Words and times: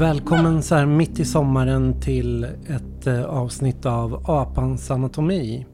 Välkommen 0.00 0.62
så 0.62 0.74
här 0.74 0.86
mitt 0.86 1.20
i 1.20 1.24
sommaren 1.24 2.00
till 2.00 2.44
ett 2.44 3.06
eh, 3.06 3.24
avsnitt 3.24 3.86
av 3.86 4.30
Apans 4.30 4.90
anatomi. 4.90 5.66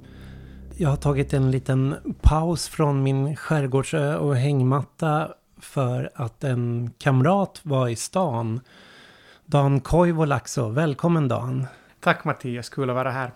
Jag 0.76 0.88
har 0.88 0.96
tagit 0.96 1.32
en 1.32 1.50
liten 1.50 1.94
paus 2.22 2.68
från 2.68 3.02
min 3.02 3.36
skärgårdsö 3.36 4.16
och 4.16 4.36
hängmatta 4.36 5.28
för 5.60 6.10
att 6.14 6.44
en 6.44 6.90
kamrat 6.98 7.60
var 7.62 7.88
i 7.88 7.96
stan. 7.96 8.60
Dan 9.44 9.80
Koivolaxo, 9.80 10.68
välkommen 10.68 11.28
Dan. 11.28 11.66
Tack 12.00 12.24
Mattias, 12.24 12.68
kul 12.68 12.90
att 12.90 12.96
vara 12.96 13.10
här. 13.10 13.32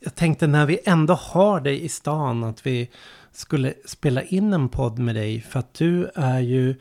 Jag 0.00 0.14
tänkte 0.14 0.46
när 0.46 0.66
vi 0.66 0.78
ändå 0.84 1.14
har 1.14 1.60
dig 1.60 1.84
i 1.84 1.88
stan 1.88 2.44
att 2.44 2.66
vi 2.66 2.90
skulle 3.32 3.74
spela 3.84 4.22
in 4.22 4.52
en 4.52 4.68
podd 4.68 4.98
med 4.98 5.14
dig 5.14 5.40
för 5.40 5.58
att 5.58 5.74
du 5.74 6.10
är 6.14 6.40
ju 6.40 6.74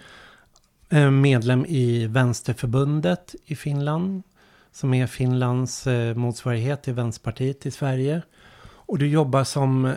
Eh, 0.94 1.12
medlem 1.12 1.66
i 1.66 2.08
Vänsterförbundet 2.08 3.36
i 3.46 3.56
Finland 3.56 4.24
som 4.72 4.94
är 4.94 5.08
Finlands 5.08 5.88
eh, 5.88 6.16
motsvarighet 6.16 6.84
till 6.84 6.94
Vänsterpartiet 6.94 7.66
i 7.66 7.72
Sverige. 7.72 8.22
Och 8.64 8.98
du 8.98 9.08
jobbar 9.08 9.44
som 9.44 9.94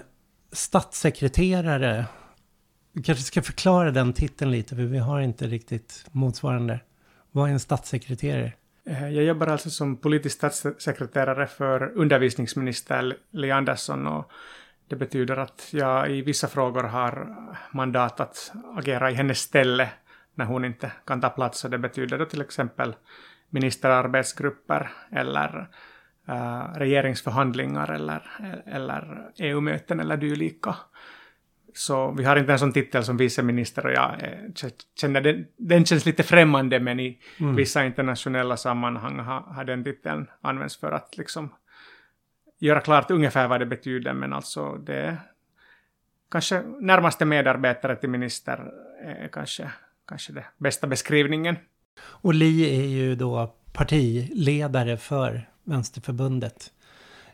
statssekreterare. 0.53 2.05
Du 2.93 3.03
kanske 3.03 3.25
ska 3.25 3.43
förklara 3.43 3.91
den 3.91 4.13
titeln 4.13 4.51
lite 4.51 4.77
för 4.77 4.83
vi 4.83 4.99
har 4.99 5.21
inte 5.21 5.47
riktigt 5.47 6.05
motsvarande. 6.13 6.81
Vad 7.33 7.49
är 7.49 7.53
en 7.53 7.61
statssekreterare? 7.61 8.53
Eh, 8.87 9.09
jag 9.09 9.25
jobbar 9.25 9.47
alltså 9.47 9.71
som 9.71 9.97
politisk 9.97 10.37
statssekreterare 10.37 11.47
för 11.47 11.93
undervisningsminister 11.95 13.17
Li 13.31 13.51
Andersson 13.51 14.07
och 14.07 14.31
det 14.89 14.97
betyder 14.97 15.37
att 15.37 15.69
jag 15.71 16.11
i 16.11 16.23
vissa 16.23 16.49
frågor 16.49 16.83
har 16.83 17.37
mandat 17.73 18.21
att 18.21 18.53
agera 18.77 19.11
i 19.11 19.15
hennes 19.15 19.39
ställe 19.39 19.91
när 20.37 20.45
hon 20.45 20.65
inte 20.65 20.93
kan 21.07 21.21
ta 21.21 21.29
plats. 21.29 21.65
Och 21.65 21.71
det 21.71 21.79
betyder 21.79 22.19
då 22.19 22.25
till 22.25 22.41
exempel 22.41 22.97
ministerarbetsgrupper 23.51 24.91
eller 25.11 25.69
uh, 26.29 26.75
regeringsförhandlingar 26.75 27.91
eller, 27.91 28.23
eller 28.67 29.31
EU-möten 29.39 30.01
eller 30.01 30.17
dylika. 30.17 30.75
Så 31.75 32.11
vi 32.11 32.25
har 32.25 32.37
inte 32.37 32.53
en 32.53 32.59
sån 32.59 32.73
titel 32.73 33.05
som 33.05 33.17
viceminister 33.17 33.87
och 33.87 33.93
jag 33.93 34.23
eh, 34.23 34.69
känner 35.01 35.21
den, 35.21 35.47
den 35.57 35.85
känns 35.85 36.07
lite 36.07 36.23
främmande 36.23 36.81
men 36.81 37.01
i 37.01 37.19
mm. 37.41 37.57
vissa 37.57 37.85
internationella 37.85 38.57
sammanhang 38.57 39.19
har, 39.19 39.41
har 39.41 39.65
den 39.65 39.85
titeln 39.85 40.27
använts 40.41 40.81
för 40.81 40.93
att 40.93 41.17
liksom 41.17 41.55
göra 42.59 42.81
klart 42.81 43.11
ungefär 43.11 43.49
vad 43.49 43.61
det 43.61 43.67
betyder 43.67 44.13
men 44.13 44.33
alltså 44.33 44.77
det 44.77 45.19
kanske 46.31 46.63
närmaste 46.81 47.25
medarbetare 47.25 47.97
till 47.97 48.11
minister 48.11 48.73
är 49.03 49.29
kanske, 49.29 49.71
kanske 50.07 50.33
det 50.33 50.45
bästa 50.59 50.87
beskrivningen. 50.87 51.57
Och 52.01 52.35
Li 52.35 52.81
är 52.81 52.87
ju 52.87 53.15
då 53.15 53.55
partiledare 53.73 54.97
för 54.97 55.51
Vänsterförbundet 55.65 56.73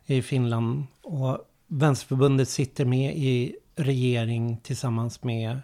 i 0.06 0.23
Finland 0.23 0.87
och 1.03 1.39
Vänsterförbundet 1.67 2.48
sitter 2.48 2.84
med 2.84 3.17
i 3.17 3.56
regering 3.77 4.56
tillsammans 4.62 5.22
med 5.22 5.61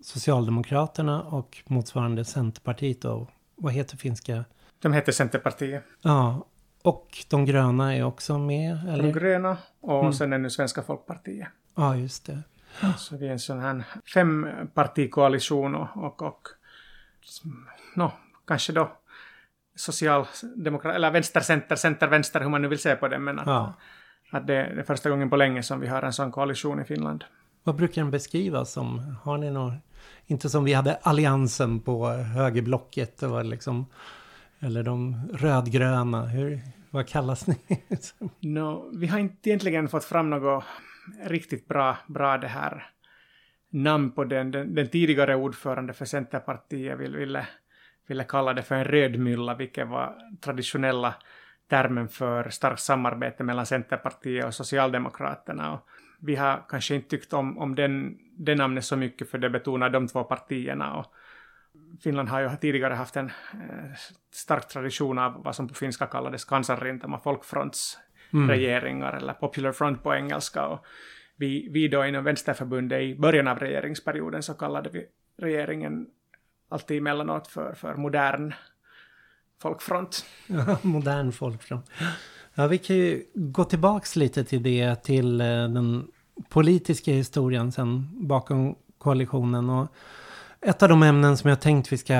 Socialdemokraterna 0.00 1.22
och 1.22 1.58
motsvarande 1.66 2.24
Centerpartiet 2.24 3.04
och 3.04 3.30
vad 3.56 3.72
heter 3.72 3.96
finska? 3.96 4.44
De 4.78 4.92
heter 4.92 5.12
Centerpartiet. 5.12 5.84
Ja, 6.02 6.46
och 6.82 7.24
de 7.30 7.44
gröna 7.44 7.96
är 7.96 8.04
också 8.04 8.38
med? 8.38 8.88
Eller? 8.88 9.02
De 9.02 9.12
gröna 9.12 9.56
och 9.80 10.00
mm. 10.00 10.12
sen 10.12 10.32
är 10.32 10.38
nu 10.38 10.50
Svenska 10.50 10.82
Folkpartiet. 10.82 11.48
Ja, 11.74 11.96
just 11.96 12.26
det. 12.26 12.42
Så 12.96 13.16
vi 13.16 13.26
är 13.26 13.32
en 13.32 13.38
sån 13.38 13.60
här 13.60 13.84
fempartikoalition 14.14 15.74
och, 15.74 15.88
och, 15.96 16.22
och 16.22 16.48
no, 17.94 18.12
kanske 18.46 18.72
då 18.72 18.92
socialdemokrat, 19.76 20.94
eller 20.94 21.10
vänster, 21.10 21.40
center, 21.76 22.06
vänster, 22.06 22.40
hur 22.40 22.48
man 22.48 22.62
nu 22.62 22.68
vill 22.68 22.78
se 22.78 22.96
på 22.96 23.08
det, 23.08 23.18
men 23.18 23.38
att, 23.38 23.46
ja 23.46 23.74
att 24.36 24.46
det 24.46 24.54
är 24.54 24.82
första 24.82 25.10
gången 25.10 25.30
på 25.30 25.36
länge 25.36 25.62
som 25.62 25.80
vi 25.80 25.86
har 25.86 26.02
en 26.02 26.12
sån 26.12 26.32
koalition 26.32 26.80
i 26.80 26.84
Finland. 26.84 27.24
Vad 27.62 27.76
brukar 27.76 28.02
den 28.02 28.10
beskrivas 28.10 28.72
som? 28.72 29.16
Har 29.22 29.38
ni 29.38 29.50
något? 29.50 29.74
Inte 30.26 30.50
som 30.50 30.64
vi 30.64 30.72
hade 30.72 30.94
alliansen 31.02 31.80
på 31.80 32.08
högerblocket. 32.08 33.18
Det 33.18 33.26
var 33.26 33.44
liksom, 33.44 33.86
eller 34.60 34.82
de 34.82 35.28
rödgröna. 35.32 36.26
Hur, 36.26 36.60
vad 36.90 37.08
kallas 37.08 37.46
ni? 37.46 37.56
no, 38.40 38.90
vi 38.92 39.06
har 39.06 39.18
inte 39.18 39.48
egentligen 39.48 39.88
fått 39.88 40.04
fram 40.04 40.30
något 40.30 40.64
riktigt 41.24 41.68
bra, 41.68 41.96
bra 42.06 42.38
det 42.38 42.48
här 42.48 42.90
namn 43.70 44.10
på 44.10 44.24
den. 44.24 44.50
Den, 44.50 44.74
den 44.74 44.88
tidigare 44.88 45.36
ordförande 45.36 45.92
för 45.92 46.04
Centerpartiet 46.04 46.98
ville, 46.98 47.18
ville, 47.18 47.46
ville 48.06 48.24
kalla 48.24 48.52
det 48.52 48.62
för 48.62 48.74
en 48.74 48.84
rödmylla, 48.84 49.54
vilket 49.54 49.88
var 49.88 50.14
traditionella 50.40 51.14
termen 51.68 52.08
för 52.08 52.50
starkt 52.50 52.80
samarbete 52.80 53.44
mellan 53.44 53.66
Centerpartiet 53.66 54.44
och 54.44 54.54
Socialdemokraterna. 54.54 55.72
Och 55.72 55.88
vi 56.20 56.36
har 56.36 56.64
kanske 56.68 56.94
inte 56.94 57.08
tyckt 57.08 57.32
om, 57.32 57.58
om 57.58 57.74
den, 57.74 58.18
det 58.36 58.54
namnet 58.54 58.84
så 58.84 58.96
mycket 58.96 59.30
för 59.30 59.38
det 59.38 59.50
betonar 59.50 59.90
de 59.90 60.08
två 60.08 60.24
partierna. 60.24 60.94
Och 60.94 61.06
Finland 62.02 62.28
har 62.28 62.40
ju 62.40 62.48
tidigare 62.60 62.94
haft 62.94 63.16
en 63.16 63.26
eh, 63.52 63.94
stark 64.32 64.68
tradition 64.68 65.18
av 65.18 65.42
vad 65.44 65.56
som 65.56 65.68
på 65.68 65.74
finska 65.74 66.06
kallades 66.06 66.44
kansanrintama, 66.44 67.18
folkfronts 67.18 67.98
mm. 68.34 69.02
eller 69.02 69.32
popular 69.32 69.72
front 69.72 70.02
på 70.02 70.14
engelska. 70.14 70.66
Och 70.66 70.86
vi, 71.36 71.68
vi 71.70 71.88
då 71.88 72.06
inom 72.06 72.24
Vänsterförbundet 72.24 73.02
i 73.02 73.14
början 73.14 73.48
av 73.48 73.58
regeringsperioden 73.58 74.42
så 74.42 74.54
kallade 74.54 74.90
vi 74.90 75.06
regeringen 75.38 76.06
alltid 76.68 76.98
emellanåt 76.98 77.46
för, 77.46 77.74
för 77.74 77.94
modern 77.94 78.54
folkfront. 79.62 80.24
Ja, 80.46 80.78
modern 80.82 81.32
folkfront. 81.32 81.90
Ja, 82.54 82.66
vi 82.66 82.78
kan 82.78 82.96
ju 82.96 83.22
gå 83.34 83.64
tillbaks 83.64 84.16
lite 84.16 84.44
till 84.44 84.62
det, 84.62 85.02
till 85.02 85.40
eh, 85.40 85.46
den 85.46 86.06
politiska 86.48 87.12
historien 87.12 87.72
sen 87.72 88.08
bakom 88.28 88.76
koalitionen. 88.98 89.70
Och 89.70 89.88
ett 90.60 90.82
av 90.82 90.88
de 90.88 91.02
ämnen 91.02 91.36
som 91.36 91.50
jag 91.50 91.60
tänkt 91.60 91.92
vi 91.92 91.98
ska 91.98 92.14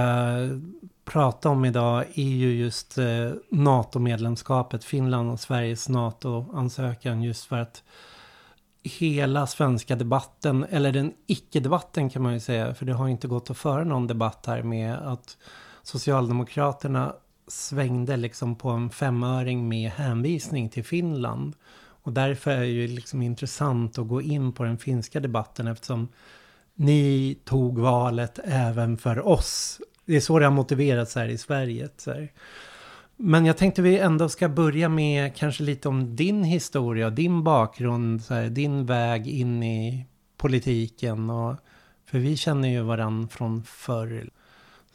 prata 1.04 1.48
om 1.48 1.64
idag 1.64 2.04
är 2.14 2.22
ju 2.22 2.54
just 2.54 2.98
eh, 2.98 3.30
NATO-medlemskapet, 3.50 4.84
Finland 4.84 5.30
och 5.30 5.40
Sveriges 5.40 5.88
NATO-ansökan 5.88 7.22
just 7.22 7.44
för 7.44 7.58
att 7.58 7.82
hela 8.82 9.46
svenska 9.46 9.96
debatten, 9.96 10.64
eller 10.70 10.92
den 10.92 11.12
icke-debatten 11.26 12.10
kan 12.10 12.22
man 12.22 12.32
ju 12.32 12.40
säga, 12.40 12.74
för 12.74 12.86
det 12.86 12.92
har 12.92 13.08
inte 13.08 13.28
gått 13.28 13.50
att 13.50 13.58
föra 13.58 13.84
någon 13.84 14.06
debatt 14.06 14.46
här 14.46 14.62
med 14.62 14.94
att 14.94 15.36
Socialdemokraterna 15.82 17.14
svängde 17.48 18.16
liksom 18.16 18.56
på 18.56 18.68
en 18.68 18.90
femöring 18.90 19.68
med 19.68 19.90
hänvisning 19.90 20.68
till 20.68 20.84
Finland. 20.84 21.54
Och 21.76 22.12
därför 22.12 22.50
är 22.50 22.60
det 22.60 22.66
ju 22.66 22.88
liksom 22.88 23.22
intressant 23.22 23.98
att 23.98 24.08
gå 24.08 24.22
in 24.22 24.52
på 24.52 24.64
den 24.64 24.78
finska 24.78 25.20
debatten 25.20 25.66
eftersom 25.66 26.08
ni 26.74 27.38
tog 27.44 27.78
valet 27.78 28.38
även 28.44 28.98
för 28.98 29.28
oss. 29.28 29.80
Det 30.06 30.16
är 30.16 30.20
så 30.20 30.38
det 30.38 30.44
har 30.44 30.52
motiverats 30.52 31.14
här 31.14 31.28
i 31.28 31.38
Sverige. 31.38 31.88
Så 31.96 32.26
Men 33.16 33.46
jag 33.46 33.56
tänkte 33.56 33.82
vi 33.82 33.98
ändå 33.98 34.28
ska 34.28 34.48
börja 34.48 34.88
med 34.88 35.36
kanske 35.36 35.62
lite 35.62 35.88
om 35.88 36.16
din 36.16 36.44
historia, 36.44 37.10
din 37.10 37.44
bakgrund, 37.44 38.22
så 38.22 38.34
här, 38.34 38.48
din 38.48 38.86
väg 38.86 39.26
in 39.26 39.62
i 39.62 40.06
politiken. 40.36 41.30
Och, 41.30 41.56
för 42.10 42.18
vi 42.18 42.36
känner 42.36 42.68
ju 42.68 42.82
varandra 42.82 43.28
från 43.28 43.62
förr. 43.62 44.30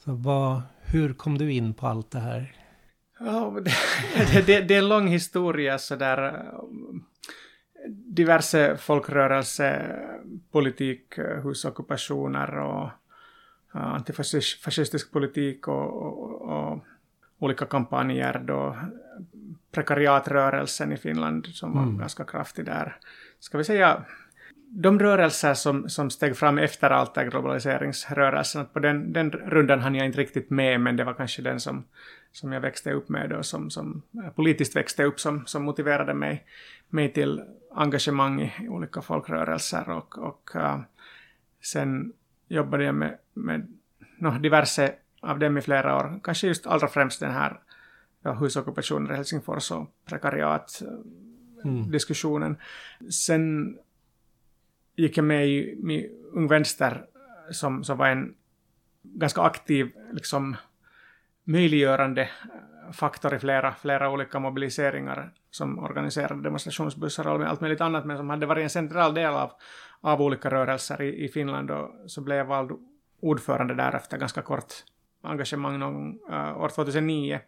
Så 0.04 0.12
vad, 0.12 0.62
hur 0.82 1.14
kom 1.14 1.38
du 1.38 1.52
in 1.52 1.74
på 1.74 1.88
allt 1.88 2.12
det 2.12 2.20
här? 2.20 2.56
Oh, 3.20 3.56
det, 4.34 4.46
det, 4.46 4.62
det 4.62 4.76
är 4.76 4.80
en 4.80 4.90
lång 4.90 5.08
historia 5.08 5.78
sådär. 5.78 6.46
Um, 6.64 7.04
diverse 7.88 8.78
folkrörelsepolitik, 8.78 11.18
eh, 11.18 11.44
husockupationer 11.44 12.58
och 12.58 12.90
antifascistisk 13.72 15.12
politik 15.12 15.68
och, 15.68 16.04
och, 16.04 16.42
och, 16.42 16.80
olika 17.42 17.66
kampanjer 17.66 18.40
då 18.40 18.78
prekariatrörelsen 19.72 20.92
i 20.92 20.98
Finland 20.98 21.46
som 21.46 21.74
var 21.74 21.84
mm. 21.84 21.98
ganska 21.98 22.24
kraftig 22.24 22.66
där. 22.66 22.98
Ska 23.40 23.58
vi 23.58 23.64
säga 23.64 24.06
de 24.70 25.00
rörelser 25.00 25.54
som, 25.54 25.90
som 25.90 26.10
steg 26.10 26.38
fram 26.38 26.58
efter 26.58 26.90
allt 26.90 27.16
det 27.16 27.26
globaliseringsrörelsen, 27.26 28.66
på 28.66 28.80
den, 28.80 29.14
den 29.14 29.32
rundan 29.32 29.80
hann 29.80 29.96
jag 29.96 30.06
inte 30.06 30.20
riktigt 30.20 30.50
med, 30.50 30.82
men 30.82 30.96
det 30.96 31.04
var 31.04 31.14
kanske 31.14 31.42
den 31.42 31.60
som, 31.60 31.86
som 32.32 32.52
jag 32.52 32.62
växte 32.62 32.92
upp 32.92 33.10
med 33.10 33.34
och 33.34 33.46
som, 33.46 33.70
som 33.70 34.02
politiskt 34.36 34.76
växte 34.76 35.04
upp 35.04 35.20
som, 35.20 35.46
som 35.46 35.64
motiverade 35.64 36.14
mig, 36.14 36.46
mig 36.90 37.14
till 37.14 37.44
engagemang 37.76 38.42
i 38.42 38.68
olika 38.70 39.02
folkrörelser 39.02 39.90
och, 39.90 40.18
och 40.18 40.52
uh, 40.56 40.80
sen 41.62 42.14
jobbade 42.50 42.84
jag 42.84 42.96
med, 42.96 43.18
med 43.34 43.68
no, 44.18 44.30
diverse 44.40 44.96
av 45.22 45.40
dem 45.40 45.58
i 45.58 45.62
flera 45.62 45.96
år, 45.96 46.20
kanske 46.24 46.48
just 46.48 46.68
allra 46.68 46.88
främst 46.88 47.20
den 47.20 47.32
här 47.32 47.60
ja, 48.24 48.34
husockupationen 48.34 49.12
i 49.12 49.16
Helsingfors 49.16 49.72
och 49.72 49.96
prekariat 50.06 50.82
mm. 51.64 51.92
diskussionen. 51.92 52.58
Sen 53.12 53.78
gick 54.96 55.18
jag 55.18 55.26
med 55.26 55.48
i, 55.48 55.58
i 55.94 56.12
Ung 56.34 56.48
Vänster 56.48 57.06
som, 57.52 57.84
som 57.84 57.98
var 57.98 58.08
en 58.08 58.36
ganska 59.04 59.42
aktiv 59.42 59.92
liksom, 60.12 60.58
möjliggörande 61.44 62.30
faktor 62.94 63.34
i 63.34 63.40
flera, 63.40 63.74
flera 63.74 64.10
olika 64.10 64.40
mobiliseringar 64.40 65.32
som 65.52 65.80
organiserade 65.80 66.44
demonstrationsbussar 66.44 67.28
och 67.28 67.44
allt 67.44 67.62
möjligt 67.62 67.82
annat, 67.82 68.06
men 68.06 68.18
som 68.18 68.30
hade 68.30 68.46
varit 68.46 68.64
en 68.64 68.70
central 68.70 69.14
del 69.14 69.34
av, 69.34 69.52
av 70.02 70.22
olika 70.22 70.50
rörelser 70.50 71.02
i, 71.02 71.26
i 71.26 71.28
Finland 71.28 71.72
och 71.72 71.90
så 72.08 72.22
blev 72.22 72.38
jag 72.38 72.46
vald 72.46 72.72
ordförande 73.20 73.74
där 73.74 73.96
efter 73.96 74.18
ganska 74.18 74.42
kort 74.42 74.74
engagemang 75.22 75.80
någon, 75.80 76.20
uh, 76.30 76.62
år 76.62 76.70
2009. 76.70 77.40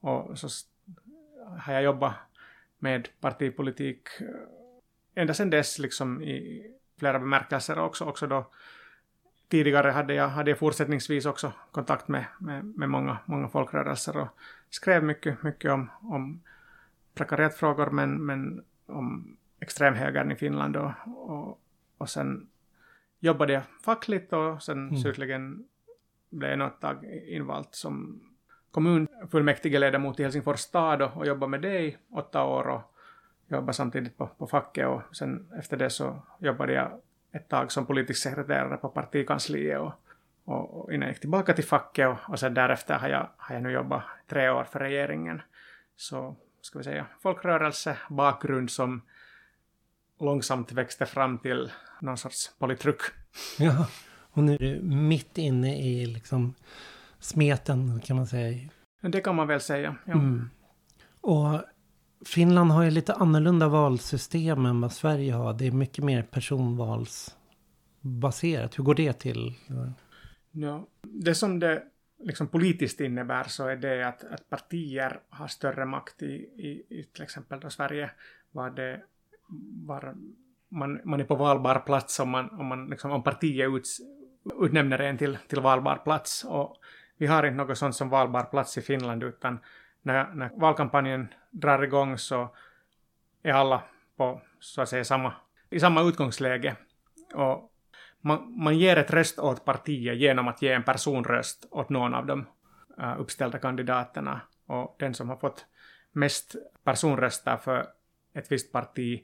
Och 0.00 0.38
så 0.38 0.48
har 1.58 1.72
jag 1.72 1.82
jobbat 1.82 2.14
med 2.78 3.08
partipolitik 3.20 4.08
eh, 4.20 4.26
ända 5.14 5.34
sedan 5.34 5.50
dess 5.50 5.78
liksom 5.78 6.22
i 6.22 6.66
flera 6.98 7.18
bemärkelser 7.18 7.78
också, 7.78 8.04
också 8.04 8.26
då 8.26 8.50
tidigare 9.48 9.90
hade 9.90 10.14
jag, 10.14 10.28
hade 10.28 10.50
jag 10.50 10.58
fortsättningsvis 10.58 11.26
också 11.26 11.52
kontakt 11.70 12.08
med, 12.08 12.24
med, 12.38 12.64
med 12.64 12.88
många, 12.88 13.18
många 13.24 13.48
folkrörelser 13.48 14.16
och 14.16 14.28
skrev 14.70 15.04
mycket, 15.04 15.42
mycket 15.42 15.72
om, 15.72 15.90
om 16.00 16.40
prekariatfrågor 17.14 17.90
men, 17.90 18.26
men 18.26 18.64
om 18.86 19.36
extremhögern 19.60 20.32
i 20.32 20.36
Finland 20.36 20.76
och, 20.76 20.92
och, 21.06 21.60
och 21.98 22.10
sen 22.10 22.48
jobbade 23.20 23.52
jag 23.52 23.62
fackligt 23.84 24.32
och 24.32 24.62
sen 24.62 24.88
mm. 24.88 24.96
slutligen 24.96 25.64
blev 26.30 26.50
jag 26.50 26.58
något 26.58 26.80
tag 26.80 27.04
invald 27.26 27.66
som 27.70 28.20
kommunfullmäktigeledamot 28.70 30.20
i 30.20 30.22
Helsingfors 30.22 30.60
stad 30.60 31.02
och, 31.02 31.16
och 31.16 31.26
jobbade 31.26 31.50
med 31.50 31.62
det 31.62 31.80
i 31.80 31.96
åtta 32.12 32.44
år 32.44 32.68
och 32.68 32.94
jobbade 33.48 33.72
samtidigt 33.72 34.16
på, 34.16 34.26
på 34.26 34.46
facket 34.46 34.86
och 34.86 35.16
sen 35.16 35.52
efter 35.58 35.76
det 35.76 35.90
så 35.90 36.22
jobbade 36.38 36.72
jag 36.72 37.00
ett 37.32 37.48
tag 37.48 37.72
som 37.72 37.86
politisk 37.86 38.22
sekreterare 38.22 38.76
på 38.76 38.88
partikansliet 38.88 39.80
och, 39.80 39.92
och, 40.44 40.80
och 40.80 40.92
innan 40.92 41.06
jag 41.06 41.12
gick 41.12 41.20
tillbaka 41.20 41.52
till 41.52 41.64
facket 41.64 42.08
och, 42.08 42.30
och 42.30 42.38
sen 42.38 42.54
därefter 42.54 42.94
har 42.94 43.08
jag, 43.08 43.28
har 43.36 43.54
jag 43.54 43.62
nu 43.62 43.70
jobbat 43.70 44.02
tre 44.26 44.50
år 44.50 44.64
för 44.64 44.78
regeringen. 44.78 45.42
Så 45.96 46.36
ska 46.60 46.78
vi 46.78 46.84
säga 46.84 47.06
folkrörelsebakgrund 47.22 48.70
som 48.70 49.02
långsamt 50.20 50.72
växte 50.72 51.06
fram 51.06 51.38
till 51.38 51.70
någon 52.00 52.18
sorts 52.18 52.50
politruk. 52.58 53.00
Ja, 53.58 53.88
och 54.30 54.42
nu 54.42 54.54
är 54.54 54.58
du 54.58 54.80
mitt 54.82 55.38
inne 55.38 55.82
i 55.82 56.06
liksom 56.06 56.54
smeten 57.18 58.00
kan 58.00 58.16
man 58.16 58.26
säga. 58.26 58.68
Det 59.00 59.20
kan 59.20 59.36
man 59.36 59.46
väl 59.46 59.60
säga, 59.60 59.96
ja. 60.04 60.12
Mm. 60.12 60.50
Och 61.20 61.60
Finland 62.26 62.70
har 62.70 62.82
ju 62.82 62.90
lite 62.90 63.14
annorlunda 63.14 63.68
valsystem 63.68 64.66
än 64.66 64.80
vad 64.80 64.92
Sverige 64.92 65.32
har. 65.32 65.54
Det 65.54 65.66
är 65.66 65.70
mycket 65.70 66.04
mer 66.04 66.22
personvalsbaserat. 66.22 68.78
Hur 68.78 68.84
går 68.84 68.94
det 68.94 69.12
till? 69.12 69.54
Ja, 70.50 70.86
det 71.02 71.34
som 71.34 71.58
det 71.58 71.82
liksom 72.18 72.48
politiskt 72.48 73.00
innebär 73.00 73.44
så 73.44 73.66
är 73.66 73.76
det 73.76 74.08
att, 74.08 74.24
att 74.24 74.50
partier 74.50 75.20
har 75.28 75.46
större 75.46 75.86
makt 75.86 76.22
i, 76.22 76.34
i, 76.56 76.86
i 76.88 77.04
till 77.12 77.22
exempel 77.22 77.60
då 77.60 77.70
Sverige 77.70 78.10
var 78.50 78.70
det 78.70 79.02
var 79.86 80.14
man, 80.68 81.00
man 81.04 81.20
är 81.20 81.24
på 81.24 81.34
valbar 81.34 81.78
plats 81.78 82.20
om, 82.20 82.28
man, 82.28 82.50
om, 82.50 82.66
man, 82.66 82.86
liksom, 82.86 83.10
om 83.10 83.22
partiet 83.22 83.68
uts, 83.68 84.00
utnämner 84.60 84.98
en 84.98 85.18
till, 85.18 85.38
till 85.48 85.60
valbar 85.60 85.96
plats. 85.96 86.44
Och 86.44 86.76
vi 87.16 87.26
har 87.26 87.46
inte 87.46 87.56
något 87.56 87.78
sånt 87.78 87.96
som 87.96 88.08
valbar 88.08 88.42
plats 88.42 88.78
i 88.78 88.82
Finland 88.82 89.22
utan 89.22 89.58
när, 90.02 90.34
när 90.34 90.50
valkampanjen 90.54 91.28
drar 91.50 91.82
igång 91.82 92.18
så 92.18 92.54
är 93.42 93.52
alla 93.52 93.82
på 94.16 94.40
så 94.60 94.82
att 94.82 94.88
säga 94.88 95.04
samma, 95.04 95.32
i 95.70 95.80
samma 95.80 96.02
utgångsläge. 96.02 96.76
Och 97.34 97.72
man, 98.20 98.62
man 98.62 98.78
ger 98.78 98.96
ett 98.96 99.10
röst 99.10 99.38
åt 99.38 99.64
partiet 99.64 100.18
genom 100.18 100.48
att 100.48 100.62
ge 100.62 100.72
en 100.72 100.82
personröst 100.82 101.68
åt 101.70 101.88
någon 101.88 102.14
av 102.14 102.26
de 102.26 102.46
uh, 103.00 103.20
uppställda 103.20 103.58
kandidaterna. 103.58 104.40
Och 104.66 104.96
den 104.98 105.14
som 105.14 105.28
har 105.28 105.36
fått 105.36 105.66
mest 106.12 106.56
personröster 106.84 107.56
för 107.56 107.86
ett 108.34 108.52
visst 108.52 108.72
parti 108.72 109.22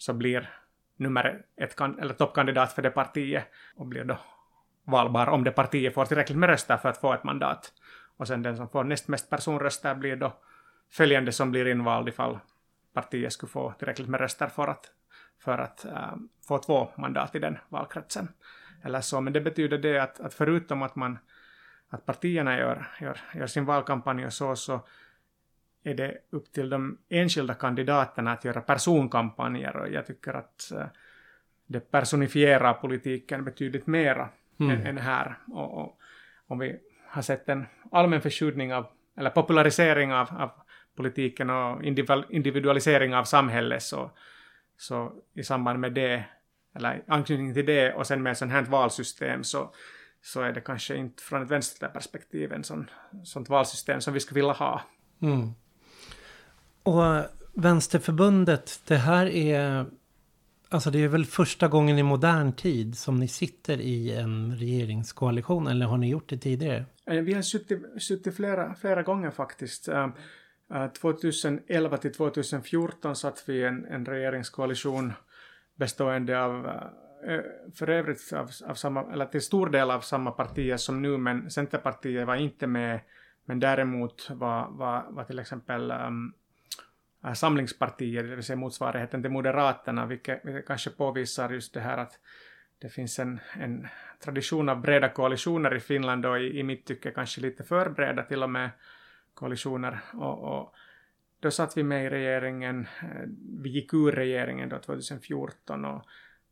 så 0.00 0.12
blir 0.12 0.50
nummer 0.96 1.42
ett 1.56 1.80
eller 1.80 2.14
toppkandidat 2.14 2.72
för 2.72 2.82
det 2.82 2.90
partiet 2.90 3.44
och 3.76 3.86
blir 3.86 4.04
då 4.04 4.18
valbar 4.84 5.26
om 5.26 5.44
det 5.44 5.50
partiet 5.50 5.94
får 5.94 6.04
tillräckligt 6.04 6.38
med 6.38 6.48
röster 6.48 6.76
för 6.76 6.88
att 6.88 7.00
få 7.00 7.14
ett 7.14 7.24
mandat. 7.24 7.72
Och 8.16 8.26
sen 8.26 8.42
den 8.42 8.56
som 8.56 8.68
får 8.68 8.84
näst 8.84 9.08
mest 9.08 9.30
personröster 9.30 9.94
blir 9.94 10.16
då 10.16 10.32
följande 10.90 11.32
som 11.32 11.50
blir 11.50 11.66
invald 11.66 12.08
ifall 12.08 12.38
partiet 12.92 13.32
skulle 13.32 13.50
få 13.50 13.72
tillräckligt 13.78 14.08
med 14.08 14.20
röster 14.20 14.46
för 14.46 14.68
att, 14.68 14.90
för 15.38 15.58
att 15.58 15.84
äh, 15.84 16.16
få 16.48 16.58
två 16.58 16.88
mandat 16.96 17.34
i 17.34 17.38
den 17.38 17.58
valkretsen. 17.68 18.28
Eller 18.82 19.00
så, 19.00 19.20
men 19.20 19.32
det 19.32 19.40
betyder 19.40 19.78
det 19.78 19.98
att, 19.98 20.20
att 20.20 20.34
förutom 20.34 20.82
att 20.82 20.96
man 20.96 21.18
att 21.88 22.06
partierna 22.06 22.58
gör, 22.58 22.86
gör, 23.00 23.20
gör 23.34 23.46
sin 23.46 23.64
valkampanj 23.64 24.26
och 24.26 24.32
så, 24.32 24.56
så 24.56 24.80
är 25.84 25.94
det 25.94 26.18
upp 26.30 26.52
till 26.52 26.70
de 26.70 26.98
enskilda 27.08 27.54
kandidaterna 27.54 28.32
att 28.32 28.44
göra 28.44 28.60
personkampanjer 28.60 29.76
och 29.76 29.88
jag 29.88 30.06
tycker 30.06 30.34
att 30.34 30.72
äh, 30.72 30.86
det 31.66 31.90
personifierar 31.90 32.72
politiken 32.72 33.44
betydligt 33.44 33.86
mera 33.86 34.28
mm. 34.60 34.86
än, 34.86 34.98
här. 34.98 35.38
Och, 35.46 35.78
och, 35.78 35.98
om 36.46 36.58
vi 36.58 36.76
har 37.06 37.22
sett 37.22 37.48
en 37.48 37.66
allmän 37.90 38.20
förskjutning 38.20 38.74
av, 38.74 38.86
eller 39.16 39.30
popularisering 39.30 40.12
av, 40.12 40.28
av 40.38 40.50
politiken 40.96 41.50
och 41.50 41.82
individualisering 42.30 43.14
av 43.14 43.24
samhället 43.24 43.82
så, 43.82 44.10
så 44.76 45.12
i 45.34 45.42
samband 45.42 45.80
med 45.80 45.92
det, 45.92 46.24
eller 46.74 47.02
anknytning 47.06 47.54
till 47.54 47.66
det 47.66 47.92
och 47.92 48.06
sen 48.06 48.22
med 48.22 48.36
sånt 48.36 48.52
här 48.52 48.62
valsystem 48.62 49.44
så, 49.44 49.74
så 50.22 50.42
är 50.42 50.52
det 50.52 50.60
kanske 50.60 50.96
inte 50.96 51.22
från 51.22 51.42
ett 51.42 51.50
vänsterperspektiv 51.50 52.52
en 52.52 52.64
sån, 52.64 52.90
sånt 53.24 53.48
valsystem 53.48 54.00
som 54.00 54.14
vi 54.14 54.20
skulle 54.20 54.40
vilja 54.40 54.52
ha. 54.52 54.82
Mm. 55.22 55.54
Och 56.82 57.02
Vänsterförbundet, 57.54 58.80
det 58.86 58.96
här 58.96 59.26
är 59.26 59.86
Alltså 60.72 60.90
det 60.90 61.04
är 61.04 61.08
väl 61.08 61.24
första 61.24 61.68
gången 61.68 61.98
i 61.98 62.02
modern 62.02 62.52
tid 62.52 62.98
som 62.98 63.16
ni 63.16 63.28
sitter 63.28 63.80
i 63.80 64.14
en 64.14 64.56
regeringskoalition, 64.56 65.66
eller 65.66 65.86
har 65.86 65.98
ni 65.98 66.10
gjort 66.10 66.28
det 66.28 66.38
tidigare? 66.38 66.84
Eh, 67.06 67.20
vi 67.20 67.34
har 67.34 67.42
suttit, 67.42 68.02
suttit 68.02 68.36
flera, 68.36 68.74
flera 68.74 69.02
gånger 69.02 69.30
faktiskt. 69.30 69.88
Eh, 69.88 70.08
eh, 70.74 70.86
2011 70.86 71.96
till 71.96 72.12
2014 72.12 73.16
satt 73.16 73.44
vi 73.46 73.54
i 73.54 73.64
en, 73.64 73.84
en 73.84 74.06
regeringskoalition 74.06 75.12
bestående 75.74 76.44
av 76.44 76.70
för 77.74 77.90
övrigt 77.90 78.32
av, 78.32 78.50
av 78.66 78.74
samma, 78.74 79.12
eller 79.12 79.26
till 79.26 79.42
stor 79.42 79.70
del 79.70 79.90
av 79.90 80.00
samma 80.00 80.30
partier 80.30 80.76
som 80.76 81.02
nu, 81.02 81.18
men 81.18 81.50
Centerpartiet 81.50 82.26
var 82.26 82.36
inte 82.36 82.66
med, 82.66 83.00
men 83.44 83.60
däremot 83.60 84.30
var, 84.30 84.68
var, 84.70 85.06
var 85.10 85.24
till 85.24 85.38
exempel 85.38 85.90
um, 85.90 86.34
Samlingspartiet, 87.34 88.28
det 88.28 88.36
vill 88.36 88.44
säga 88.44 88.56
motsvarigheten 88.56 89.22
till 89.22 89.30
Moderaterna, 89.30 90.06
vilket, 90.06 90.44
vilket 90.44 90.66
kanske 90.66 90.90
påvisar 90.90 91.50
just 91.50 91.74
det 91.74 91.80
här 91.80 91.98
att 91.98 92.18
det 92.78 92.88
finns 92.88 93.18
en, 93.18 93.40
en 93.52 93.88
tradition 94.24 94.68
av 94.68 94.80
breda 94.80 95.08
koalitioner 95.08 95.74
i 95.74 95.80
Finland 95.80 96.26
och 96.26 96.40
i, 96.40 96.58
i 96.58 96.62
mitt 96.62 96.86
tycke 96.86 97.10
kanske 97.10 97.40
lite 97.40 97.64
för 97.64 97.90
breda 97.90 98.22
till 98.22 98.42
och 98.42 98.50
med 98.50 98.70
koalitioner. 99.34 100.00
Och, 100.12 100.38
och 100.38 100.74
då 101.40 101.50
satt 101.50 101.76
vi 101.76 101.82
med 101.82 102.06
i 102.06 102.10
regeringen, 102.10 102.86
eh, 103.02 103.28
vi 103.62 103.70
gick 103.70 103.94
ur 103.94 104.12
regeringen 104.12 104.68
då 104.68 104.78
2014 104.78 105.84
och, 105.84 106.02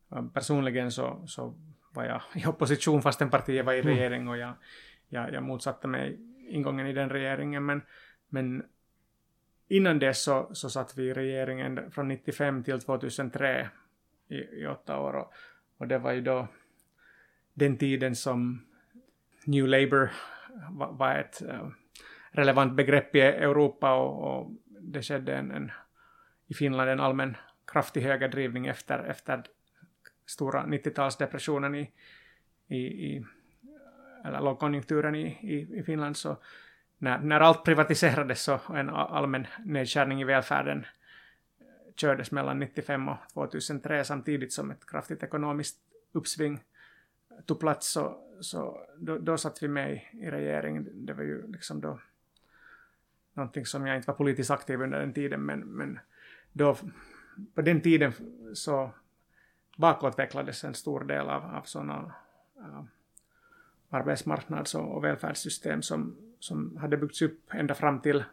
och 0.09 0.33
personligen 0.33 0.91
så, 0.91 1.23
så 1.27 1.55
var 1.93 2.05
jag 2.05 2.21
i 2.35 2.45
opposition 2.45 3.01
fastän 3.01 3.29
partiet 3.29 3.65
var 3.65 3.73
i 3.73 3.79
mm. 3.79 3.93
regering 3.93 4.27
och 4.27 4.37
jag, 4.37 4.53
jag, 5.07 5.33
jag 5.33 5.43
motsatte 5.43 5.87
mig 5.87 6.19
ingången 6.49 6.87
i 6.87 6.93
den 6.93 7.09
regeringen 7.09 7.65
men, 7.65 7.81
men 8.29 8.63
innan 9.69 9.99
dess 9.99 10.23
så, 10.23 10.49
så 10.53 10.69
satt 10.69 10.97
vi 10.97 11.03
i 11.03 11.13
regeringen 11.13 11.91
från 11.91 12.07
95 12.07 12.63
till 12.63 12.81
2003 12.81 13.69
i, 14.27 14.35
i 14.35 14.67
åtta 14.67 14.99
år 14.99 15.13
och, 15.13 15.33
och 15.77 15.87
det 15.87 15.97
var 15.97 16.11
ju 16.11 16.21
då 16.21 16.47
den 17.53 17.77
tiden 17.77 18.15
som 18.15 18.65
New 19.45 19.67
Labour 19.67 20.11
var, 20.69 20.91
var 20.91 21.15
ett 21.15 21.41
eh, 21.41 21.67
relevant 22.31 22.75
begrepp 22.75 23.15
i 23.15 23.21
Europa 23.21 23.93
och, 23.93 24.39
och 24.39 24.51
det 24.81 25.01
skedde 25.01 25.35
en, 25.35 25.51
en, 25.51 25.71
i 26.47 26.53
Finland 26.53 26.89
en 26.89 26.99
allmän 26.99 27.37
kraftig 27.67 28.01
högerdrivning 28.01 28.67
efter, 28.67 28.99
efter 29.03 29.43
stora 30.25 30.65
90-talsdepressionen 30.65 31.75
i, 31.75 31.91
i, 32.67 32.77
i 32.77 33.25
eller 34.25 34.41
lågkonjunkturen 34.41 35.15
i, 35.15 35.27
i, 35.41 35.79
i 35.79 35.83
Finland. 35.83 36.17
Så 36.17 36.37
när, 36.99 37.19
när 37.19 37.39
allt 37.39 37.63
privatiserades 37.63 38.41
så 38.41 38.59
en 38.73 38.89
allmän 38.89 39.47
nedskärning 39.65 40.21
i 40.21 40.23
välfärden 40.23 40.85
eh, 41.59 41.65
kördes 41.95 42.31
mellan 42.31 42.59
95 42.59 43.09
och 43.09 43.17
2003 43.33 44.03
samtidigt 44.03 44.53
som 44.53 44.71
ett 44.71 44.85
kraftigt 44.85 45.23
ekonomiskt 45.23 45.77
uppsving 46.11 46.63
tog 47.45 47.59
plats 47.59 47.91
så, 47.91 48.17
så 48.39 48.85
då, 48.97 49.17
då 49.17 49.37
satt 49.37 49.63
vi 49.63 49.67
med 49.67 50.01
i 50.13 50.29
regeringen. 50.29 51.05
Det 51.05 51.13
var 51.13 51.23
ju 51.23 51.51
liksom 51.51 51.81
då 51.81 51.99
någonting 53.33 53.65
som 53.65 53.87
jag 53.87 53.95
inte 53.95 54.07
var 54.07 54.15
politiskt 54.15 54.51
aktiv 54.51 54.81
under 54.81 54.99
den 54.99 55.13
tiden 55.13 55.41
men, 55.41 55.59
men 55.59 55.99
då 56.53 56.77
på 57.53 57.61
den 57.61 57.81
tiden 57.81 58.13
så 58.53 58.91
bakåtveklades 59.77 60.63
en 60.63 60.73
stor 60.73 61.03
del 61.03 61.29
av, 61.29 61.43
av 61.43 61.61
sådana 61.61 62.13
uh, 62.57 62.83
arbetsmarknads 63.89 64.75
och, 64.75 64.95
och 64.95 65.03
välfärdssystem 65.03 65.81
som 65.81 66.28
som 66.39 66.77
hade 66.77 66.97
byggts 66.97 67.21
upp 67.21 67.53
ända 67.53 67.73
fram 67.73 68.01
till 68.01 68.23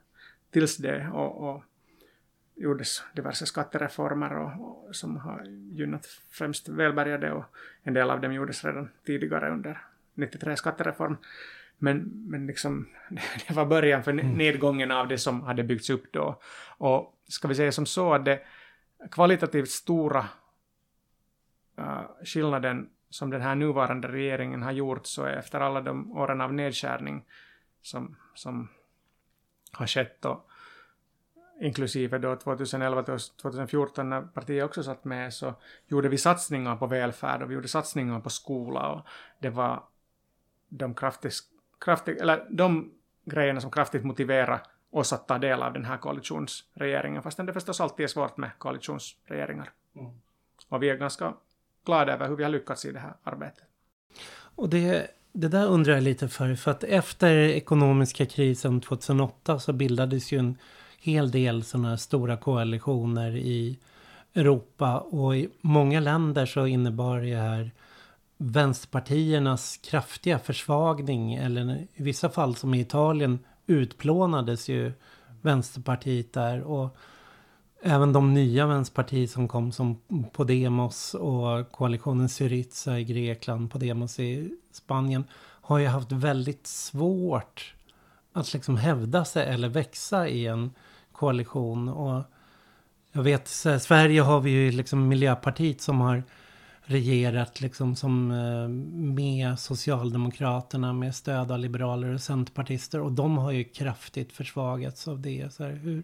tills 0.50 0.76
det 0.76 1.08
och, 1.12 1.48
och 1.48 1.62
gjordes 2.54 3.02
diverse 3.14 3.46
skattereformer 3.46 4.36
och, 4.38 4.86
och, 4.86 4.96
som 4.96 5.16
har 5.16 5.44
gynnat 5.72 6.06
främst 6.30 6.68
välbärgade 6.68 7.32
och 7.32 7.44
en 7.82 7.94
del 7.94 8.10
av 8.10 8.20
dem 8.20 8.32
gjordes 8.32 8.64
redan 8.64 8.88
tidigare 9.06 9.50
under 9.50 9.82
93 10.14 10.56
skattereform. 10.56 11.16
Men, 11.78 12.24
men 12.26 12.46
liksom, 12.46 12.88
det 13.48 13.54
var 13.54 13.66
början 13.66 14.02
för 14.02 14.12
mm. 14.12 14.32
nedgången 14.32 14.90
av 14.90 15.08
det 15.08 15.18
som 15.18 15.42
hade 15.42 15.64
byggts 15.64 15.90
upp 15.90 16.12
då. 16.12 16.40
Och 16.78 17.20
ska 17.28 17.48
vi 17.48 17.54
säga 17.54 17.72
som 17.72 17.86
så 17.86 18.14
att 18.14 18.24
det 18.24 18.40
kvalitativt 19.10 19.68
stora 19.68 20.28
uh, 21.78 22.24
skillnaden 22.24 22.88
som 23.10 23.30
den 23.30 23.40
här 23.40 23.54
nuvarande 23.54 24.08
regeringen 24.08 24.62
har 24.62 24.72
gjort 24.72 25.06
så 25.06 25.24
är 25.24 25.36
efter 25.36 25.60
alla 25.60 25.80
de 25.80 26.12
åren 26.12 26.40
av 26.40 26.54
nedskärning 26.54 27.24
som, 27.86 28.16
som 28.34 28.68
har 29.72 29.86
skett 29.86 30.24
och 30.24 30.50
inklusive 31.60 32.18
då 32.18 32.34
2011-2014 32.34 34.02
när 34.02 34.22
partiet 34.22 34.64
också 34.64 34.82
satt 34.82 35.04
med 35.04 35.34
så 35.34 35.54
gjorde 35.86 36.08
vi 36.08 36.18
satsningar 36.18 36.76
på 36.76 36.86
välfärd 36.86 37.42
och 37.42 37.50
vi 37.50 37.54
gjorde 37.54 37.68
satsningar 37.68 38.20
på 38.20 38.30
skola 38.30 38.88
och 38.88 39.06
det 39.38 39.50
var 39.50 39.82
de 40.68 40.94
kraftigt, 40.94 41.34
kraftigt 41.80 42.20
eller 42.20 42.46
de 42.50 42.92
grejerna 43.24 43.60
som 43.60 43.70
kraftigt 43.70 44.04
motiverade 44.04 44.60
oss 44.90 45.12
att 45.12 45.28
ta 45.28 45.38
del 45.38 45.62
av 45.62 45.72
den 45.72 45.84
här 45.84 45.96
koalitionsregeringen, 45.96 47.22
fastän 47.22 47.46
det 47.46 47.52
förstås 47.52 47.80
alltid 47.80 48.04
är 48.04 48.08
svårt 48.08 48.36
med 48.36 48.50
koalitionsregeringar. 48.58 49.70
Mm. 49.96 50.12
Och 50.68 50.82
vi 50.82 50.90
är 50.90 50.96
ganska 50.96 51.34
glada 51.84 52.12
över 52.12 52.28
hur 52.28 52.36
vi 52.36 52.42
har 52.42 52.50
lyckats 52.50 52.84
i 52.84 52.92
det 52.92 52.98
här 52.98 53.14
arbetet. 53.22 53.64
Och 54.56 54.68
det, 54.68 55.10
det 55.36 55.48
där 55.48 55.66
undrar 55.66 55.94
jag 55.94 56.02
lite 56.02 56.28
för, 56.28 56.54
för 56.54 56.70
att 56.70 56.84
efter 56.84 57.36
ekonomiska 57.36 58.26
krisen 58.26 58.80
2008 58.80 59.58
så 59.58 59.72
bildades 59.72 60.32
ju 60.32 60.38
en 60.38 60.58
hel 60.98 61.30
del 61.30 61.64
sådana 61.64 61.88
här 61.88 61.96
stora 61.96 62.36
koalitioner 62.36 63.36
i 63.36 63.78
Europa. 64.34 64.98
Och 64.98 65.36
i 65.36 65.48
många 65.60 66.00
länder 66.00 66.46
så 66.46 66.66
innebar 66.66 67.20
det 67.20 67.36
här 67.36 67.70
vänsterpartiernas 68.38 69.76
kraftiga 69.76 70.38
försvagning 70.38 71.34
eller 71.34 71.86
i 71.94 72.02
vissa 72.02 72.28
fall 72.28 72.56
som 72.56 72.74
i 72.74 72.80
Italien 72.80 73.38
utplånades 73.66 74.68
ju 74.68 74.92
Vänsterpartiet 75.42 76.32
där. 76.32 76.62
Och 76.62 76.96
även 77.86 78.12
de 78.12 78.34
nya 78.34 78.66
vänsterpartier 78.66 79.26
som 79.26 79.48
kom 79.48 79.72
som 79.72 79.96
Podemos 80.32 81.14
och 81.14 81.72
koalitionen 81.72 82.28
Syriza 82.28 82.98
i 82.98 83.04
Grekland, 83.04 83.70
Podemos 83.70 84.18
i 84.20 84.50
Spanien 84.72 85.24
har 85.38 85.78
ju 85.78 85.86
haft 85.86 86.12
väldigt 86.12 86.66
svårt 86.66 87.74
att 88.32 88.52
liksom 88.52 88.76
hävda 88.76 89.24
sig 89.24 89.46
eller 89.46 89.68
växa 89.68 90.28
i 90.28 90.46
en 90.46 90.70
koalition. 91.12 91.88
Och 91.88 92.22
jag 93.12 93.22
vet, 93.22 93.48
Sverige 93.48 94.20
har 94.20 94.40
vi 94.40 94.50
ju 94.50 94.72
liksom 94.72 95.08
Miljöpartiet 95.08 95.80
som 95.80 96.00
har 96.00 96.22
regerat 96.82 97.60
liksom 97.60 97.96
som 97.96 98.30
eh, 98.30 98.68
med 99.14 99.58
Socialdemokraterna 99.58 100.92
med 100.92 101.14
stöd 101.14 101.52
av 101.52 101.58
liberaler 101.58 102.14
och 102.14 102.20
centerpartister. 102.20 103.00
Och 103.00 103.12
de 103.12 103.38
har 103.38 103.52
ju 103.52 103.64
kraftigt 103.64 104.32
försvagats 104.32 105.08
av 105.08 105.20
det. 105.20 105.54
Så 105.54 105.64
här, 105.64 105.72
hur, 105.72 106.02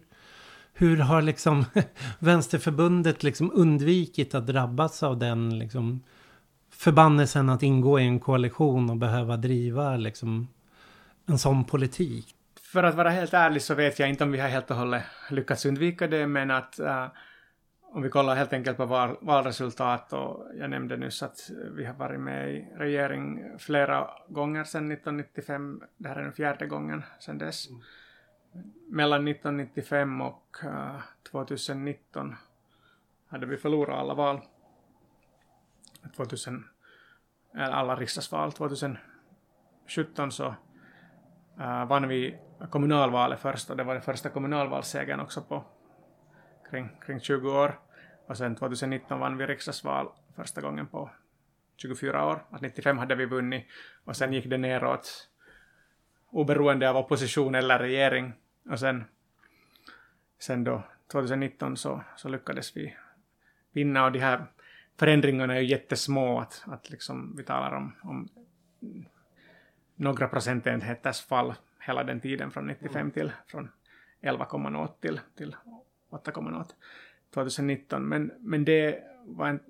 hur 0.73 0.97
har 0.97 1.23
liksom 1.23 1.65
Vänsterförbundet 2.19 3.23
liksom 3.23 3.51
undvikit 3.55 4.35
att 4.35 4.47
drabbas 4.47 5.03
av 5.03 5.19
den 5.19 5.59
liksom 5.59 6.03
förbannelsen 6.71 7.49
att 7.49 7.63
ingå 7.63 8.01
i 8.01 8.05
en 8.05 8.21
koalition 8.21 8.91
och 8.91 8.97
behöva 8.97 9.37
driva 9.37 9.97
liksom 9.97 10.49
en 11.27 11.39
sån 11.39 11.65
politik? 11.65 12.35
För 12.61 12.83
att 12.83 12.95
vara 12.95 13.11
helt 13.11 13.35
ärlig 13.35 13.63
så 13.63 13.75
vet 13.75 13.99
jag 13.99 14.09
inte 14.09 14.25
om 14.25 14.33
vi 14.33 14.41
har 14.41 14.49
helt 14.49 14.71
och 14.71 14.77
hållet 14.77 15.03
lyckats 15.31 15.67
undvika 15.67 16.07
det, 16.07 16.27
men 16.27 16.51
att 16.51 16.81
uh, 16.81 17.07
om 17.93 18.03
vi 18.03 18.09
kollar 18.09 18.35
helt 18.35 18.53
enkelt 18.53 18.77
på 18.77 18.87
val, 18.87 19.17
valresultat 19.21 20.13
och 20.13 20.47
jag 20.59 20.71
nämnde 20.71 20.97
nyss 20.97 21.23
att 21.23 21.51
vi 21.77 21.85
har 21.85 21.95
varit 21.95 22.21
med 22.21 22.55
i 22.55 22.69
regering 22.77 23.59
flera 23.59 24.11
gånger 24.29 24.65
sedan 24.65 24.93
1995. 24.93 25.83
Det 25.97 26.09
här 26.09 26.17
är 26.17 26.23
den 26.23 26.33
fjärde 26.33 26.67
gången 26.67 27.03
sedan 27.21 27.39
dess. 27.39 27.69
Mm. 27.69 27.83
Mellan 28.89 29.29
1995 29.29 30.21
och 30.21 30.57
eh, 30.63 30.69
uh, 30.69 31.01
2019 31.31 32.35
hade 33.29 33.47
vi 33.47 33.57
förlorat 33.57 33.99
alla 33.99 34.15
val. 34.15 34.41
2000, 36.17 36.65
alla 37.55 37.97
riksdagsval. 37.97 38.53
2017 38.53 40.33
så 40.33 40.47
uh, 41.59 41.85
vann 41.87 42.09
vi 42.09 42.39
kommunalvalet 42.71 43.41
först 43.41 43.71
och 43.71 43.77
det 43.77 43.85
var 43.85 43.95
den 43.95 44.03
första 44.03 44.29
kommunalvalssegern 44.29 45.21
också 45.21 45.43
på 45.43 45.65
kring, 46.71 46.89
kring 47.07 47.21
20 47.21 47.51
år. 47.51 47.81
Och 48.27 48.37
sen 48.37 48.57
2019 48.57 49.21
vann 49.21 49.37
vi 49.37 49.47
riksdagsval 49.47 50.09
första 50.37 50.61
gången 50.61 50.87
på 50.87 51.11
24 51.77 52.27
år. 52.27 52.45
Att 52.51 52.61
95 52.61 52.99
hade 52.99 53.15
vi 53.15 53.27
vunnit 53.27 53.67
och 54.05 54.17
sen 54.17 54.33
gick 54.33 54.47
det 54.47 54.59
neråt 54.59 55.29
oberoende 56.31 56.91
av 56.91 56.97
opposition 56.97 57.55
eller 57.55 57.79
regering. 57.79 58.33
Och 58.71 58.81
sen, 58.81 59.05
sen 60.39 60.65
då 60.65 60.83
2019 61.13 61.77
så, 61.77 62.05
så 62.17 62.29
lyckades 62.29 62.77
vi 62.77 62.97
vinna 63.73 64.05
och 64.05 64.13
de 64.13 64.19
här 64.19 64.47
förändringarna 64.97 65.55
är 65.55 65.61
ju 65.61 65.67
jättesmå. 65.67 66.41
Att, 66.41 66.63
att 66.67 66.91
liksom 66.91 67.37
vi 67.37 67.45
talar 67.45 67.73
om, 67.73 67.93
om 68.03 68.29
några 69.95 70.29
procentenheters 70.29 71.21
fall 71.21 71.55
hela 71.81 72.05
den 72.05 72.21
tiden 72.21 72.51
från 72.51 72.67
95 72.67 73.11
till 73.11 73.33
från 73.47 73.69
11,0 74.21 74.89
till, 75.01 75.21
till 75.37 75.57
8,0 76.11 76.65
2019. 77.35 78.09
Men, 78.09 78.33
men 78.39 78.65
det 78.65 79.03
var 79.25 79.49
en, 79.49 79.61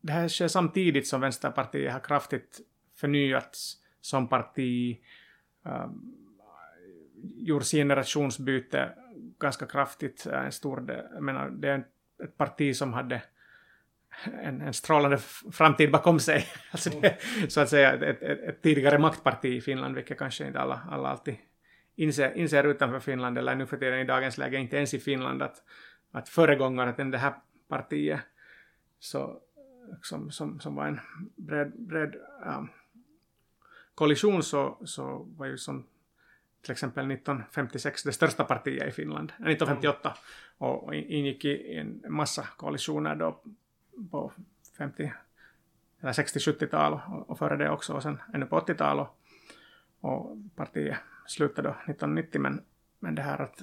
det 0.00 0.12
här 0.12 0.28
sker 0.28 0.48
samtidigt 0.48 1.06
som 1.06 1.20
Vänsterpartiet 1.20 1.92
har 1.92 2.00
kraftigt 2.00 2.60
förnyats 2.94 3.76
som 4.00 4.28
parti, 4.28 5.00
um, 5.62 6.23
gjort 7.36 7.64
generationsbyte 7.64 8.92
ganska 9.38 9.66
kraftigt. 9.66 10.26
Äh, 10.26 10.44
en 10.44 10.52
stor 10.52 10.84
jag 11.14 11.22
menar, 11.22 11.50
det 11.50 11.68
är 11.68 11.84
ett 12.24 12.36
parti 12.36 12.76
som 12.76 12.92
hade 12.92 13.22
en, 14.42 14.60
en 14.60 14.74
strålande 14.74 15.18
framtid 15.52 15.90
bakom 15.90 16.20
sig. 16.20 16.46
Alltså 16.70 16.90
det, 16.90 17.18
så 17.48 17.60
att 17.60 17.68
säga 17.68 17.92
ett, 17.92 18.22
ett, 18.22 18.22
ett, 18.22 18.62
tidigare 18.62 18.98
maktparti 18.98 19.48
i 19.48 19.60
Finland, 19.60 19.94
vilket 19.94 20.18
kanske 20.18 20.46
inte 20.46 20.60
alla, 20.60 20.80
alla 20.90 21.08
alltid 21.08 21.36
inser, 21.96 22.32
inser 22.36 22.64
utanför 22.64 23.00
Finland, 23.00 23.38
eller 23.38 23.54
nu 23.54 23.66
för 23.66 23.76
tiden 23.76 23.98
i 23.98 24.04
dagens 24.04 24.38
läge 24.38 24.58
inte 24.58 24.76
ens 24.76 24.94
i 24.94 24.98
Finland, 24.98 25.42
att, 25.42 25.62
att 26.12 26.28
föregångare 26.28 26.92
till 26.92 27.10
det 27.10 27.18
här 27.18 27.34
partiet 27.68 28.20
så, 28.98 29.40
som, 30.02 30.30
som, 30.30 30.60
som 30.60 30.74
var 30.74 30.86
en 30.86 31.00
bred, 31.36 31.72
bred 31.76 32.14
ähm, 32.46 32.58
um, 32.58 32.68
kollision 33.94 34.42
så, 34.42 34.78
så 34.84 35.26
var 35.36 35.46
ju 35.46 35.58
som 35.58 35.86
till 36.64 36.72
exempel 36.72 37.10
1956 37.10 38.02
det 38.02 38.12
största 38.12 38.44
partiet 38.44 38.88
i 38.88 38.92
Finland, 38.92 39.30
1958, 39.30 39.98
mm. 40.08 40.72
och 40.72 40.94
ingick 40.94 41.44
i 41.44 41.76
en 41.76 42.02
massa 42.08 42.42
koalitioner 42.56 43.14
då 43.14 43.40
på 44.10 44.32
50 44.78 45.12
eller 46.00 46.12
60-70-tal 46.12 47.00
och, 47.26 47.38
före 47.38 47.56
det 47.56 47.70
också 47.70 47.92
och 47.92 48.02
sen 48.02 48.20
ännu 48.34 48.46
på 48.46 48.60
80-tal 48.60 49.00
och, 49.00 49.18
och 50.00 50.36
partiet 50.56 50.96
slutade 51.26 51.68
då 51.68 51.74
1990 51.74 52.40
men, 52.40 52.62
men 52.98 53.14
det 53.14 53.22
här 53.22 53.42
att 53.42 53.62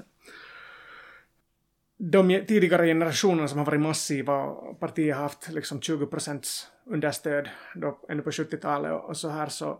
de 1.97 2.45
tidigare 2.47 2.85
generationerna 2.85 3.47
som 3.47 3.57
har 3.57 3.65
varit 3.65 3.81
massiva, 3.81 4.45
partiet 4.79 5.15
har 5.15 5.23
haft 5.23 5.49
liksom 5.49 5.81
20 5.81 6.05
procents 6.05 6.67
understöd 6.85 7.49
då, 7.75 7.99
ännu 8.09 8.21
på 8.21 8.29
70-talet 8.29 8.91
och, 8.91 9.09
och 9.09 9.17
så 9.17 9.29
här 9.29 9.47
så 9.47 9.79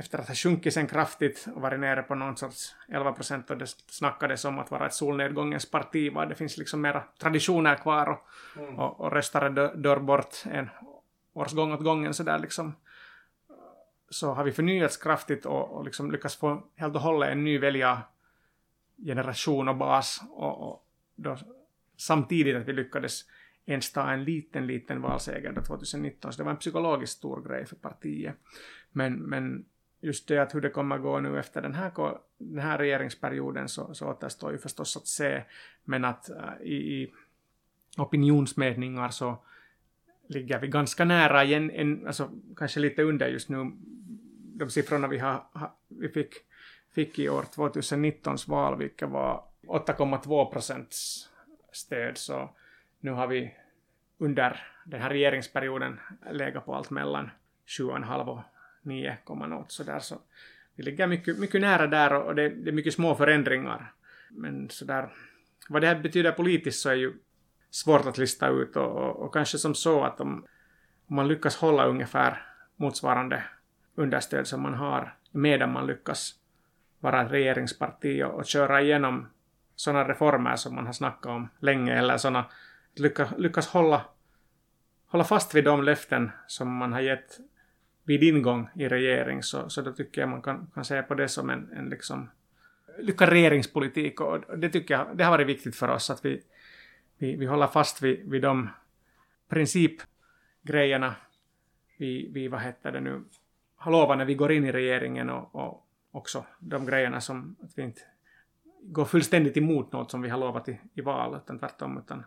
efter 0.00 0.18
att 0.18 0.28
ha 0.28 0.34
sjunkit 0.34 0.74
sen 0.74 0.86
kraftigt 0.86 1.46
och 1.54 1.62
varit 1.62 1.80
nere 1.80 2.02
på 2.02 2.14
någon 2.14 2.36
sorts 2.36 2.74
11 2.88 3.12
procent 3.12 3.50
och 3.50 3.58
det 3.58 3.66
snackades 3.86 4.44
om 4.44 4.58
att 4.58 4.70
vara 4.70 4.86
ett 4.86 4.94
solnedgångens 4.94 5.70
parti, 5.70 6.12
var 6.12 6.26
det 6.26 6.34
finns 6.34 6.56
liksom 6.56 6.80
mera 6.80 7.02
traditioner 7.18 7.74
kvar 7.74 8.08
och, 8.08 8.26
mm. 8.56 8.78
och, 8.78 9.00
och 9.00 9.12
röstare 9.12 9.48
dör, 9.48 9.76
dör 9.76 9.98
bort 9.98 10.36
en 10.44 10.68
årsgång 11.32 11.72
åt 11.72 11.84
gången 11.84 12.14
så 12.14 12.22
där 12.22 12.38
liksom 12.38 12.74
så 14.10 14.32
har 14.32 14.44
vi 14.44 14.52
förnyats 14.52 14.96
kraftigt 14.96 15.46
och, 15.46 15.70
och 15.70 15.84
liksom 15.84 16.10
lyckats 16.10 16.36
få 16.36 16.62
helt 16.76 16.94
och 16.94 17.00
hållet 17.00 17.28
en 17.28 17.44
ny 17.44 17.58
väljargeneration 17.58 19.68
och 19.68 19.76
bas 19.76 20.22
och, 20.30 20.68
och 20.68 20.86
då, 21.16 21.36
samtidigt 21.96 22.56
att 22.56 22.68
vi 22.68 22.72
lyckades 22.72 23.24
ens 23.66 23.92
ta 23.92 24.10
en 24.10 24.24
liten, 24.24 24.66
liten 24.66 25.02
valseger 25.02 25.62
2019, 25.66 26.32
så 26.32 26.38
det 26.38 26.44
var 26.44 26.50
en 26.50 26.56
psykologiskt 26.56 27.18
stor 27.18 27.48
grej 27.48 27.66
för 27.66 27.76
partiet. 27.76 28.34
Men, 28.92 29.14
men 29.14 29.64
just 30.00 30.28
det 30.28 30.38
att 30.38 30.54
hur 30.54 30.60
det 30.60 30.70
kommer 30.70 30.98
gå 30.98 31.20
nu 31.20 31.38
efter 31.38 31.62
den 31.62 31.74
här, 31.74 31.92
den 32.38 32.62
här 32.62 32.78
regeringsperioden 32.78 33.68
så, 33.68 33.94
så 33.94 34.06
återstår 34.06 34.52
ju 34.52 34.58
förstås 34.58 34.96
att 34.96 35.06
se, 35.06 35.42
men 35.84 36.04
att 36.04 36.30
äh, 36.30 36.62
i, 36.62 36.74
i 36.74 37.12
opinionsmätningar 37.96 39.08
så 39.08 39.38
ligger 40.26 40.58
vi 40.58 40.68
ganska 40.68 41.04
nära 41.04 41.44
igen, 41.44 41.70
en, 41.70 42.06
alltså 42.06 42.30
kanske 42.56 42.80
lite 42.80 43.02
under 43.02 43.28
just 43.28 43.48
nu 43.48 43.72
de 44.54 44.70
siffrorna 44.70 45.08
vi, 45.08 45.18
har, 45.18 45.44
vi 45.88 46.08
fick 46.08 46.34
fick 46.92 47.18
i 47.18 47.28
år 47.28 47.42
2019 47.42 48.36
val, 48.46 48.78
vilket 48.78 49.08
var 49.08 49.44
8,2 49.66 50.52
procents 50.52 51.28
stöd. 51.72 52.18
Så 52.18 52.50
nu 53.00 53.10
har 53.10 53.26
vi 53.26 53.54
under 54.18 54.66
den 54.84 55.00
här 55.00 55.10
regeringsperioden 55.10 56.00
legat 56.30 56.66
på 56.66 56.74
allt 56.74 56.90
mellan 56.90 57.30
7,5 57.66 58.26
och 58.26 58.40
9,0 58.82 59.64
så 59.68 59.82
där 59.84 59.98
så 59.98 60.20
vi 60.80 60.82
ligger 60.82 61.06
mycket, 61.06 61.38
mycket 61.38 61.60
nära 61.60 61.86
där 61.86 62.12
och 62.12 62.34
det, 62.34 62.48
det 62.48 62.70
är 62.70 62.72
mycket 62.72 62.94
små 62.94 63.14
förändringar. 63.14 63.92
Men 64.30 64.70
så 64.70 64.84
där, 64.84 65.08
vad 65.68 65.82
det 65.82 65.88
här 65.88 66.00
betyder 66.00 66.32
politiskt 66.32 66.80
så 66.80 66.88
är 66.90 66.94
ju 66.94 67.12
svårt 67.70 68.06
att 68.06 68.18
lista 68.18 68.48
ut 68.48 68.76
och, 68.76 68.96
och, 68.96 69.16
och 69.16 69.34
kanske 69.34 69.58
som 69.58 69.74
så 69.74 70.04
att 70.04 70.20
om, 70.20 70.46
om 71.06 71.16
man 71.16 71.28
lyckas 71.28 71.56
hålla 71.56 71.86
ungefär 71.86 72.42
motsvarande 72.76 73.44
understöd 73.94 74.46
som 74.46 74.62
man 74.62 74.74
har 74.74 75.14
medan 75.30 75.72
man 75.72 75.86
lyckas 75.86 76.34
vara 77.00 77.22
ett 77.22 77.32
regeringsparti 77.32 78.22
och, 78.22 78.34
och 78.34 78.46
köra 78.46 78.80
igenom 78.80 79.28
sådana 79.76 80.08
reformer 80.08 80.56
som 80.56 80.74
man 80.74 80.86
har 80.86 80.92
snackat 80.92 81.26
om 81.26 81.48
länge 81.58 81.98
eller 81.98 82.16
sådana 82.16 82.44
lyckas, 82.94 83.28
lyckas 83.38 83.68
hålla, 83.68 84.04
hålla 85.06 85.24
fast 85.24 85.54
vid 85.54 85.64
de 85.64 85.82
löften 85.82 86.30
som 86.46 86.76
man 86.76 86.92
har 86.92 87.00
gett 87.00 87.38
vid 88.04 88.22
ingång 88.22 88.68
i 88.74 88.88
regering 88.88 89.42
så, 89.42 89.68
så 89.68 89.82
då 89.82 89.92
tycker 89.92 90.20
jag 90.20 90.30
man 90.30 90.42
kan, 90.42 90.70
kan 90.74 90.84
se 90.84 91.02
på 91.02 91.14
det 91.14 91.28
som 91.28 91.50
en, 91.50 91.72
en 91.72 91.88
liksom 91.88 92.30
lyckad 92.98 93.28
regeringspolitik 93.28 94.20
och 94.20 94.58
det 94.58 94.68
tycker 94.68 94.94
jag 94.94 95.16
det 95.16 95.24
har 95.24 95.30
varit 95.30 95.46
viktigt 95.46 95.76
för 95.76 95.88
oss 95.88 96.10
att 96.10 96.24
vi, 96.24 96.42
vi, 97.18 97.36
vi 97.36 97.46
håller 97.46 97.66
fast 97.66 98.02
vid, 98.02 98.30
vid 98.30 98.42
de 98.42 98.68
principgrejerna 99.48 101.14
vi, 101.96 102.30
vi, 102.32 102.48
vad 102.48 102.60
heter 102.60 102.92
det 102.92 103.00
nu, 103.00 103.24
har 103.76 103.92
lovat 103.92 104.18
när 104.18 104.24
vi 104.24 104.34
går 104.34 104.52
in 104.52 104.64
i 104.64 104.72
regeringen 104.72 105.30
och, 105.30 105.54
och 105.54 105.86
också 106.10 106.44
de 106.58 106.86
grejerna 106.86 107.20
som 107.20 107.56
att 107.62 107.78
vi 107.78 107.82
inte 107.82 108.00
går 108.82 109.04
fullständigt 109.04 109.56
emot 109.56 109.92
något 109.92 110.10
som 110.10 110.22
vi 110.22 110.28
har 110.28 110.38
lovat 110.38 110.68
i, 110.68 110.80
i 110.94 111.00
val, 111.00 111.36
utan 111.36 111.58
tvärtom, 111.58 111.98
utan 111.98 112.24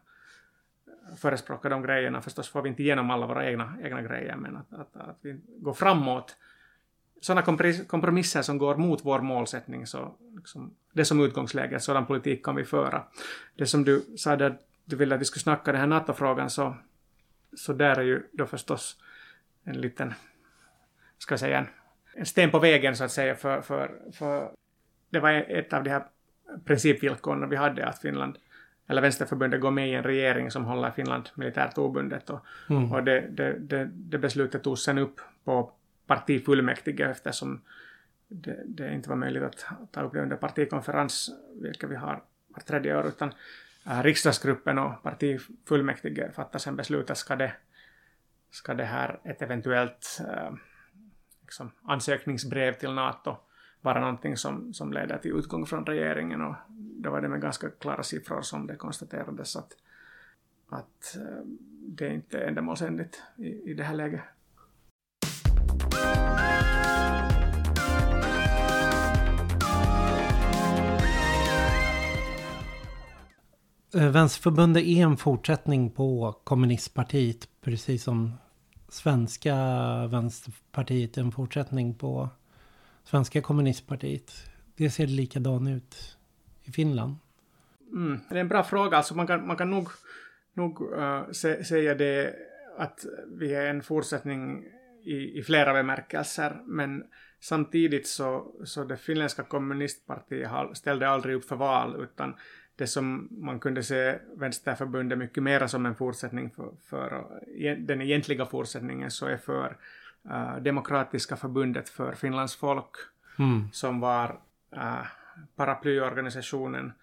förespråka 1.17 1.69
de 1.69 1.81
grejerna. 1.81 2.21
Förstås 2.21 2.49
får 2.49 2.61
vi 2.61 2.69
inte 2.69 2.83
igenom 2.83 3.11
alla 3.11 3.27
våra 3.27 3.49
egna, 3.49 3.77
egna 3.83 4.01
grejer, 4.01 4.35
men 4.35 4.57
att, 4.57 4.73
att, 4.73 4.95
att 4.95 5.17
vi 5.21 5.41
går 5.59 5.73
framåt. 5.73 6.37
Sådana 7.21 7.41
kompromisser 7.87 8.41
som 8.41 8.57
går 8.57 8.75
mot 8.75 9.05
vår 9.05 9.19
målsättning, 9.19 9.87
så 9.87 10.15
liksom, 10.35 10.75
det 10.93 11.05
som 11.05 11.19
utgångsläge, 11.19 11.79
sådan 11.79 12.05
politik 12.05 12.45
kan 12.45 12.55
vi 12.55 12.63
föra. 12.63 13.03
Det 13.55 13.65
som 13.65 13.83
du 13.83 14.01
sa 14.17 14.35
där, 14.35 14.57
du 14.85 14.95
ville 14.95 15.15
att 15.15 15.21
vi 15.21 15.25
skulle 15.25 15.43
snacka 15.43 15.71
den 15.71 15.81
här 15.81 15.87
NATO-frågan, 15.87 16.49
så, 16.49 16.75
så 17.57 17.73
där 17.73 17.95
är 17.95 18.03
ju 18.03 18.23
då 18.31 18.45
förstås 18.45 18.97
en 19.63 19.81
liten, 19.81 20.13
ska 21.17 21.33
jag 21.33 21.39
säga, 21.39 21.59
en, 21.59 21.67
en 22.13 22.25
sten 22.25 22.51
på 22.51 22.59
vägen 22.59 22.95
så 22.95 23.03
att 23.03 23.11
säga, 23.11 23.35
för, 23.35 23.61
för, 23.61 23.91
för 24.13 24.51
det 25.09 25.19
var 25.19 25.31
ett 25.31 25.73
av 25.73 25.83
de 25.83 25.89
här 25.89 26.03
principvillkoren 26.65 27.49
vi 27.49 27.55
hade, 27.55 27.85
att 27.85 28.01
Finland 28.01 28.37
eller 28.87 29.01
Vänsterförbundet 29.01 29.61
går 29.61 29.71
med 29.71 29.89
i 29.89 29.93
en 29.93 30.03
regering 30.03 30.51
som 30.51 30.65
håller 30.65 30.91
Finland 30.91 31.29
militärt 31.35 31.77
obundet. 31.77 32.29
Och, 32.29 32.39
mm. 32.69 32.91
och 32.91 33.03
det, 33.03 33.27
det, 33.29 33.59
det, 33.59 33.89
det 33.93 34.17
beslutet 34.17 34.63
togs 34.63 34.83
sen 34.83 34.97
upp 34.97 35.21
på 35.43 35.71
partifullmäktige 36.07 37.09
eftersom 37.09 37.61
det, 38.27 38.63
det, 38.65 38.93
inte 38.93 39.09
var 39.09 39.15
möjligt 39.15 39.43
att 39.43 39.65
ta 39.91 40.01
upp 40.01 40.13
det 40.13 40.21
under 40.21 40.35
partikonferens, 40.35 41.29
vilket 41.61 41.89
vi 41.89 41.95
har 41.95 42.23
vart 42.47 42.65
tredje 42.65 42.97
år, 42.97 43.07
utan 43.07 43.33
äh, 43.87 44.03
riksdagsgruppen 44.03 44.79
och 44.79 45.03
partifullmäktige 45.03 46.31
fattar 46.31 46.59
sen 46.59 46.75
beslutet 46.75 47.17
ska 47.17 47.35
det, 47.35 47.53
ska 48.51 48.73
det 48.73 48.85
här 48.85 49.19
ett 49.23 49.41
eventuellt 49.41 50.21
äh, 50.29 50.53
liksom 51.41 51.71
ansökningsbrev 51.83 52.73
till 52.73 52.93
NATO 52.93 53.37
vara 53.83 53.99
någonting 53.99 54.37
som, 54.37 54.73
som 54.73 54.93
leder 54.93 55.17
till 55.17 55.31
utgång 55.31 55.65
från 55.65 55.85
regeringen 55.85 56.41
och 56.41 56.55
då 56.69 57.11
var 57.11 57.21
det 57.21 57.29
med 57.29 57.41
ganska 57.41 57.69
klara 57.69 58.03
siffror 58.03 58.41
som 58.41 58.67
det 58.67 58.75
konstaterades 58.75 59.55
att, 59.55 59.71
att 60.69 61.15
eh, 61.15 61.45
det 61.87 62.13
inte 62.13 62.37
är 62.37 62.47
ändamålsenligt 62.47 63.21
i, 63.37 63.71
i 63.71 63.73
det 63.73 63.83
här 63.83 63.95
läget. 63.95 64.21
Eh, 73.95 74.09
Vänsterförbundet 74.09 74.83
är 74.83 75.03
en 75.03 75.17
fortsättning 75.17 75.91
på 75.91 76.35
kommunistpartiet, 76.43 77.47
precis 77.61 78.03
som 78.03 78.33
svenska 78.89 79.55
Vänsterpartiet 80.07 81.17
är 81.17 81.21
en 81.21 81.31
fortsättning 81.31 81.95
på 81.95 82.29
svenska 83.03 83.41
kommunistpartiet. 83.41 84.31
Det 84.75 84.89
ser 84.89 85.07
likadant 85.07 85.69
ut 85.69 86.17
i 86.63 86.71
Finland. 86.71 87.15
Mm, 87.91 88.19
det 88.29 88.35
är 88.35 88.39
en 88.39 88.47
bra 88.47 88.63
fråga. 88.63 88.97
Alltså 88.97 89.15
man, 89.15 89.27
kan, 89.27 89.47
man 89.47 89.57
kan 89.57 89.69
nog, 89.69 89.89
nog 90.53 90.81
uh, 90.81 91.31
se, 91.31 91.63
säga 91.63 91.95
det 91.95 92.35
att 92.77 93.05
vi 93.27 93.53
är 93.53 93.65
en 93.65 93.83
fortsättning 93.83 94.65
i, 95.03 95.39
i 95.39 95.43
flera 95.43 95.73
bemärkelser. 95.73 96.61
Men 96.65 97.03
samtidigt 97.39 98.07
så, 98.07 98.51
så 98.65 98.83
det 98.83 98.97
finländska 98.97 99.43
kommunistpartiet 99.43 100.49
ställde 100.73 101.09
aldrig 101.09 101.35
upp 101.35 101.45
för 101.45 101.55
val 101.55 102.03
utan 102.03 102.35
det 102.75 102.87
som 102.87 103.27
man 103.31 103.59
kunde 103.59 103.83
se 103.83 104.19
Vänsterförbundet 104.35 105.17
mycket 105.17 105.43
mer 105.43 105.67
som 105.67 105.85
en 105.85 105.95
fortsättning 105.95 106.51
för, 106.51 106.71
för 106.89 107.25
eh, 107.57 107.77
den 107.77 108.01
egentliga 108.01 108.45
fortsättningen 108.45 109.11
så 109.11 109.25
är 109.25 109.37
för 109.37 109.77
uh, 110.25 110.57
Demokratiska 110.57 111.35
förbundet 111.35 111.89
för 111.89 112.13
Finlands 112.13 112.55
folk 112.55 112.95
mm. 113.39 113.69
som 113.71 113.99
var 113.99 114.39
uh, 114.75 115.05
paraplyorganisationen 115.55 116.93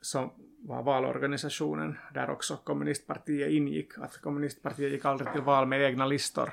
som 0.00 0.30
var 0.58 0.82
valorganisationen 0.82 1.98
där 2.14 2.30
också 2.30 2.56
kommunistpartiet 2.56 3.50
ingick. 3.50 3.98
Att 3.98 4.20
kommunistpartiet 4.20 4.92
gick 4.92 5.04
aldrig 5.04 5.32
till 5.32 5.42
val 5.42 5.66
med 5.66 5.82
egna 5.82 6.06
listor. 6.06 6.50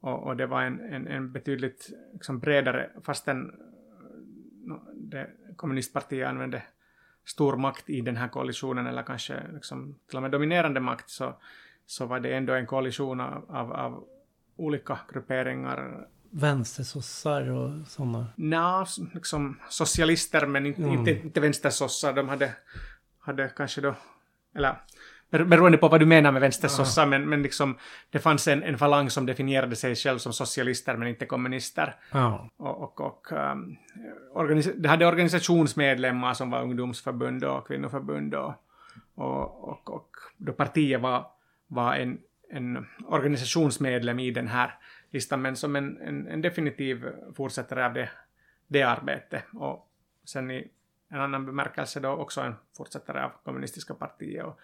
Och, 0.00 0.22
och 0.22 0.36
det 0.36 0.46
var 0.46 0.62
en, 0.62 0.80
en, 0.80 1.06
en 1.06 1.32
betydligt 1.32 1.90
liksom 2.12 2.38
bredare, 2.38 2.90
fastän 3.02 3.52
det, 4.94 5.30
kommunistpartiet 5.56 6.28
använde 6.28 6.62
stor 7.24 7.56
makt 7.56 7.90
i 7.90 8.00
den 8.00 8.16
här 8.16 8.28
koalitionen 8.28 8.86
eller 8.86 9.02
kanske 9.02 9.42
liksom 9.52 9.94
till 10.08 10.16
och 10.16 10.22
med 10.22 10.30
dominerande 10.30 10.80
makt 10.80 11.10
så, 11.10 11.34
så 11.86 12.06
var 12.06 12.20
det 12.20 12.34
ändå 12.34 12.52
en 12.52 12.66
koalition 12.66 13.20
av, 13.20 13.44
av, 13.48 13.72
av 13.72 14.04
olika 14.58 14.98
grupperingar 15.12 16.06
vänstersossar 16.30 17.50
och 17.50 17.86
sådana? 17.86 18.26
Nja, 18.36 18.86
liksom 19.14 19.58
socialister 19.68 20.46
men 20.46 20.66
inte, 20.66 20.82
mm. 20.82 20.98
inte, 20.98 21.10
inte 21.10 21.40
vänstersossar. 21.40 22.12
De 22.12 22.28
hade, 22.28 22.52
hade 23.18 23.48
kanske 23.48 23.80
då, 23.80 23.94
eller 24.54 24.76
beroende 25.30 25.78
på 25.78 25.88
vad 25.88 26.00
du 26.00 26.06
menar 26.06 26.32
med 26.32 26.40
vänstersossar, 26.40 27.02
ja. 27.02 27.06
men, 27.06 27.28
men 27.28 27.42
liksom, 27.42 27.78
det 28.10 28.18
fanns 28.18 28.48
en, 28.48 28.62
en 28.62 28.78
falang 28.78 29.10
som 29.10 29.26
definierade 29.26 29.76
sig 29.76 29.94
själv 29.94 30.18
som 30.18 30.32
socialister 30.32 30.96
men 30.96 31.08
inte 31.08 31.26
kommunister. 31.26 31.94
Ja. 32.12 32.50
Och, 32.56 32.82
och, 32.82 33.00
och 33.00 33.32
um, 33.32 33.76
organis 34.32 34.68
det 34.76 34.88
hade 34.88 35.06
organisationsmedlemmar 35.06 36.34
som 36.34 36.50
var 36.50 36.62
ungdomsförbund 36.62 37.44
och 37.44 37.66
kvinnoförbund 37.66 38.34
och, 38.34 38.52
och, 39.14 39.68
och, 39.68 39.90
och 39.90 40.08
då 40.36 40.52
partiet 40.52 41.00
var, 41.00 41.26
var 41.66 41.94
en, 41.94 42.18
en 42.50 42.86
organisationsmedlem 43.06 44.18
i 44.18 44.30
den 44.30 44.48
här 44.48 44.74
listan, 45.10 45.42
men 45.42 45.56
som 45.56 45.76
en, 45.76 46.00
en, 46.00 46.26
en 46.26 46.42
definitiv 46.42 47.04
fortsättare 47.36 47.84
av 47.84 47.92
det, 47.92 48.10
det 48.66 48.82
arbetet. 48.82 49.44
Och 49.52 49.90
sen 50.24 50.50
i 50.50 50.70
en 51.08 51.20
annan 51.20 51.46
bemärkelse 51.46 52.00
då 52.00 52.08
också 52.08 52.40
en 52.40 52.54
fortsättare 52.76 53.24
av 53.24 53.32
kommunistiska 53.44 53.94
partiet. 53.94 54.44
Och, 54.44 54.60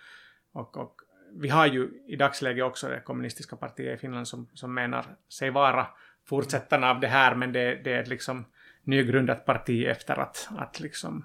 och, 0.53 0.77
och 0.77 1.01
vi 1.33 1.49
har 1.49 1.67
ju 1.67 2.03
i 2.07 2.17
dagsläget 2.17 2.65
också 2.65 2.89
det 2.89 3.01
kommunistiska 3.01 3.57
partiet 3.57 3.99
i 3.99 4.01
Finland 4.01 4.29
som, 4.29 4.49
som 4.55 4.75
menar 4.75 5.05
sig 5.29 5.51
vara 5.51 5.87
fortsättarna 6.25 6.91
av 6.91 7.01
det 7.01 7.09
här, 7.09 7.35
men 7.35 7.53
det, 7.53 7.75
det 7.85 7.93
är 7.93 8.03
ett 8.03 8.09
liksom 8.09 8.45
nygrundat 8.83 9.45
parti 9.45 9.87
efter 9.87 10.19
att, 10.19 10.49
att 10.57 10.81
liksom 10.81 11.25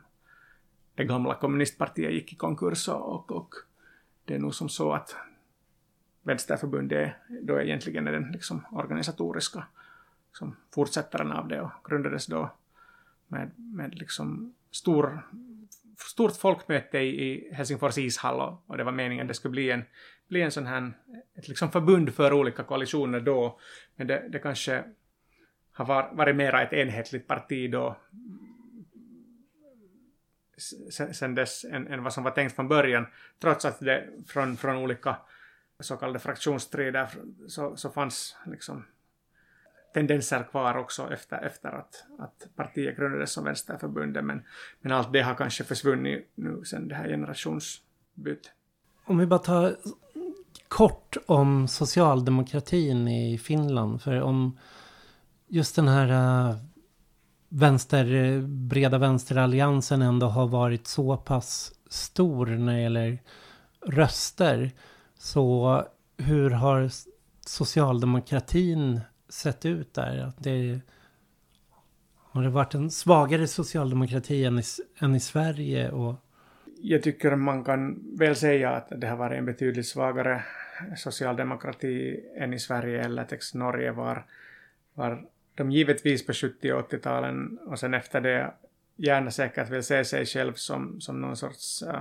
det 0.96 1.04
gamla 1.04 1.36
kommunistpartiet 1.36 2.12
gick 2.12 2.34
i 2.34 2.36
konkurs 2.36 2.88
och, 2.88 3.32
och 3.32 3.56
det 4.26 4.36
är 4.36 4.40
nog 4.40 4.56
som 4.56 4.70
så 4.70 4.94
att 4.94 5.16
Vänsterförbundet 6.30 7.14
då 7.42 7.62
egentligen 7.62 8.08
är 8.08 8.12
den 8.12 8.32
liksom 8.32 8.66
organisatoriska 8.72 9.64
liksom 10.30 10.56
fortsättaren 10.74 11.32
av 11.32 11.48
det 11.48 11.62
och 11.62 11.72
grundades 11.90 12.26
då 12.26 12.52
med, 13.28 13.52
med 13.56 13.96
liksom 13.96 14.54
stor, 14.72 15.22
stort 15.98 16.36
folkmöte 16.36 16.98
i, 16.98 17.32
i 17.32 17.54
Helsingfors 17.54 17.98
ishall 17.98 18.40
och, 18.40 18.64
och, 18.68 18.78
det 18.78 18.84
var 18.84 18.92
meningen 18.92 19.24
att 19.24 19.28
det 19.28 19.34
skulle 19.34 19.52
bli 19.52 19.72
en, 19.72 19.84
bli 20.28 20.42
en 20.42 20.52
sån 20.52 20.66
här, 20.66 20.92
ett 21.36 21.48
liksom 21.48 21.72
förbund 21.72 22.14
för 22.14 22.34
olika 22.34 22.64
koalitioner 22.64 23.20
då, 23.20 23.60
men 23.96 24.08
det, 24.08 24.30
det 24.30 24.40
kanske 24.40 24.84
har 25.72 25.86
var, 25.86 26.10
varit 26.14 26.36
mera 26.36 26.62
ett 26.62 26.74
enhetligt 26.74 27.28
parti 27.28 27.72
då 27.72 27.98
sen, 30.92 31.14
sen 31.14 31.36
dess 31.36 31.66
än, 31.66 31.88
än 31.88 32.04
vad 32.04 32.14
som 32.14 32.24
var 32.24 32.32
tänkt 32.32 32.56
från 32.56 32.68
början, 32.68 33.08
trots 33.40 33.66
att 33.66 33.80
det 33.80 34.10
från, 34.28 34.58
från 34.58 34.76
olika 34.76 35.18
så 35.80 35.98
kallade 35.98 36.20
fraktionsstrider 36.20 37.10
så, 37.48 37.78
så 37.78 37.90
fanns 37.90 38.38
liksom 38.46 38.86
tendenser 39.94 40.44
kvar 40.44 40.78
också 40.78 41.14
efter, 41.14 41.42
efter 41.42 41.70
att, 41.70 42.06
att 42.20 42.48
partiet 42.56 42.98
grundades 42.98 43.32
som 43.32 43.44
Vänsterförbundet, 43.44 44.26
men, 44.26 44.44
men 44.82 44.92
allt 44.92 45.14
det 45.14 45.22
har 45.22 45.36
kanske 45.36 45.64
försvunnit 45.64 46.32
nu 46.36 46.64
sen 46.66 46.88
det 46.88 46.96
här 46.96 47.08
generationsbytet. 47.08 48.52
Om 49.06 49.18
vi 49.18 49.26
bara 49.26 49.40
tar 49.40 49.76
kort 50.68 51.18
om 51.26 51.68
socialdemokratin 51.68 53.08
i 53.08 53.38
Finland, 53.38 54.02
för 54.02 54.22
om 54.22 54.60
just 55.48 55.76
den 55.76 55.88
här 55.88 56.10
äh, 56.50 56.56
vänster, 57.50 58.42
breda 58.42 58.98
vänsteralliansen 58.98 60.02
ändå 60.02 60.28
har 60.28 60.48
varit 60.48 60.88
så 60.88 61.18
pass 61.18 61.74
stor 61.90 62.46
när 62.46 62.74
det 62.74 62.82
gäller 62.82 63.20
röster, 63.86 64.72
så 65.20 65.84
hur 66.18 66.50
har 66.50 66.90
socialdemokratin 67.46 69.00
sett 69.30 69.66
ut 69.66 69.94
där? 69.94 70.24
Att 70.24 70.44
det, 70.44 70.80
har 72.16 72.44
det 72.44 72.50
varit 72.50 72.74
en 72.74 72.92
svagare 72.92 73.48
socialdemokrati 73.48 74.46
än 74.46 74.60
i, 74.60 74.64
än 75.00 75.16
i 75.16 75.20
Sverige? 75.20 75.92
Och... 75.92 76.16
Jag 76.82 77.04
tycker 77.04 77.36
man 77.36 77.64
kan 77.64 78.00
väl 78.18 78.36
säga 78.36 78.70
att 78.70 78.92
det 78.98 79.08
har 79.08 79.18
varit 79.18 79.38
en 79.38 79.46
betydligt 79.46 79.88
svagare 79.88 80.44
socialdemokrati 80.98 82.20
än 82.38 82.54
i 82.54 82.60
Sverige 82.60 83.04
eller 83.04 83.26
till 83.26 83.40
Norge 83.54 83.92
var, 83.92 84.26
var 84.94 85.26
de 85.56 85.72
givetvis 85.72 86.26
på 86.26 86.34
70 86.34 86.74
och 86.74 86.92
80-talen 86.92 87.58
och 87.58 87.80
sen 87.80 87.94
efter 87.94 88.22
det 88.22 88.54
gärna 88.96 89.32
säkert 89.32 89.70
vill 89.70 89.84
se 89.84 90.06
sig 90.06 90.26
själv 90.26 90.54
som, 90.54 91.02
som 91.02 91.22
någon 91.22 91.38
sorts 91.38 91.84
uh, 91.84 92.00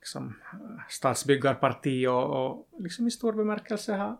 liksom, 0.00 0.34
eh, 0.52 0.80
statsbyggarparti 0.88 2.06
och, 2.06 2.46
och 2.46 2.68
liksom 2.78 3.06
i 3.06 3.10
stor 3.10 3.32
bemärkelse 3.32 3.94
har, 3.94 4.16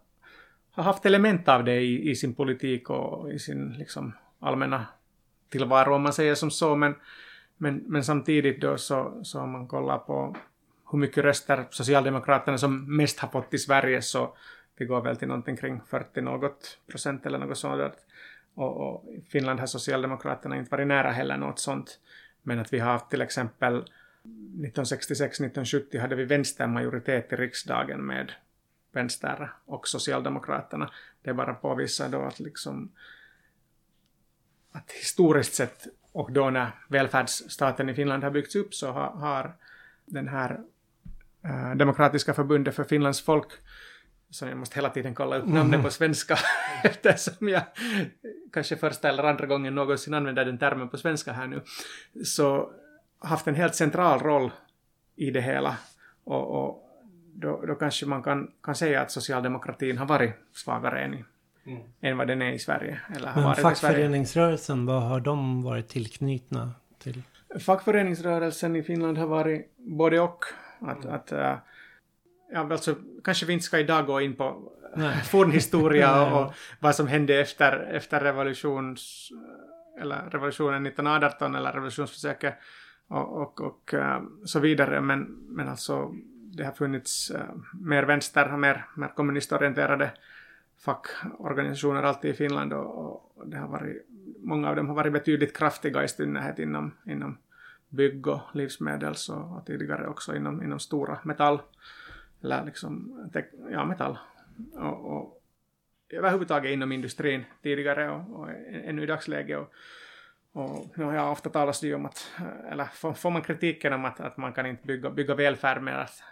har 0.70 0.82
haft 0.82 1.06
element 1.06 1.48
av 1.48 1.64
det 1.64 1.80
i, 1.80 2.10
i 2.10 2.16
sin 2.16 2.34
politik 2.34 2.90
och 2.90 3.32
i 3.32 3.38
sin 3.38 3.72
liksom, 3.72 4.12
allmänna 4.40 4.86
tillvaro 5.48 5.94
om 5.94 6.02
man 6.02 6.12
säger 6.12 6.34
som 6.34 6.50
så. 6.50 6.76
Men, 6.76 6.94
men, 7.56 7.76
men 7.86 8.04
samtidigt 8.04 8.60
då 8.60 8.76
så, 8.76 9.20
så 9.22 9.40
om 9.40 9.50
man 9.50 9.66
kollar 9.66 9.98
på 9.98 10.36
hur 10.90 10.98
mycket 10.98 11.24
röster 11.24 11.66
Socialdemokraterna 11.70 12.58
som 12.58 12.96
mest 12.96 13.18
har 13.20 13.28
fått 13.28 13.54
i 13.54 13.58
Sverige 13.58 14.02
så 14.02 14.36
det 14.78 14.84
går 14.84 15.00
väl 15.00 15.16
till 15.16 15.28
någonting 15.28 15.56
kring 15.56 15.80
40 15.80 16.20
något 16.20 16.78
procent 16.86 17.26
eller 17.26 17.38
något 17.38 17.58
sådant. 17.58 17.94
Och, 18.54 18.76
och 18.76 19.04
i 19.12 19.20
Finland 19.30 19.60
har 19.60 19.66
Socialdemokraterna 19.66 20.56
inte 20.56 20.70
varit 20.70 20.86
nära 20.86 21.10
heller 21.10 21.36
något 21.36 21.58
sånt. 21.58 21.98
Men 22.42 22.58
att 22.58 22.72
vi 22.72 22.78
har 22.78 22.92
haft 22.92 23.10
till 23.10 23.22
exempel 23.22 23.84
1966-1970 24.58 26.00
hade 26.00 26.14
vi 26.14 26.24
vänstermajoritet 26.24 27.32
i 27.32 27.36
riksdagen 27.36 28.06
med 28.06 28.32
vänster 28.92 29.52
och 29.64 29.88
Socialdemokraterna. 29.88 30.90
Det 31.22 31.34
bara 31.34 31.54
påvisar 31.54 32.08
då 32.08 32.22
att 32.22 32.40
liksom 32.40 32.92
att 34.72 34.92
historiskt 34.92 35.54
sett 35.54 35.86
och 36.12 36.32
då 36.32 36.50
när 36.50 36.70
välfärdsstaten 36.88 37.88
i 37.88 37.94
Finland 37.94 38.24
har 38.24 38.30
byggts 38.30 38.56
upp 38.56 38.74
så 38.74 38.92
har, 38.92 39.10
har 39.10 39.56
den 40.04 40.28
här 40.28 40.60
äh, 41.44 41.74
Demokratiska 41.74 42.34
förbundet 42.34 42.74
för 42.74 42.84
Finlands 42.84 43.22
folk 43.22 43.48
så 44.30 44.46
jag 44.46 44.58
måste 44.58 44.74
hela 44.74 44.90
tiden 44.90 45.14
kolla 45.14 45.36
upp 45.36 45.46
namnet 45.46 45.74
mm. 45.74 45.82
på 45.82 45.90
svenska 45.90 46.38
eftersom 46.84 47.48
jag 47.48 47.62
kanske 48.52 48.76
första 48.76 49.08
eller 49.08 49.22
andra 49.24 49.46
gången 49.46 49.74
någonsin 49.74 50.14
använder 50.14 50.44
den 50.44 50.58
termen 50.58 50.88
på 50.88 50.98
svenska 50.98 51.32
här 51.32 51.46
nu. 51.46 51.62
Så 52.24 52.72
haft 53.20 53.46
en 53.46 53.54
helt 53.54 53.74
central 53.74 54.20
roll 54.20 54.50
i 55.16 55.30
det 55.30 55.40
hela. 55.40 55.76
Och, 56.24 56.64
och 56.64 56.88
då, 57.34 57.64
då, 57.66 57.74
kanske 57.74 58.06
man 58.06 58.22
kan, 58.22 58.50
kan 58.62 58.74
säga 58.74 59.02
att 59.02 59.10
socialdemokratin 59.10 59.98
har 59.98 60.06
varit 60.06 60.32
svagare 60.52 61.00
än, 61.04 61.24
mm. 61.66 61.82
än 62.00 62.18
vad 62.18 62.26
den 62.26 62.42
är 62.42 62.52
i 62.52 62.58
Sverige. 62.58 63.00
Eller 63.16 63.32
Men 63.34 63.54
fackföreningsrörelsen, 63.54 64.86
vad 64.86 65.02
har 65.02 65.20
de 65.20 65.62
varit 65.62 65.88
tillknutna 65.88 66.74
till? 66.98 67.22
Fackföreningsrörelsen 67.60 68.76
i 68.76 68.82
Finland 68.82 69.18
har 69.18 69.26
varit 69.26 69.72
både 69.76 70.20
och. 70.20 70.44
Att, 70.80 71.04
mm. 71.04 71.14
att, 71.14 71.32
äh, 71.32 71.56
ja, 72.52 72.72
alltså, 72.72 72.94
kanske 73.24 73.46
vi 73.46 73.52
inte 73.52 73.64
ska 73.64 73.78
idag 73.78 74.06
gå 74.06 74.20
in 74.20 74.36
på 74.36 74.72
fornhistoria 75.24 76.26
och, 76.32 76.46
och 76.46 76.54
vad 76.80 76.94
som 76.94 77.06
hände 77.06 77.40
efter, 77.40 77.90
efter 77.92 78.20
revolutions, 78.20 79.28
eller 80.00 80.30
revolutionen 80.30 80.86
1918 80.86 81.54
eller 81.54 81.72
revolutionsförsöket 81.72 82.54
och, 83.08 83.42
och, 83.42 83.60
och 83.60 83.94
uh, 83.94 84.22
så 84.44 84.60
vidare. 84.60 85.00
Men, 85.00 85.46
men 85.48 85.68
alltså 85.68 86.14
det 86.56 86.64
har 86.64 86.72
funnits 86.72 87.30
uh, 87.30 87.40
mer 87.80 88.02
vänster, 88.02 88.56
mer, 88.56 88.86
mer 88.96 89.08
kommunistorienterade 89.08 90.10
fackorganisationer 90.78 92.02
alltid 92.02 92.30
i 92.30 92.34
Finland 92.34 92.72
och, 92.72 92.98
och, 93.36 93.48
det 93.48 93.56
har 93.56 93.68
varit, 93.68 94.06
många 94.38 94.68
av 94.68 94.76
dem 94.76 94.88
har 94.88 94.94
varit 94.94 95.12
betydligt 95.12 95.56
kraftiga 95.56 96.04
i 96.04 96.08
synnerhet 96.08 96.58
inom, 96.58 96.94
inom 97.06 97.38
bygg 97.88 98.26
och 98.26 98.40
livsmedels 98.52 99.28
och, 99.28 99.56
och 99.56 99.66
tidigare 99.66 100.08
också 100.08 100.36
inom, 100.36 100.62
inom 100.62 100.78
stora 100.78 101.18
metall, 101.24 101.60
eller 102.42 102.64
liksom, 102.64 103.20
ja 103.70 103.84
metall 103.84 104.18
och, 104.72 105.16
och 105.16 105.42
överhuvudtaget 106.08 106.72
inom 106.72 106.92
industrin 106.92 107.44
tidigare 107.62 108.10
och, 108.10 108.40
och 108.40 108.50
ännu 108.70 109.02
i 109.02 109.06
dagsläget. 109.06 109.58
Och, 109.58 109.72
och 110.58 110.98
nu 110.98 111.04
har 111.04 111.14
jag 111.14 111.32
ofta 111.32 111.50
talat 111.50 111.82
om 111.82 112.06
att, 112.06 112.30
eller 112.70 112.84
får, 113.14 113.30
man 113.30 113.42
kritiken 113.42 113.92
om 113.92 114.04
att, 114.04 114.20
att 114.20 114.36
man 114.36 114.52
kan 114.52 114.66
inte 114.66 114.86
bygga, 114.86 115.10
bygga 115.10 115.34
välfärd 115.34 115.82
med 115.82 116.00
att 116.00 116.22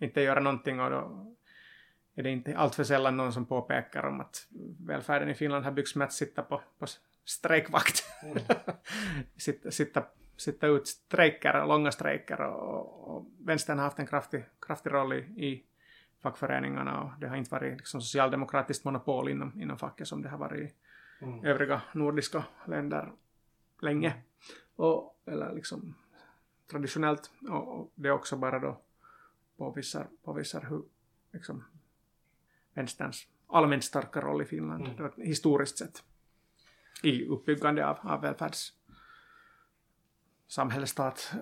inte 0.00 0.20
göra 0.20 0.40
någonting 0.40 0.80
och 0.80 0.90
då 0.90 1.26
är 2.14 2.22
det 2.22 2.30
inte 2.30 2.56
alltför 2.56 2.84
sällan 2.84 3.16
någon 3.16 3.32
som 3.32 3.46
påpekar 3.46 4.06
om 4.06 4.20
att 4.20 4.46
välfärden 4.86 5.28
i 5.28 5.34
Finland 5.34 5.64
har 5.64 5.72
byggts 5.72 5.94
med 5.94 6.04
att 6.04 6.12
sitta 6.12 6.42
på, 6.42 6.62
på 6.78 6.86
strejkvakt. 7.24 8.04
Mm. 8.22 8.38
sitta, 9.36 9.70
sitta, 9.70 10.04
sitta 10.36 10.66
ut 10.66 10.88
strejker, 10.88 11.66
långa 11.66 11.92
strejker 11.92 12.40
och, 12.40 13.16
och 13.16 13.26
vänstern 13.38 13.78
har 13.78 13.84
haft 13.84 13.98
en 13.98 14.06
kraftig, 14.06 14.44
kraftig 14.66 14.92
roll 14.92 15.12
i, 15.12 15.16
i 15.16 15.64
fackföreningarna 16.22 17.02
och 17.02 17.10
det 17.20 17.28
har 17.28 17.36
inte 17.36 17.50
varit 17.50 17.76
liksom 17.76 18.00
socialdemokratiskt 18.00 18.84
monopol 18.84 19.28
inom, 19.28 19.60
inom 19.60 19.78
facket 19.78 20.08
som 20.08 20.22
det 20.22 20.28
har 20.28 20.38
varit 20.38 20.70
i 20.70 20.74
mm. 21.24 21.44
övriga 21.44 21.82
nordiska 21.92 22.44
länder 22.66 23.12
länge. 23.80 24.14
Och, 24.76 25.20
eller 25.26 25.54
liksom 25.54 25.94
traditionellt. 26.70 27.30
Och, 27.48 27.92
det 27.94 28.08
är 28.08 28.12
också 28.12 28.36
bara 28.36 28.58
då 28.58 28.80
påvisar, 29.56 30.06
påvisar 30.24 30.66
hur 30.68 30.82
liksom, 31.32 31.64
vänsterns 32.74 33.28
allmänt 33.46 33.84
starka 33.84 34.20
roll 34.20 34.42
i 34.42 34.44
Finland 34.44 34.86
mm. 34.86 35.12
historiskt 35.16 35.78
sett 35.78 36.02
i 37.02 37.26
uppbyggande 37.26 37.86
av, 37.86 37.98
av 38.02 38.20
välfärds 38.20 38.72
samhällsstat 40.46 41.32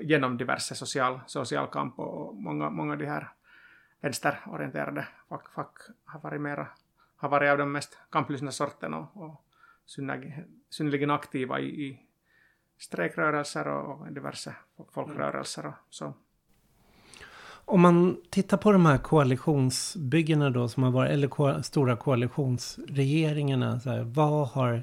genom 0.00 0.36
diverse 0.36 0.74
social, 0.74 1.20
social 1.26 1.66
kamp 1.66 1.98
och 1.98 2.36
många, 2.36 2.70
många 2.70 2.92
av 2.92 2.98
de 2.98 3.06
här 3.06 3.28
vänsterorienterade 4.00 5.08
fack, 5.28 5.48
fack 5.48 5.76
har 6.04 6.20
varit 6.20 6.40
mera, 6.40 6.68
har 7.16 7.28
varit 7.28 7.50
av 7.50 7.58
de 7.58 7.72
mest 7.72 7.98
kamplystna 8.10 8.50
sorten 8.50 8.94
och, 8.94 9.16
och 9.16 9.44
synnerligen 10.70 11.10
aktiva 11.10 11.60
i, 11.60 11.64
i 11.64 12.00
strejkrörelser 12.78 13.68
och 13.68 14.12
diverse 14.12 14.54
folkrörelser 14.92 15.66
och 15.66 15.74
så. 15.90 16.14
Om 17.64 17.80
man 17.80 18.16
tittar 18.30 18.56
på 18.56 18.72
de 18.72 18.86
här 18.86 18.98
koalitionsbyggena 18.98 20.50
då 20.50 20.68
som 20.68 20.82
har 20.82 20.90
varit, 20.90 21.10
eller 21.10 21.28
ko 21.28 21.62
stora 21.62 21.96
koalitionsregeringarna, 21.96 23.80
så 23.80 23.90
här, 23.90 24.02
vad 24.02 24.48
har 24.48 24.82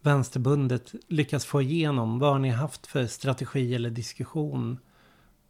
Vänsterbundet 0.00 0.94
lyckats 1.08 1.46
få 1.46 1.62
igenom? 1.62 2.18
Vad 2.18 2.32
har 2.32 2.38
ni 2.38 2.50
haft 2.50 2.86
för 2.86 3.06
strategi 3.06 3.74
eller 3.74 3.90
diskussion 3.90 4.78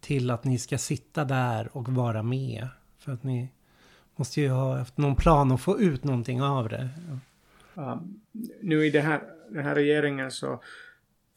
till 0.00 0.30
att 0.30 0.44
ni 0.44 0.58
ska 0.58 0.78
sitta 0.78 1.24
där 1.24 1.76
och 1.76 1.88
vara 1.88 2.22
med? 2.22 2.68
För 2.98 3.12
att 3.12 3.22
ni 3.22 3.48
måste 4.16 4.40
ju 4.40 4.50
ha 4.50 4.78
haft 4.78 4.96
någon 4.96 5.16
plan 5.16 5.52
att 5.52 5.60
få 5.60 5.80
ut 5.80 6.04
någonting 6.04 6.42
av 6.42 6.68
det. 6.68 6.88
Um, 7.74 8.20
nu 8.60 8.86
i 8.86 8.90
det 8.90 9.00
här, 9.00 9.22
den 9.48 9.64
här 9.64 9.74
regeringen 9.74 10.30
så 10.30 10.62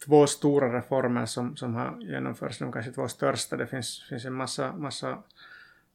två 0.04 0.26
stora 0.26 0.78
reformer 0.78 1.26
som, 1.26 1.56
som 1.56 1.74
har 1.74 2.00
genomförts, 2.00 2.58
de 2.58 2.72
kanske 2.72 2.92
två 2.92 3.08
största, 3.08 3.56
det 3.56 3.66
finns, 3.66 4.06
finns 4.08 4.24
en 4.24 4.32
massa, 4.32 4.72
massa 4.72 5.22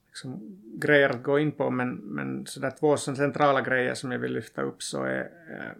liksom, 0.08 0.58
grejer 0.76 1.10
att 1.10 1.24
gå 1.24 1.40
in 1.40 1.52
på, 1.52 1.70
men, 1.70 1.96
men 1.96 2.46
sådär 2.46 2.72
två 2.80 2.98
centrala 2.98 3.62
grejer 3.62 3.94
som 3.94 4.12
jag 4.12 4.20
vill 4.20 4.34
lyfta 4.34 4.62
upp 4.62 4.84
så 4.84 5.04
är, 5.04 5.30
eh, 5.50 5.56
är 5.56 5.76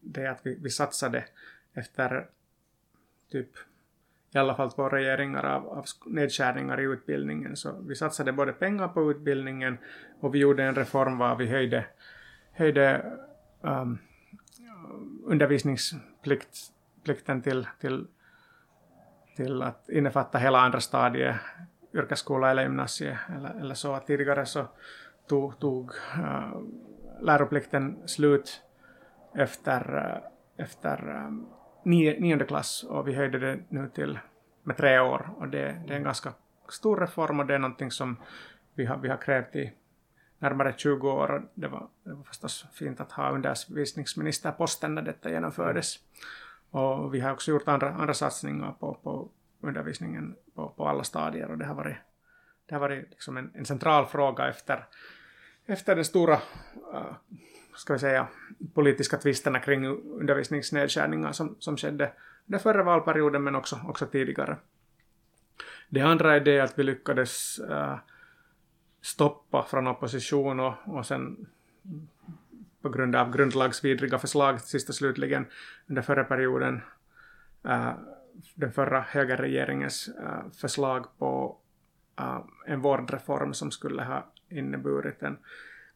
det 0.00 0.26
att 0.26 0.40
vi, 0.42 0.58
vi 0.62 0.70
satsade 0.70 1.24
efter 1.74 2.26
typ 3.30 3.50
i 4.34 4.38
alla 4.38 4.54
fall 4.54 4.72
två 4.72 4.88
regeringar 4.88 5.44
av, 5.44 5.68
av 5.68 5.84
nedskärningar 6.06 6.80
i 6.80 6.84
utbildningen. 6.84 7.56
Så 7.56 7.72
vi 7.86 7.94
satsade 7.94 8.32
både 8.32 8.52
pengar 8.52 8.88
på 8.88 9.10
utbildningen 9.10 9.78
och 10.20 10.34
vi 10.34 10.38
gjorde 10.38 10.64
en 10.64 10.74
reform 10.74 11.18
var 11.18 11.36
vi 11.36 11.46
höjde, 11.46 11.86
höjde 12.52 13.18
Ehm, 13.62 13.98
um, 14.84 15.22
undervisningsplikten 15.26 17.42
till, 17.42 17.66
till, 17.80 18.06
till 19.36 19.62
att 19.62 19.88
innefatta 19.88 20.38
hela 20.38 20.60
andra 20.60 20.80
stadiet, 20.80 21.36
yrkesskola 21.94 22.50
eller 22.50 22.62
gymnasie. 22.62 23.18
eller, 23.36 23.60
eller 23.60 23.74
så. 23.74 23.98
Tidigare 23.98 24.46
så 24.46 24.66
tog, 25.28 25.58
tog 25.58 25.92
uh, 26.18 26.60
läroplikten 27.20 28.08
slut 28.08 28.62
efter, 29.34 29.96
eh, 29.96 30.18
efter 30.64 31.08
eh, 31.08 31.30
nionde 31.82 32.44
klass 32.44 32.82
och 32.82 33.08
vi 33.08 33.14
höjde 33.14 33.38
det 33.38 33.58
nu 33.68 33.88
till 33.88 34.18
med 34.62 34.76
tre 34.76 34.98
år 34.98 35.30
och 35.36 35.48
det, 35.48 35.82
det 35.86 35.92
är 35.92 35.96
en 35.96 36.02
ganska 36.02 36.32
stor 36.68 36.96
reform 36.96 37.40
och 37.40 37.46
det 37.46 37.54
är 37.54 37.58
någonting 37.58 37.90
som 37.90 38.16
vi 38.74 38.84
har, 38.84 38.96
vi 38.96 39.08
har 39.08 39.16
krävt 39.16 39.56
i 39.56 39.72
närmare 40.38 40.74
20 40.76 41.10
år 41.10 41.30
och 41.30 41.42
det 41.54 41.68
var, 41.68 41.88
det 42.04 42.12
var 42.12 42.22
förstås 42.22 42.66
fint 42.72 43.00
att 43.00 43.12
ha 43.12 43.30
undervisningsministerposten 43.30 44.94
när 44.94 45.02
detta 45.02 45.30
genomfördes. 45.30 45.98
Och 46.70 47.14
vi 47.14 47.20
har 47.20 47.32
också 47.32 47.50
gjort 47.50 47.68
andra, 47.68 47.94
andra 47.94 48.14
satsningar 48.14 48.74
på, 48.80 48.94
på 48.94 49.28
undervisningen 49.60 50.36
på, 50.54 50.68
på 50.68 50.88
alla 50.88 51.04
stadier 51.04 51.50
och 51.50 51.58
det 51.58 51.64
har 51.64 51.74
varit, 51.74 51.96
det 52.66 52.74
har 52.74 52.80
varit 52.80 53.10
liksom 53.10 53.36
en, 53.36 53.50
en 53.54 53.64
central 53.64 54.06
fråga 54.06 54.48
efter, 54.48 54.86
efter 55.66 55.96
den 55.96 56.04
stora 56.04 56.34
äh, 56.94 57.12
ska 57.74 57.92
vi 57.92 57.98
säga, 57.98 58.26
politiska 58.74 59.16
tvisterna 59.16 59.60
kring 59.60 59.86
undervisningsnedskärningar 59.86 61.32
som, 61.32 61.56
som 61.58 61.76
skedde 61.76 62.12
under 62.46 62.58
förra 62.58 62.82
valperioden 62.82 63.42
men 63.42 63.54
också, 63.54 63.80
också 63.88 64.06
tidigare. 64.06 64.56
Det 65.88 66.00
andra 66.00 66.36
är 66.36 66.40
det 66.40 66.60
att 66.60 66.78
vi 66.78 66.82
lyckades 66.82 67.58
äh, 67.58 67.98
stoppa 69.08 69.62
från 69.62 69.86
opposition 69.86 70.60
och, 70.60 70.74
och 70.86 71.06
sen 71.06 71.46
på 72.82 72.88
grund 72.88 73.16
av 73.16 73.32
grundlagsvidriga 73.32 74.18
förslag 74.18 74.60
sist 74.60 74.88
och 74.88 74.94
slutligen 74.94 75.46
under 75.86 76.02
förra 76.02 76.24
perioden 76.24 76.80
äh, 77.64 77.92
den 78.54 78.72
förra 78.72 79.00
högerregeringens 79.00 80.08
äh, 80.08 80.50
förslag 80.60 81.06
på 81.18 81.58
äh, 82.18 82.40
en 82.66 82.80
vårdreform 82.80 83.54
som 83.54 83.70
skulle 83.70 84.04
ha 84.04 84.32
inneburit 84.48 85.22
en 85.22 85.38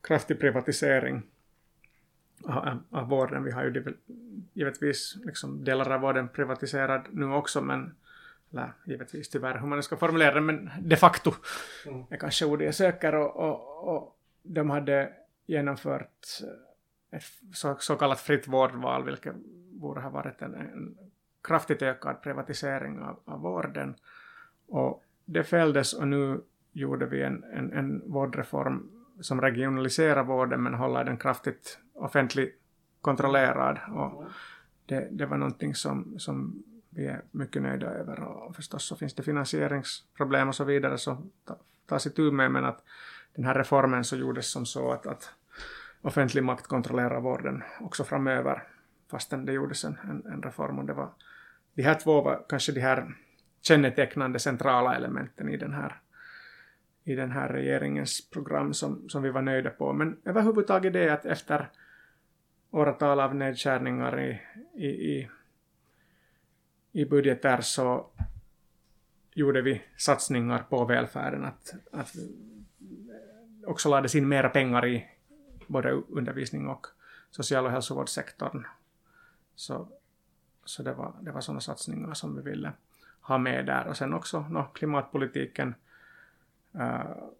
kraftig 0.00 0.40
privatisering 0.40 1.22
av, 2.44 2.82
av 2.90 3.08
vården. 3.08 3.44
Vi 3.44 3.50
har 3.50 3.64
ju 3.64 3.94
givetvis 4.52 5.16
liksom 5.24 5.64
delar 5.64 5.90
av 5.90 6.00
vården 6.00 6.28
privatiserad 6.28 7.06
nu 7.10 7.26
också 7.26 7.60
men 7.60 7.94
eller 8.52 8.72
givetvis 8.84 9.28
tyvärr 9.28 9.58
hur 9.58 9.66
man 9.66 9.82
ska 9.82 9.96
formulera 9.96 10.34
det, 10.34 10.40
men 10.40 10.70
de 10.80 10.96
facto 10.96 11.32
mm. 11.86 12.04
är 12.10 12.16
kanske 12.16 12.44
ordet 12.44 12.64
jag 12.64 12.74
söker 12.74 13.14
och, 13.14 13.36
och, 13.36 13.94
och 13.94 14.18
de 14.42 14.70
hade 14.70 15.12
genomfört 15.46 16.26
ett 17.10 17.24
så, 17.52 17.76
så 17.78 17.96
kallat 17.96 18.20
fritt 18.20 18.48
vårdval, 18.48 19.04
vilket 19.04 19.34
borde 19.72 20.00
ha 20.00 20.10
varit 20.10 20.42
en, 20.42 20.54
en 20.54 20.98
kraftigt 21.42 21.82
ökad 21.82 22.22
privatisering 22.22 23.00
av, 23.00 23.20
av 23.24 23.40
vården. 23.40 23.94
Och 24.68 25.04
det 25.24 25.44
fälldes 25.44 25.92
och 25.92 26.08
nu 26.08 26.40
gjorde 26.72 27.06
vi 27.06 27.22
en, 27.22 27.44
en, 27.44 27.72
en 27.72 28.02
vårdreform 28.06 28.90
som 29.20 29.40
regionaliserar 29.40 30.24
vården 30.24 30.62
men 30.62 30.74
håller 30.74 31.04
den 31.04 31.16
kraftigt 31.16 31.78
offentligt 31.94 32.60
kontrollerad. 33.00 33.78
Och 33.88 34.24
det, 34.86 35.08
det 35.10 35.26
var 35.26 35.36
någonting 35.36 35.74
som, 35.74 36.18
som 36.18 36.62
vi 36.94 37.06
är 37.06 37.22
mycket 37.30 37.62
nöjda 37.62 37.86
över 37.86 38.20
och 38.20 38.56
förstås 38.56 38.84
så 38.84 38.96
finns 38.96 39.14
det 39.14 39.22
finansieringsproblem 39.22 40.48
och 40.48 40.54
så 40.54 40.64
vidare 40.64 40.98
som 40.98 41.30
tas 41.86 42.06
itu 42.06 42.30
med 42.30 42.50
men 42.50 42.64
att 42.64 42.82
den 43.34 43.44
här 43.44 43.54
reformen 43.54 44.04
så 44.04 44.16
gjordes 44.16 44.50
som 44.50 44.66
så 44.66 44.92
att, 44.92 45.06
att 45.06 45.30
offentlig 46.02 46.44
makt 46.44 46.66
kontrollerar 46.66 47.20
vården 47.20 47.62
också 47.80 48.04
framöver 48.04 48.62
fastän 49.10 49.44
det 49.44 49.52
gjordes 49.52 49.84
en, 49.84 49.98
en, 50.10 50.32
en 50.32 50.42
reform 50.42 50.78
och 50.78 50.84
det 50.84 50.92
var 50.92 51.08
de 51.74 51.82
här 51.82 51.94
två 51.94 52.22
var 52.22 52.44
kanske 52.48 52.72
de 52.72 52.80
här 52.80 53.14
kännetecknande 53.62 54.38
centrala 54.38 54.96
elementen 54.96 55.48
i 55.48 55.56
den 55.56 55.72
här 55.72 56.00
i 57.04 57.14
den 57.14 57.30
här 57.30 57.48
regeringens 57.48 58.30
program 58.30 58.74
som, 58.74 59.08
som 59.08 59.22
vi 59.22 59.30
var 59.30 59.42
nöjda 59.42 59.70
på. 59.70 59.92
Men 59.92 60.16
överhuvudtaget 60.24 60.92
det 60.92 61.08
att 61.08 61.24
efter 61.24 61.70
åratal 62.70 63.20
av 63.20 63.34
nedskärningar 63.34 64.20
i, 64.20 64.40
i, 64.74 64.86
i 64.86 65.30
i 66.92 67.04
budgeter 67.04 67.60
så 67.60 68.06
gjorde 69.34 69.62
vi 69.62 69.82
satsningar 69.96 70.58
på 70.58 70.84
välfärden, 70.84 71.44
att, 71.44 71.74
att 71.92 72.16
eh, 72.16 72.22
också 73.66 73.88
lades 73.88 74.14
in 74.14 74.28
mera 74.28 74.48
pengar 74.48 74.86
i 74.86 75.06
både 75.66 75.90
undervisning 75.90 76.68
och 76.68 76.86
social 77.30 77.66
och 77.66 77.70
hälsovårdssektorn. 77.70 78.66
Så, 79.54 79.88
så 80.64 80.82
det 80.82 80.92
var, 80.92 81.14
det 81.20 81.32
var 81.32 81.40
sådana 81.40 81.60
satsningar 81.60 82.14
som 82.14 82.36
vi 82.36 82.42
ville 82.50 82.72
ha 83.20 83.38
med 83.38 83.66
där. 83.66 83.86
Och 83.86 83.96
sen 83.96 84.14
också 84.14 84.40
no, 84.40 84.64
klimatpolitiken. 84.74 85.74
Uh, 86.74 87.30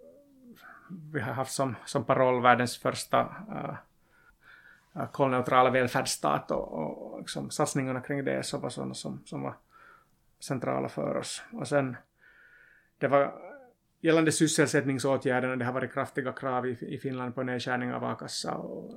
vi 1.12 1.20
har 1.20 1.32
haft 1.32 1.52
som, 1.52 1.74
som 1.84 2.04
paroll 2.04 2.42
världens 2.42 2.78
första 2.78 3.22
uh, 3.48 3.74
kolneutrala 5.12 5.70
välfärdsstat 5.70 6.50
och, 6.50 6.72
och 6.72 7.18
liksom 7.18 7.50
satsningarna 7.50 8.00
kring 8.00 8.24
det 8.24 8.46
så 8.46 8.58
var 8.58 8.70
sådana 8.70 8.94
som, 8.94 9.22
som 9.24 9.42
var 9.42 9.54
centrala 10.40 10.88
för 10.88 11.16
oss. 11.16 11.42
Och 11.52 11.68
sen, 11.68 11.96
det 12.98 13.08
var 13.08 13.34
gällande 14.00 14.32
sysselsättningsåtgärderna, 14.32 15.56
det 15.56 15.64
har 15.64 15.72
varit 15.72 15.92
kraftiga 15.92 16.32
krav 16.32 16.66
i, 16.66 16.78
i 16.80 16.98
Finland 16.98 17.34
på 17.34 17.42
nedskärning 17.42 17.92
av 17.92 18.04
a-kassa 18.04 18.54
och 18.54 18.94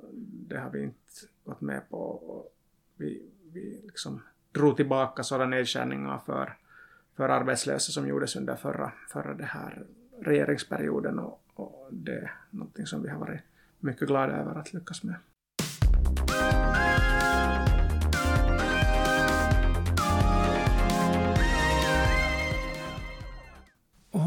det 0.48 0.58
har 0.58 0.70
vi 0.70 0.84
inte 0.84 1.00
gått 1.44 1.62
med 1.62 1.90
på. 1.90 1.98
Och 1.98 2.54
vi, 2.96 3.22
vi 3.54 3.82
liksom 3.84 4.22
drog 4.52 4.76
tillbaka 4.76 5.24
sådana 5.24 5.46
nedskärningar 5.46 6.22
för, 6.26 6.58
för 7.16 7.30
arbetslösa 7.30 7.92
som 7.92 8.08
gjordes 8.08 8.36
under 8.36 8.56
förra, 8.56 8.92
förra 9.10 9.34
det 9.34 9.46
här 9.46 9.84
regeringsperioden 10.22 11.20
och, 11.20 11.42
och 11.54 11.88
det 11.92 12.12
är 12.12 12.32
någonting 12.50 12.86
som 12.86 13.04
vi 13.04 13.10
har 13.10 13.20
varit 13.20 13.42
mycket 13.80 14.08
glada 14.08 14.34
över 14.34 14.60
att 14.60 14.74
lyckas 14.74 15.04
med. 15.04 15.16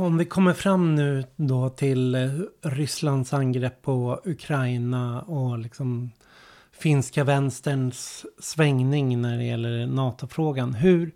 Om 0.08 0.18
vi 0.18 0.24
kommer 0.24 0.52
fram 0.52 0.94
nu 0.94 1.24
då 1.36 1.68
till 1.68 2.14
eh, 2.14 2.30
Rysslands 2.62 3.32
angrepp 3.32 3.82
på 3.82 4.20
Ukraina 4.24 5.22
och 5.22 5.58
liksom 5.58 6.10
finska 6.72 7.24
vänsterns 7.24 8.26
svängning 8.38 9.22
när 9.22 9.38
det 9.38 9.44
gäller 9.44 9.86
NATO-frågan. 9.86 10.74
Hur, 10.74 11.12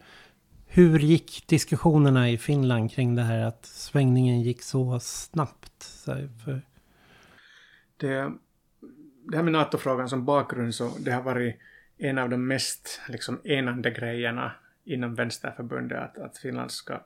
hur 0.67 0.99
gick 0.99 1.45
diskussionerna 1.47 2.31
i 2.31 2.39
Finland 2.39 2.93
kring 2.93 3.15
det 3.15 3.23
här 3.23 3.45
att 3.45 3.67
svängningen 3.67 4.43
gick 4.43 4.63
så 4.63 5.01
snabbt? 5.01 5.85
För... 6.45 6.63
det, 7.97 8.33
det 9.31 9.37
här 9.37 9.43
med 9.43 9.53
NATO-frågan 9.53 10.09
som 10.09 10.25
bakgrund 10.25 10.75
så 10.75 10.91
det 10.99 11.13
har 11.13 11.23
varit 11.23 11.57
en 11.99 12.19
av 12.19 12.29
de 12.29 12.47
mest 12.47 13.01
liksom, 13.09 13.41
enande 13.45 13.91
grejerna 13.91 14.53
inom 14.85 15.15
Vänsterförbundet 15.15 15.99
att, 15.99 16.19
att 16.19 16.39
Finland 16.39 16.71
ska 16.71 17.01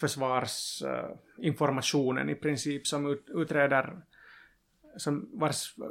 försvarsinformationen 0.00 2.28
eh, 2.28 2.32
i 2.32 2.34
princip 2.34 2.86
som 2.86 3.18
utreder, 3.28 3.96
som 4.96 5.28
vars 5.32 5.78
eh, 5.78 5.84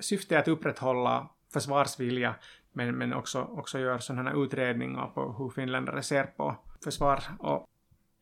syfte 0.00 0.34
är 0.34 0.38
att 0.38 0.48
upprätthålla 0.48 1.28
försvarsvilja 1.52 2.34
men, 2.72 2.98
men 2.98 3.12
också, 3.12 3.42
också 3.42 3.78
gör 3.78 3.98
sådana 3.98 4.30
här 4.30 4.44
utredningar 4.44 5.06
på 5.06 5.32
hur 5.38 5.50
finländare 5.50 6.02
ser 6.02 6.24
på 6.24 6.56
försvar. 6.84 7.22
Och 7.38 7.66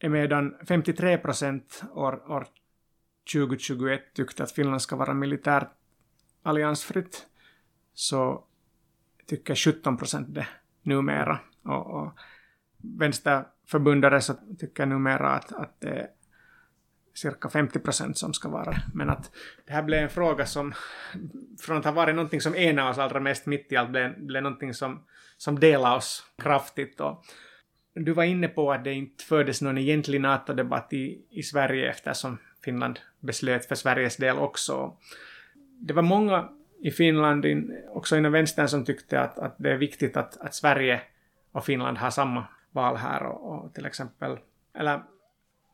medan 0.02 0.56
53 0.68 1.18
procent 1.18 1.82
år, 1.94 2.30
år 2.30 2.46
2021 3.32 4.14
tyckte 4.14 4.42
att 4.42 4.52
Finland 4.52 4.82
ska 4.82 4.96
vara 4.96 5.14
militärt 5.14 5.68
alliansfritt 6.42 7.26
så 7.94 8.44
tycker 9.26 9.54
17 9.54 9.96
procent 9.96 10.34
det 10.34 10.46
numera. 10.82 11.40
Och, 11.62 11.86
och 11.86 12.12
vänsterförbundare 12.76 14.20
så 14.20 14.34
tycker 14.58 14.86
numera 14.86 15.30
att, 15.30 15.52
att 15.52 15.80
det 15.80 15.88
är 15.88 16.08
cirka 17.16 17.48
50 17.48 17.78
procent 17.78 18.18
som 18.18 18.34
ska 18.34 18.48
vara. 18.48 18.76
Men 18.94 19.10
att 19.10 19.30
det 19.66 19.72
här 19.72 19.82
blev 19.82 20.02
en 20.02 20.10
fråga 20.10 20.46
som 20.46 20.74
från 21.60 21.76
att 21.76 21.84
ha 21.84 21.92
varit 21.92 22.14
någonting 22.14 22.40
som 22.40 22.54
enar 22.54 22.90
oss 22.90 22.98
allra 22.98 23.20
mest 23.20 23.46
mitt 23.46 23.72
i 23.72 23.76
allt 23.76 23.90
blev, 23.90 24.26
blev 24.26 24.42
någonting 24.42 24.74
som, 24.74 25.04
som 25.36 25.60
delar 25.60 25.96
oss 25.96 26.24
kraftigt. 26.42 27.00
Och 27.00 27.24
du 27.94 28.12
var 28.12 28.24
inne 28.24 28.48
på 28.48 28.72
att 28.72 28.84
det 28.84 28.92
inte 28.92 29.24
fördes 29.24 29.62
någon 29.62 29.78
egentlig 29.78 30.20
NATO-debatt 30.20 30.92
i, 30.92 31.26
i 31.30 31.42
Sverige 31.42 31.90
eftersom 31.90 32.38
Finland 32.64 33.00
beslöt 33.20 33.66
för 33.66 33.74
Sveriges 33.74 34.16
del 34.16 34.38
också. 34.38 34.96
Det 35.80 35.94
var 35.94 36.02
många 36.02 36.48
i 36.82 36.90
Finland, 36.90 37.46
också 37.88 38.16
inom 38.16 38.32
vänstern, 38.32 38.68
som 38.68 38.84
tyckte 38.84 39.20
att, 39.20 39.38
att 39.38 39.54
det 39.58 39.70
är 39.70 39.76
viktigt 39.76 40.16
att, 40.16 40.36
att 40.36 40.54
Sverige 40.54 41.00
och 41.52 41.64
Finland 41.64 41.98
har 41.98 42.10
samma 42.10 42.44
val 42.70 42.96
här 42.96 43.22
och, 43.22 43.64
och 43.64 43.74
till 43.74 43.86
exempel, 43.86 44.38
eller 44.74 45.02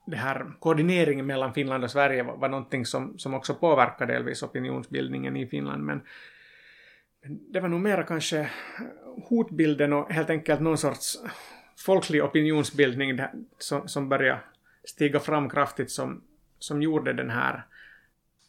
det 0.05 0.17
här 0.17 0.53
koordineringen 0.61 1.27
mellan 1.27 1.55
Finland 1.55 1.85
och 1.85 1.91
Sverige 1.91 2.23
var, 2.23 2.37
var 2.37 2.49
någonting 2.49 2.87
som, 2.87 3.19
som 3.19 3.35
också 3.35 3.55
påverkar 3.55 4.07
delvis 4.07 4.43
opinionsbildningen 4.43 5.37
i 5.37 5.47
Finland. 5.47 5.85
Men, 5.85 6.01
men 7.23 7.53
det 7.53 7.61
var 7.61 7.69
nog 7.69 7.81
mera 7.81 8.03
kanske 8.03 8.51
hotbilden 9.29 9.93
och 9.93 10.13
helt 10.13 10.31
enkelt 10.31 10.61
någon 10.61 10.79
sorts 10.79 11.19
folklig 11.79 12.25
opinionsbildning 12.25 13.21
som, 13.59 13.89
som 13.89 14.09
började 14.09 14.41
stiga 14.85 15.21
fram 15.21 15.51
kraftigt 15.51 15.91
som, 15.91 16.23
som 16.59 16.83
gjorde 16.83 17.13
den 17.13 17.31
här 17.31 17.63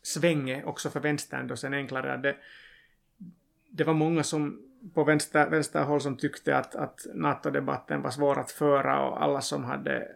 svängen 0.04 0.66
också 0.66 0.90
för 0.90 1.00
vänstern 1.00 1.48
då 1.48 1.56
sen 1.56 1.74
enklare. 1.74 2.18
Det, 2.18 2.36
det 3.70 3.84
var 3.84 3.94
många 3.94 4.24
som 4.24 4.62
på 4.94 5.04
vänster, 5.04 5.50
vänsterhåll 5.50 6.02
som 6.02 6.18
tyckte 6.18 6.58
att, 6.58 6.76
att 6.76 7.06
NATO-debatten 7.14 8.02
var 8.02 8.12
svår 8.12 8.40
att 8.40 8.52
föra 8.52 9.10
och 9.10 9.24
alla 9.24 9.42
som 9.42 9.64
hade 9.64 10.08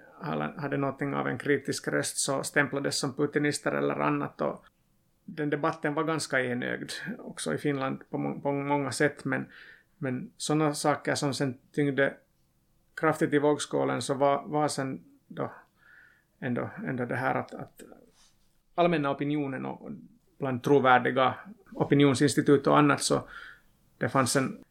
hade 0.58 0.78
någonting 0.78 1.14
av 1.14 1.28
en 1.28 1.38
kritisk 1.38 1.88
röst 1.88 2.18
så 2.18 2.44
stämplades 2.44 3.00
som 3.00 3.14
putinister 3.14 3.72
eller 3.72 4.00
annat. 4.00 4.42
Och 4.42 4.66
den 5.26 5.50
debatten 5.50 5.94
var 5.94 6.04
ganska 6.04 6.44
enögd 6.44 6.92
också 7.20 7.54
i 7.54 7.58
Finland 7.58 8.00
på, 8.10 8.40
på 8.44 8.52
många 8.52 8.92
sätt 8.92 9.26
men, 9.26 9.46
men 9.98 10.32
sådana 10.38 10.74
saker 10.74 11.16
som 11.16 11.34
sen 11.34 11.58
tyngde 11.72 12.14
kraftigt 12.96 13.34
i 13.34 13.40
vågskålen 13.40 14.02
så 14.02 14.14
var, 14.14 14.44
var 14.48 14.68
sen 14.68 15.04
då 15.28 15.52
ändå, 16.40 16.70
ändå 16.88 17.06
det 17.06 17.16
här 17.16 17.36
att, 17.36 17.54
att 17.54 17.82
allmänna 18.76 19.12
opinionen 19.12 19.66
och 19.66 19.92
bland 20.38 20.64
trovärdiga 20.64 21.34
opinionsinstitut 21.74 22.68
och 22.68 22.78
annat 22.78 23.02
så 23.02 23.28
det 23.98 24.10
fanns 24.10 24.36
en 24.36 24.64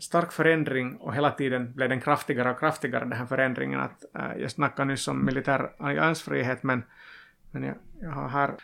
stark 0.00 0.32
förändring 0.32 0.96
och 0.96 1.14
hela 1.14 1.30
tiden 1.30 1.72
blev 1.72 1.88
den 1.88 2.00
kraftigare 2.00 2.50
och 2.50 2.58
kraftigare 2.58 3.04
den 3.04 3.12
här 3.12 3.26
förändringen. 3.26 3.80
Att, 3.80 4.04
äh, 4.14 4.40
jag 4.42 4.50
snackade 4.50 4.88
nyss 4.88 5.08
om 5.08 5.24
militär 5.24 5.72
alliansfrihet 5.78 6.62
men, 6.62 6.84
men 7.50 7.62
jag, 7.62 7.76
jag 8.00 8.10
har 8.10 8.28
här 8.28 8.54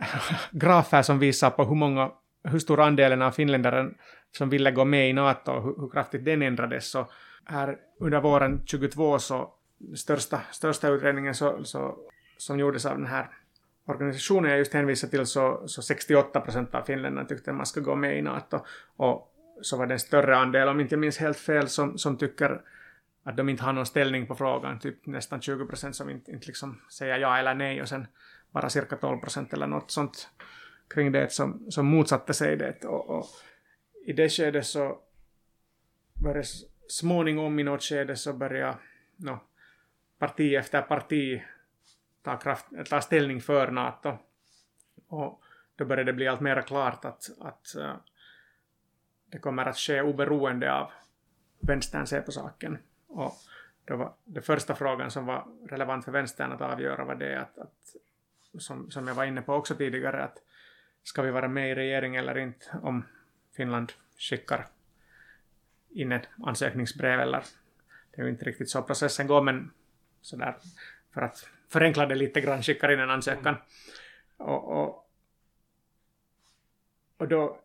grafer 0.50 1.02
som 1.02 1.18
visar 1.18 1.50
på 1.50 1.64
hur 1.64 1.74
många 1.74 2.10
hur 2.44 2.58
stor 2.58 2.80
andelen 2.80 3.22
av 3.22 3.30
finländare 3.30 3.90
som 4.36 4.50
ville 4.50 4.70
gå 4.70 4.84
med 4.84 5.10
i 5.10 5.12
NATO 5.12 5.52
och 5.52 5.62
hur, 5.62 5.74
hur 5.80 5.88
kraftigt 5.88 6.24
den 6.24 6.42
ändrades. 6.42 6.90
Så 6.90 7.08
här 7.44 7.76
under 8.00 8.20
våren 8.20 8.62
22 8.66 9.18
så 9.18 9.54
största, 9.96 10.40
största 10.50 10.88
utredningen 10.88 11.34
så, 11.34 11.64
så, 11.64 11.96
som 12.36 12.58
gjordes 12.58 12.86
av 12.86 12.96
den 12.96 13.06
här 13.06 13.30
organisationen 13.86 14.50
jag 14.50 14.58
just 14.58 14.74
hänvisade 14.74 15.10
till 15.10 15.26
så, 15.26 15.62
så 15.66 15.82
68 15.82 16.40
procent 16.40 16.74
av 16.74 16.82
finländarna 16.82 17.28
tyckte 17.28 17.50
att 17.50 17.56
man 17.56 17.66
ska 17.66 17.80
gå 17.80 17.94
med 17.94 18.18
i 18.18 18.22
NATO 18.22 18.58
och 18.96 19.29
så 19.62 19.76
var 19.76 19.86
det 19.86 19.94
en 19.94 20.00
större 20.00 20.36
andel, 20.36 20.68
om 20.68 20.80
inte 20.80 20.94
jag 20.94 21.00
minns 21.00 21.18
helt 21.18 21.38
fel, 21.38 21.68
som, 21.68 21.98
som 21.98 22.16
tycker 22.16 22.62
att 23.22 23.36
de 23.36 23.48
inte 23.48 23.62
har 23.62 23.72
någon 23.72 23.86
ställning 23.86 24.26
på 24.26 24.34
frågan, 24.34 24.78
typ 24.78 25.06
nästan 25.06 25.40
20 25.40 25.66
procent 25.66 25.96
som 25.96 26.10
inte, 26.10 26.30
inte 26.30 26.46
liksom 26.46 26.80
säger 26.90 27.18
ja 27.18 27.38
eller 27.38 27.54
nej 27.54 27.82
och 27.82 27.88
sen 27.88 28.06
bara 28.50 28.70
cirka 28.70 28.96
12 28.96 29.20
procent 29.20 29.52
eller 29.52 29.66
något 29.66 29.90
sånt 29.90 30.28
kring 30.88 31.12
det 31.12 31.32
som, 31.32 31.70
som 31.70 31.86
motsatte 31.86 32.34
sig 32.34 32.56
det. 32.56 32.84
Och, 32.84 33.10
och 33.10 33.26
i 34.06 34.12
det 34.12 34.28
skedet 34.28 34.66
så 34.66 34.98
började 36.14 36.48
småningom 36.88 37.58
i 37.58 37.62
något 37.62 37.82
skede 37.82 38.16
så 38.16 38.32
började 38.32 38.76
no, 39.16 39.38
parti 40.18 40.54
efter 40.54 40.82
parti 40.82 41.42
ta, 42.22 42.36
kraft, 42.36 42.66
ta 42.88 43.00
ställning 43.00 43.40
för 43.40 43.70
NATO. 43.70 44.18
Och 45.08 45.42
då 45.76 45.84
började 45.84 46.12
det 46.12 46.16
bli 46.16 46.28
allt 46.28 46.40
mer 46.40 46.62
klart 46.62 47.04
att, 47.04 47.30
att 47.40 47.74
uh, 47.78 47.94
kommer 49.38 49.66
att 49.66 49.78
ske 49.78 50.02
oberoende 50.02 50.72
av 50.72 50.90
vänstern 51.60 52.06
ser 52.06 52.20
på 52.20 52.32
saken. 52.32 52.78
Och 53.06 53.32
det 53.84 53.94
var 53.94 54.12
den 54.24 54.42
första 54.42 54.74
frågan 54.74 55.10
som 55.10 55.26
var 55.26 55.46
relevant 55.68 56.04
för 56.04 56.12
vänstern 56.12 56.52
att 56.52 56.60
avgöra 56.60 57.04
var 57.04 57.14
det 57.14 57.40
att, 57.40 57.58
att 57.58 57.96
som, 58.58 58.90
som 58.90 59.08
jag 59.08 59.14
var 59.14 59.24
inne 59.24 59.42
på 59.42 59.54
också 59.54 59.74
tidigare, 59.74 60.24
att 60.24 60.38
ska 61.02 61.22
vi 61.22 61.30
vara 61.30 61.48
med 61.48 61.70
i 61.70 61.74
regering 61.74 62.16
eller 62.16 62.38
inte 62.38 62.66
om 62.82 63.04
Finland 63.52 63.92
skickar 64.18 64.66
in 65.90 66.12
ett 66.12 66.28
ansökningsbrev 66.42 67.20
eller 67.20 67.44
det 68.10 68.20
är 68.20 68.24
ju 68.24 68.30
inte 68.30 68.44
riktigt 68.44 68.70
så 68.70 68.82
processen 68.82 69.26
går 69.26 69.42
men 69.42 69.70
sådär 70.20 70.56
för 71.14 71.22
att 71.22 71.48
förenkla 71.68 72.06
det 72.06 72.14
lite 72.14 72.40
grann 72.40 72.62
skickar 72.62 72.92
in 72.92 73.00
en 73.00 73.10
ansökan. 73.10 73.56
Och, 74.36 74.82
och, 74.82 75.10
och 77.16 77.28
då 77.28 77.60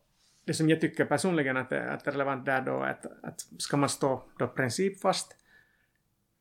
det 0.45 0.53
som 0.53 0.69
jag 0.69 0.81
tycker 0.81 1.05
personligen 1.05 1.57
att, 1.57 1.71
att 1.71 2.07
är 2.07 2.11
relevant 2.11 2.45
där 2.45 2.61
då 2.61 2.81
är 2.81 2.89
att, 2.89 3.05
att 3.23 3.39
ska 3.57 3.77
man 3.77 3.89
stå 3.89 4.23
då 4.39 4.47
principfast 4.47 5.35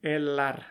eller 0.02 0.66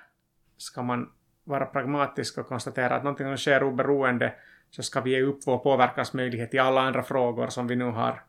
ska 0.58 0.84
man 0.84 1.12
vara 1.43 1.65
pragmatisk 1.65 2.38
och 2.38 2.48
konstatera 2.48 2.96
att 2.96 3.04
någonting 3.04 3.28
som 3.28 3.38
sker 3.38 3.63
oberoende 3.63 4.34
så 4.69 4.84
ska 4.84 5.02
vi 5.02 5.12
ge 5.12 5.22
upp 5.22 5.39
vår 5.46 5.58
påverkansmöjlighet 5.58 6.54
i 6.54 6.60
alla 6.60 6.82
andra 6.82 7.04
frågor 7.04 7.48
som 7.48 7.67
vi 7.67 7.76
nu 7.76 7.86
har 7.86 8.24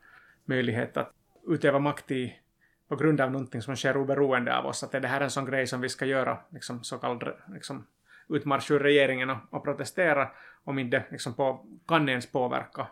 möjlighet 0.45 0.97
att 0.97 1.13
utöva 1.47 1.79
makt 1.79 2.11
i 2.11 2.39
på 2.87 2.95
grund 2.95 3.21
av 3.21 3.31
någonting 3.31 3.61
som 3.61 3.75
sker 3.75 3.97
oberoende 3.97 4.57
av 4.57 4.65
oss. 4.65 4.83
Att 4.83 4.93
är 4.93 4.99
det 4.99 5.07
här 5.07 5.21
en 5.21 5.29
sån 5.29 5.45
grej 5.45 5.67
som 5.67 5.81
vi 5.81 5.89
ska 5.89 6.05
göra, 6.05 6.37
liksom 6.49 6.83
så 6.83 6.97
kallad 6.97 7.33
liksom, 7.53 7.87
utmarsch 8.29 8.71
ur 8.71 8.79
regeringen 8.79 9.29
och, 9.29 9.37
och 9.49 9.63
protestera 9.63 10.29
om 10.63 10.79
inte 10.79 11.03
liksom 11.11 11.33
på, 11.33 11.65
kan 11.87 12.09
ens 12.09 12.31
påverka 12.31 12.87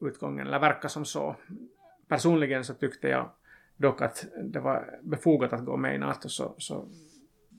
utgången, 0.00 0.46
eller 0.46 0.58
verkar 0.58 0.88
som 0.88 1.04
så. 1.04 1.36
Personligen 2.08 2.64
så 2.64 2.74
tyckte 2.74 3.08
jag 3.08 3.30
dock 3.76 4.02
att 4.02 4.26
det 4.44 4.60
var 4.60 4.98
befogat 5.02 5.52
att 5.52 5.64
gå 5.64 5.76
med 5.76 5.94
i 5.94 5.98
NATO, 5.98 6.28
så, 6.28 6.54
så 6.58 6.88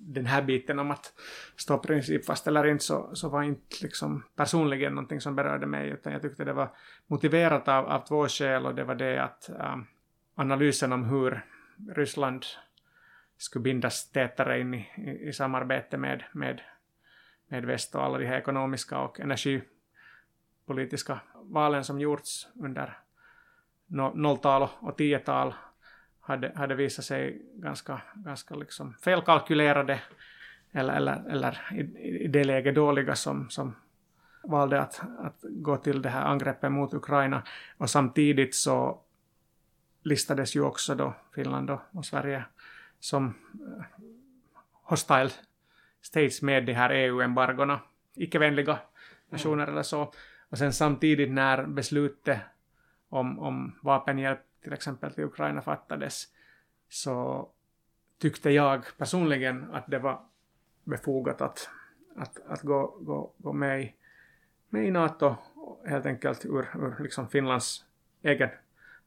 den 0.08 0.26
här 0.26 0.41
biten 0.41 0.80
om 0.80 0.91
att 0.91 1.13
stå 1.56 1.78
principfast 1.78 2.47
eller 2.47 2.67
inte 2.67 2.84
så, 2.84 3.15
så 3.15 3.30
var 3.30 3.43
inte 3.43 3.76
liksom 3.82 4.23
personligen 4.36 4.93
någonting 4.95 5.21
som 5.21 5.36
berörde 5.36 5.67
mig, 5.67 5.89
utan 5.89 6.13
jag 6.13 6.21
tyckte 6.21 6.43
det 6.43 6.54
var 6.54 6.69
motiverat 7.08 7.67
av, 7.67 7.86
av 7.86 8.00
två 8.00 8.28
skäl 8.28 8.65
och 8.65 8.76
det 8.76 8.84
var 8.84 8.95
det 8.95 9.23
att 9.23 9.50
um, 9.50 9.86
analysen 10.36 10.93
om 10.93 11.04
hur 11.04 11.45
Ryssland 11.95 12.45
skulle 13.38 13.63
bindas 13.63 14.12
tätare 14.12 14.60
in 14.60 14.73
i, 14.73 14.89
i, 14.97 15.27
i 15.29 15.33
samarbete 15.33 15.98
med, 15.98 16.23
med, 16.31 16.62
med 17.48 17.65
väst 17.65 17.96
och 17.96 18.04
alla 18.04 18.17
de 18.17 18.25
här 18.25 18.38
ekonomiska 18.38 19.00
och 19.00 19.19
energi 19.19 19.62
energipolitiska 20.68 21.20
valen 21.34 21.84
som 21.84 22.00
gjorts 22.00 22.48
under 22.60 22.98
nolltal 24.13 24.70
och 24.80 24.98
tiotal 24.98 25.54
hade, 26.22 26.52
hade 26.56 26.76
visat 26.76 27.06
sig 27.06 27.42
ganska, 27.56 28.02
ganska 28.15 28.56
liksom 28.56 28.94
felkalkylerade 28.94 30.02
eller, 30.72 30.94
eller, 30.94 31.24
eller 31.30 31.58
i, 31.72 31.82
i 32.24 32.28
det 32.28 32.44
läget 32.44 32.76
dåliga 32.76 33.15
som, 33.15 33.50
som 33.50 33.76
valde 34.44 34.82
att, 34.82 35.02
att 35.20 35.44
gå 35.44 35.78
till 35.78 36.02
det 36.02 36.10
här 36.10 36.26
angreppet 36.26 36.72
mot 36.72 36.94
Ukraina. 36.94 37.44
Och 37.78 37.90
samtidigt 37.90 38.56
så 38.56 39.00
listades 40.04 40.56
ju 40.56 40.62
också 40.62 40.96
då 40.96 41.13
Finland 41.36 41.70
och 41.92 42.06
Sverige 42.06 42.46
som 43.00 43.26
eh, 43.26 43.84
hostile 44.84 45.32
states 46.02 46.42
med 46.42 46.65
de 46.65 46.74
här 46.74 46.90
EU-embargona, 46.90 47.80
icke-vänliga 48.15 48.80
nationer 49.30 49.63
mm. 49.63 49.74
eller 49.74 49.84
så. 49.84 50.13
Och 50.50 50.58
sen 50.58 50.73
samtidigt 50.73 51.31
när 51.31 51.65
beslutet 51.65 52.39
om, 53.10 53.39
om 53.39 53.75
vapenhjälp 53.81 54.39
till 54.63 54.73
exempel 54.73 55.13
till 55.13 55.23
Ukraina 55.23 55.62
fattades 55.62 56.27
så 56.89 57.50
tyckte 58.17 58.52
jag 58.52 58.85
personligen 58.98 59.71
att 59.73 59.87
det 59.87 60.00
var 60.00 60.21
befogat 60.83 61.41
att, 61.41 61.69
att, 62.15 62.39
att 62.48 62.62
gå, 62.62 62.98
gå, 63.02 63.33
gå 63.37 63.54
med, 63.54 63.81
i, 63.81 63.95
med 64.69 64.85
i 64.85 64.91
NATO 64.91 65.35
helt 65.85 66.06
enkelt 66.06 66.45
ur, 66.45 66.67
ur 66.75 67.04
liksom 67.04 67.29
Finlands 67.29 67.85
egen 68.21 68.50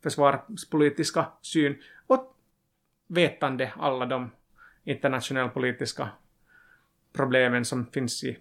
försvarspolitiska 0.03 1.27
syn 1.43 1.83
och 2.07 2.37
vetande 3.07 3.73
alla 3.77 4.07
de 4.07 4.31
internationella 4.85 5.49
politiska 5.49 6.09
problemen 7.13 7.65
som 7.65 7.87
finns 7.87 8.25
i 8.25 8.39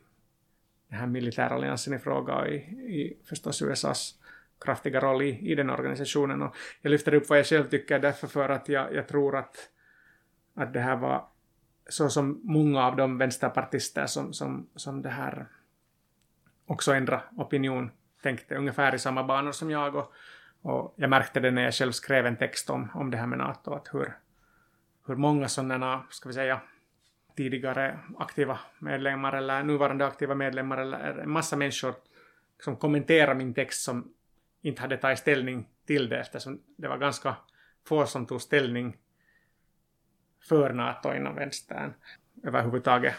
den 0.89 0.99
här 0.99 1.07
militäralliansen 1.07 1.93
i 1.93 1.99
fråga 1.99 2.35
och 2.35 2.47
i, 2.47 2.55
i 2.55 3.17
förstås 3.25 3.61
USAs 3.61 4.15
kraftiga 4.59 4.99
roll 4.99 5.21
i, 5.21 5.51
i 5.51 5.55
den 5.55 5.69
organisationen. 5.69 6.41
Och 6.41 6.55
jag 6.81 6.89
lyfter 6.89 7.13
upp 7.13 7.29
vad 7.29 7.39
jag 7.39 7.45
själv 7.45 7.69
tycker 7.69 7.99
därför 7.99 8.27
för 8.27 8.49
att 8.49 8.69
jag, 8.69 8.93
jag 8.93 9.07
tror 9.07 9.35
att, 9.35 9.69
att 10.55 10.73
det 10.73 10.79
här 10.79 10.95
var 10.95 11.27
så 11.89 12.09
som 12.09 12.41
många 12.43 12.85
av 12.85 12.95
de 12.95 13.17
vänsterpartister 13.17 14.05
som, 14.05 14.33
som, 14.33 14.69
som 14.75 15.01
det 15.01 15.09
här 15.09 15.47
också 16.65 16.93
ändra 16.93 17.21
opinion 17.37 17.91
tänkte 18.21 18.55
ungefär 18.55 18.95
i 18.95 18.99
samma 18.99 19.23
banor 19.23 19.51
som 19.51 19.71
jag 19.71 19.95
och, 19.95 20.13
och 20.61 20.93
jag 20.97 21.09
märkte 21.09 21.39
det 21.39 21.51
när 21.51 21.61
jag 21.61 21.73
själv 21.73 21.91
skrev 21.91 22.25
en 22.25 22.37
text 22.37 22.69
om, 22.69 22.89
om 22.93 23.11
det 23.11 23.17
här 23.17 23.27
med 23.27 23.37
NATO, 23.37 23.73
att 23.73 23.93
hur, 23.93 24.17
hur 25.07 25.15
många 25.15 25.47
sådana, 25.47 26.03
ska 26.09 26.29
vi 26.29 26.35
säga, 26.35 26.61
tidigare 27.39 27.99
aktiva 28.17 28.59
medlemmar 28.79 29.33
eller 29.33 29.63
nuvarande 29.63 30.05
aktiva 30.05 30.35
medlemmar 30.35 30.77
eller 30.77 31.19
en 31.19 31.29
massa 31.29 31.55
människor 31.55 31.95
som 32.63 32.75
kommenterar 32.75 33.35
min 33.35 33.53
text 33.53 33.83
som 33.83 34.13
inte 34.61 34.81
hade 34.81 34.97
tagit 34.97 35.19
ställning 35.19 35.67
till 35.85 36.09
det 36.09 36.19
eftersom 36.19 36.61
det 36.77 36.87
var 36.87 36.97
ganska 36.97 37.35
få 37.87 38.05
som 38.05 38.25
tog 38.25 38.41
ställning 38.41 38.97
för 40.49 40.73
NATO 40.73 41.13
inom 41.13 41.35
vänstern 41.35 41.93
överhuvudtaget 42.43 43.15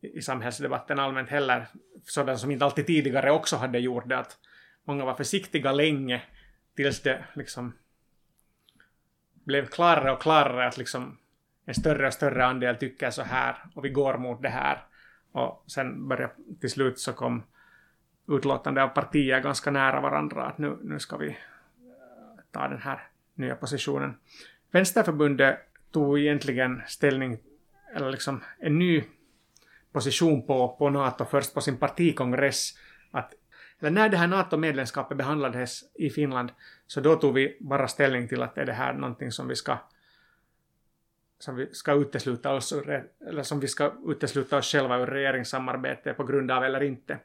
i 0.00 0.22
samhällsdebatten 0.22 0.98
allmänt 0.98 1.30
heller, 1.30 1.66
sådant 2.02 2.40
som 2.40 2.50
inte 2.50 2.64
alltid 2.64 2.86
tidigare 2.86 3.30
också 3.30 3.56
hade 3.56 3.78
gjort 3.78 4.08
det, 4.08 4.18
att 4.18 4.38
många 4.84 5.04
var 5.04 5.14
försiktiga 5.14 5.72
länge 5.72 6.22
tills 6.76 7.02
det 7.02 7.24
liksom 7.34 7.72
blev 9.44 9.66
klarare 9.66 10.12
och 10.12 10.22
klarare 10.22 10.66
att 10.66 10.78
liksom 10.78 11.18
en 11.64 11.74
större 11.74 12.06
och 12.06 12.12
större 12.12 12.46
andel 12.46 12.76
tycker 12.76 13.10
så 13.10 13.22
här 13.22 13.56
och 13.74 13.84
vi 13.84 13.88
går 13.88 14.18
mot 14.18 14.42
det 14.42 14.48
här. 14.48 14.84
Och 15.32 15.64
sen 15.66 16.08
började 16.08 16.32
till 16.60 16.70
slut 16.70 16.98
så 16.98 17.12
kom 17.12 17.42
utlåtande 18.28 18.82
av 18.82 18.88
partier 18.88 19.40
ganska 19.40 19.70
nära 19.70 20.00
varandra 20.00 20.46
att 20.46 20.58
nu, 20.58 20.78
nu 20.82 20.98
ska 20.98 21.16
vi 21.16 21.28
eh, 21.28 21.34
ta 22.52 22.68
den 22.68 22.82
här 22.82 23.08
nya 23.34 23.56
positionen. 23.56 24.14
Vänsterförbundet 24.70 25.58
tog 25.92 26.18
egentligen 26.18 26.82
ställning, 26.86 27.38
eller 27.94 28.10
liksom 28.10 28.42
en 28.58 28.78
ny 28.78 29.04
position 29.92 30.46
på, 30.46 30.76
på 30.78 30.90
NATO 30.90 31.24
först 31.24 31.54
på 31.54 31.60
sin 31.60 31.76
partikongress. 31.76 32.78
Att, 33.10 33.34
eller 33.80 33.90
när 33.90 34.08
det 34.08 34.16
här 34.16 34.26
NATO-medlemskapet 34.26 35.16
behandlades 35.16 35.80
i 35.94 36.10
Finland, 36.10 36.52
så 36.86 37.00
då 37.00 37.16
tog 37.16 37.34
vi 37.34 37.56
bara 37.60 37.88
ställning 37.88 38.28
till 38.28 38.42
att 38.42 38.58
är 38.58 38.66
det 38.66 38.72
här 38.72 38.92
någonting 38.92 39.32
som 39.32 39.48
vi 39.48 39.56
ska 39.56 39.78
som 41.38 41.56
vi 41.56 41.74
ska 41.74 41.92
utesluta 41.92 42.52
oss 42.52 42.72
ur, 42.72 43.08
eller 43.28 43.42
som 43.42 43.60
vi 43.60 43.68
ska 43.68 43.92
utesluta 44.06 44.58
oss 44.58 44.72
själva 44.72 44.98
ur 44.98 45.06
regeringssamarbete 45.06 46.14
på 46.14 46.24
grund 46.24 46.50
av 46.50 46.64
eller 46.64 46.82
inte. 46.82 47.18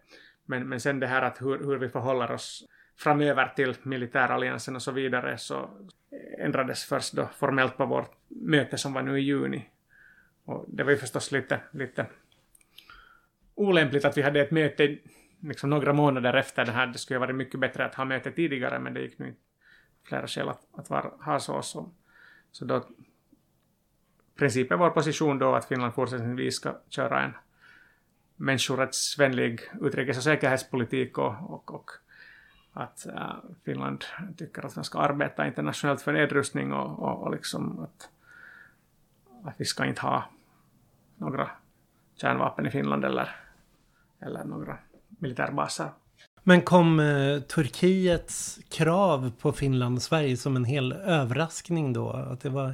Men, 0.46 0.70
men 0.70 0.80
sen 0.80 1.00
det 1.00 1.08
här 1.08 1.22
att 1.22 1.42
hur, 1.42 1.58
hur 1.58 1.78
vi 1.78 1.90
förhåller 1.90 2.32
oss 2.32 2.66
framöver 2.98 3.54
till 3.56 3.76
militäralliansen 3.84 4.76
och 4.76 4.82
så 4.82 4.92
vidare 4.92 5.38
så 5.38 5.70
ändrades 6.38 6.84
först 6.84 7.14
då 7.14 7.30
formellt 7.36 7.78
på 7.78 7.86
vårt 7.86 8.12
möte 8.28 8.78
som 8.78 8.94
var 8.94 9.02
nu 9.02 9.20
i 9.20 9.22
juni. 9.22 9.70
Och 10.46 10.66
det 10.68 10.84
var 10.84 10.92
ju 10.92 10.98
förstås 10.98 11.32
lite, 11.32 11.60
lite 11.72 12.06
olämpligt 13.56 14.06
att 14.06 14.18
vi 14.18 14.22
hade 14.22 14.42
ett 14.42 14.52
möte 14.52 14.98
liksom 15.40 15.70
några 15.70 15.94
månader 15.94 16.34
efter 16.34 16.66
det 16.66 16.72
här. 16.72 16.88
Det 16.88 16.98
skulle 16.98 17.20
ha 17.20 17.26
varit 17.26 17.36
mycket 17.36 17.60
bättre 17.60 17.86
att 17.86 17.96
ha 17.96 18.06
möte 18.06 18.32
tidigare, 18.32 18.80
men 18.80 18.94
det 18.94 19.02
gick 19.02 19.20
nu 19.20 19.36
flera 20.04 20.28
skäl 20.28 20.50
att, 20.50 20.68
att 20.72 20.90
var, 20.90 21.14
ha 21.26 21.40
så. 21.40 21.62
Så, 21.62 21.92
så 22.52 22.66
då 22.66 22.86
principen 24.40 24.80
vår 24.80 24.90
position 24.90 25.40
då 25.40 25.56
att 25.56 25.66
Finland 25.66 25.94
fortsättningsvis 25.94 26.56
ska 26.56 26.78
köra 26.90 27.24
en 27.24 27.34
människorättsvänlig 28.36 29.62
utrikes 29.82 30.18
och 30.18 30.24
säkerhetspolitik 30.24 31.18
och, 31.18 31.36
och, 31.54 31.74
och 31.74 31.92
att 32.74 33.06
äh, 33.06 33.36
Finland 33.66 34.06
tycker 34.38 34.66
att 34.66 34.76
man 34.76 34.86
ska 34.86 35.00
arbeta 35.00 35.48
internationellt 35.48 36.02
för 36.02 36.14
nedrustning 36.14 36.74
och, 36.74 37.00
och, 37.00 37.24
och 37.24 37.32
liksom 37.32 37.80
att, 37.80 38.10
att 39.44 39.56
vi 39.58 39.66
ska 39.66 39.86
inte 39.86 40.02
ha 40.02 40.24
några 41.18 41.50
kärnvapen 42.16 42.66
i 42.66 42.72
Finland 42.72 43.06
eller 43.06 43.36
eller 44.20 44.44
några 44.44 44.78
militärbaser. 45.10 45.90
Men 46.44 46.62
kom 46.62 47.00
eh, 47.00 47.40
Turkiets 47.40 48.60
krav 48.70 49.32
på 49.40 49.52
Finland 49.52 49.96
och 49.96 50.02
Sverige 50.02 50.38
som 50.38 50.56
en 50.56 50.66
hel 50.66 50.92
överraskning 50.92 51.94
då? 51.94 52.10
Att 52.10 52.42
det 52.42 52.50
var 52.50 52.74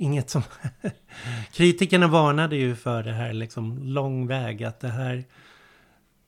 inget 0.00 0.30
som... 0.30 0.42
Kritikerna 1.52 2.08
varnade 2.08 2.56
ju 2.56 2.76
för 2.76 3.02
det 3.02 3.12
här 3.12 3.32
liksom 3.32 3.78
lång 3.82 4.26
väg. 4.26 4.64
Att 4.64 4.80
det 4.80 4.88
här, 4.88 5.24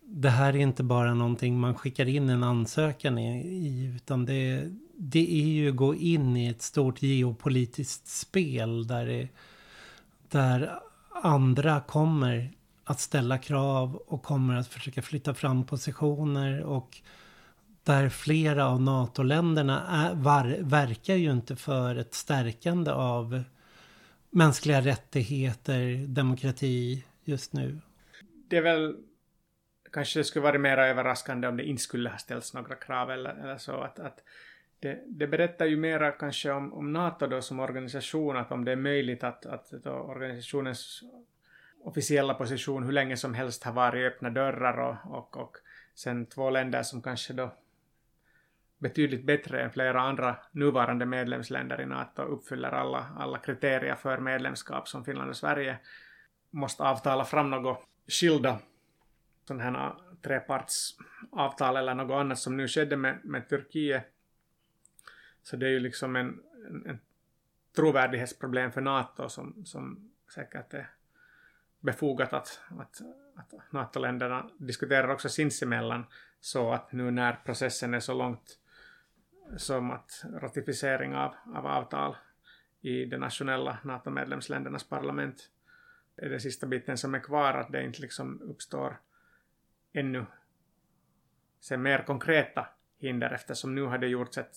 det 0.00 0.30
här 0.30 0.48
är 0.48 0.58
inte 0.58 0.82
bara 0.82 1.14
någonting 1.14 1.60
man 1.60 1.74
skickar 1.74 2.08
in 2.08 2.30
en 2.30 2.42
ansökan 2.42 3.18
i. 3.18 3.92
Utan 3.96 4.24
det, 4.24 4.70
det 4.96 5.42
är 5.42 5.46
ju 5.46 5.70
att 5.70 5.76
gå 5.76 5.94
in 5.94 6.36
i 6.36 6.48
ett 6.48 6.62
stort 6.62 7.02
geopolitiskt 7.02 8.08
spel. 8.08 8.86
Där, 8.86 9.06
det, 9.06 9.28
där 10.28 10.78
andra 11.22 11.80
kommer 11.80 12.50
att 12.84 13.00
ställa 13.00 13.38
krav 13.38 13.96
och 13.96 14.22
kommer 14.22 14.56
att 14.56 14.68
försöka 14.68 15.02
flytta 15.02 15.34
fram 15.34 15.64
positioner 15.64 16.62
och 16.62 17.00
där 17.84 18.08
flera 18.08 18.68
av 18.68 18.82
NATO-länderna 18.82 20.10
verkar 20.60 21.14
ju 21.14 21.30
inte 21.30 21.56
för 21.56 21.96
ett 21.96 22.14
stärkande 22.14 22.90
av 22.90 23.42
mänskliga 24.32 24.80
rättigheter, 24.80 26.06
demokrati 26.06 27.04
just 27.24 27.52
nu. 27.52 27.80
Det 28.48 28.56
är 28.56 28.62
väl 28.62 28.96
kanske 29.92 30.20
det 30.20 30.24
skulle 30.24 30.42
varit 30.42 30.60
mer 30.60 30.78
överraskande 30.78 31.48
om 31.48 31.56
det 31.56 31.64
inte 31.64 31.82
skulle 31.82 32.10
ha 32.10 32.18
ställts 32.18 32.54
några 32.54 32.74
krav 32.74 33.10
eller, 33.10 33.34
eller 33.34 33.56
så 33.56 33.72
att, 33.72 33.98
att 33.98 34.22
det, 34.80 35.02
det, 35.06 35.26
berättar 35.26 35.66
ju 35.66 35.76
mera 35.76 36.12
kanske 36.12 36.50
om, 36.50 36.72
om 36.72 36.92
NATO 36.92 37.26
då 37.26 37.42
som 37.42 37.60
organisation, 37.60 38.36
att 38.36 38.52
om 38.52 38.64
det 38.64 38.72
är 38.72 38.76
möjligt 38.76 39.24
att, 39.24 39.46
att 39.46 39.86
organisationens 39.86 41.02
officiella 41.84 42.34
position 42.34 42.84
hur 42.84 42.92
länge 42.92 43.16
som 43.16 43.34
helst 43.34 43.64
har 43.64 43.72
varit 43.72 44.12
öppna 44.12 44.30
dörrar 44.30 44.78
och, 44.78 45.18
och, 45.18 45.36
och 45.36 45.56
sen 45.94 46.26
två 46.26 46.50
länder 46.50 46.82
som 46.82 47.02
kanske 47.02 47.32
då 47.32 47.54
betydligt 48.82 49.24
bättre 49.24 49.62
än 49.62 49.70
flera 49.70 50.00
andra 50.00 50.36
nuvarande 50.52 51.06
medlemsländer 51.06 51.80
i 51.80 51.86
NATO 51.86 52.22
uppfyller 52.22 52.70
alla, 52.70 53.06
alla 53.18 53.38
kriterier 53.38 53.94
för 53.94 54.18
medlemskap 54.18 54.88
som 54.88 55.04
Finland 55.04 55.30
och 55.30 55.36
Sverige 55.36 55.78
måste 56.50 56.82
avtala 56.82 57.24
fram 57.24 57.50
något 57.50 57.86
skilda 58.06 58.58
sådana 59.44 59.62
här 59.62 59.94
trepartsavtal 60.22 61.76
eller 61.76 61.94
något 61.94 62.20
annat 62.20 62.38
som 62.38 62.56
nu 62.56 62.68
skedde 62.68 62.96
med, 62.96 63.20
med 63.24 63.48
Turkiet. 63.48 64.04
Så 65.42 65.56
det 65.56 65.66
är 65.66 65.70
ju 65.70 65.80
liksom 65.80 66.16
en, 66.16 66.42
en, 66.66 66.86
en 66.86 66.98
trovärdighetsproblem 67.76 68.72
för 68.72 68.80
NATO 68.80 69.28
som, 69.28 69.64
som 69.64 70.10
säkert 70.34 70.74
är 70.74 70.90
befogat 71.80 72.32
att, 72.32 72.60
att, 72.78 73.00
att 73.36 73.72
NATO-länderna 73.72 74.50
diskuterar 74.58 75.08
också 75.08 75.28
sinsemellan 75.28 76.04
så 76.40 76.72
att 76.72 76.92
nu 76.92 77.10
när 77.10 77.32
processen 77.44 77.94
är 77.94 78.00
så 78.00 78.14
långt 78.14 78.58
som 79.56 79.90
att 79.90 80.24
ratificering 80.40 81.14
av, 81.14 81.34
av 81.54 81.66
avtal 81.66 82.16
i 82.80 83.04
de 83.04 83.16
nationella 83.16 83.78
NATO-medlemsländernas 83.82 84.88
parlament 84.88 85.50
är 86.16 86.28
den 86.28 86.40
sista 86.40 86.66
biten 86.66 86.98
som 86.98 87.14
är 87.14 87.20
kvar, 87.20 87.54
att 87.54 87.72
det 87.72 87.84
inte 87.84 88.00
liksom 88.00 88.42
uppstår 88.42 88.96
ännu 89.92 90.26
sen 91.60 91.82
mer 91.82 92.02
konkreta 92.02 92.66
hinder 92.98 93.30
eftersom 93.30 93.74
nu 93.74 93.82
har 93.82 93.98
det 93.98 94.06
gjorts 94.06 94.38
ett 94.38 94.56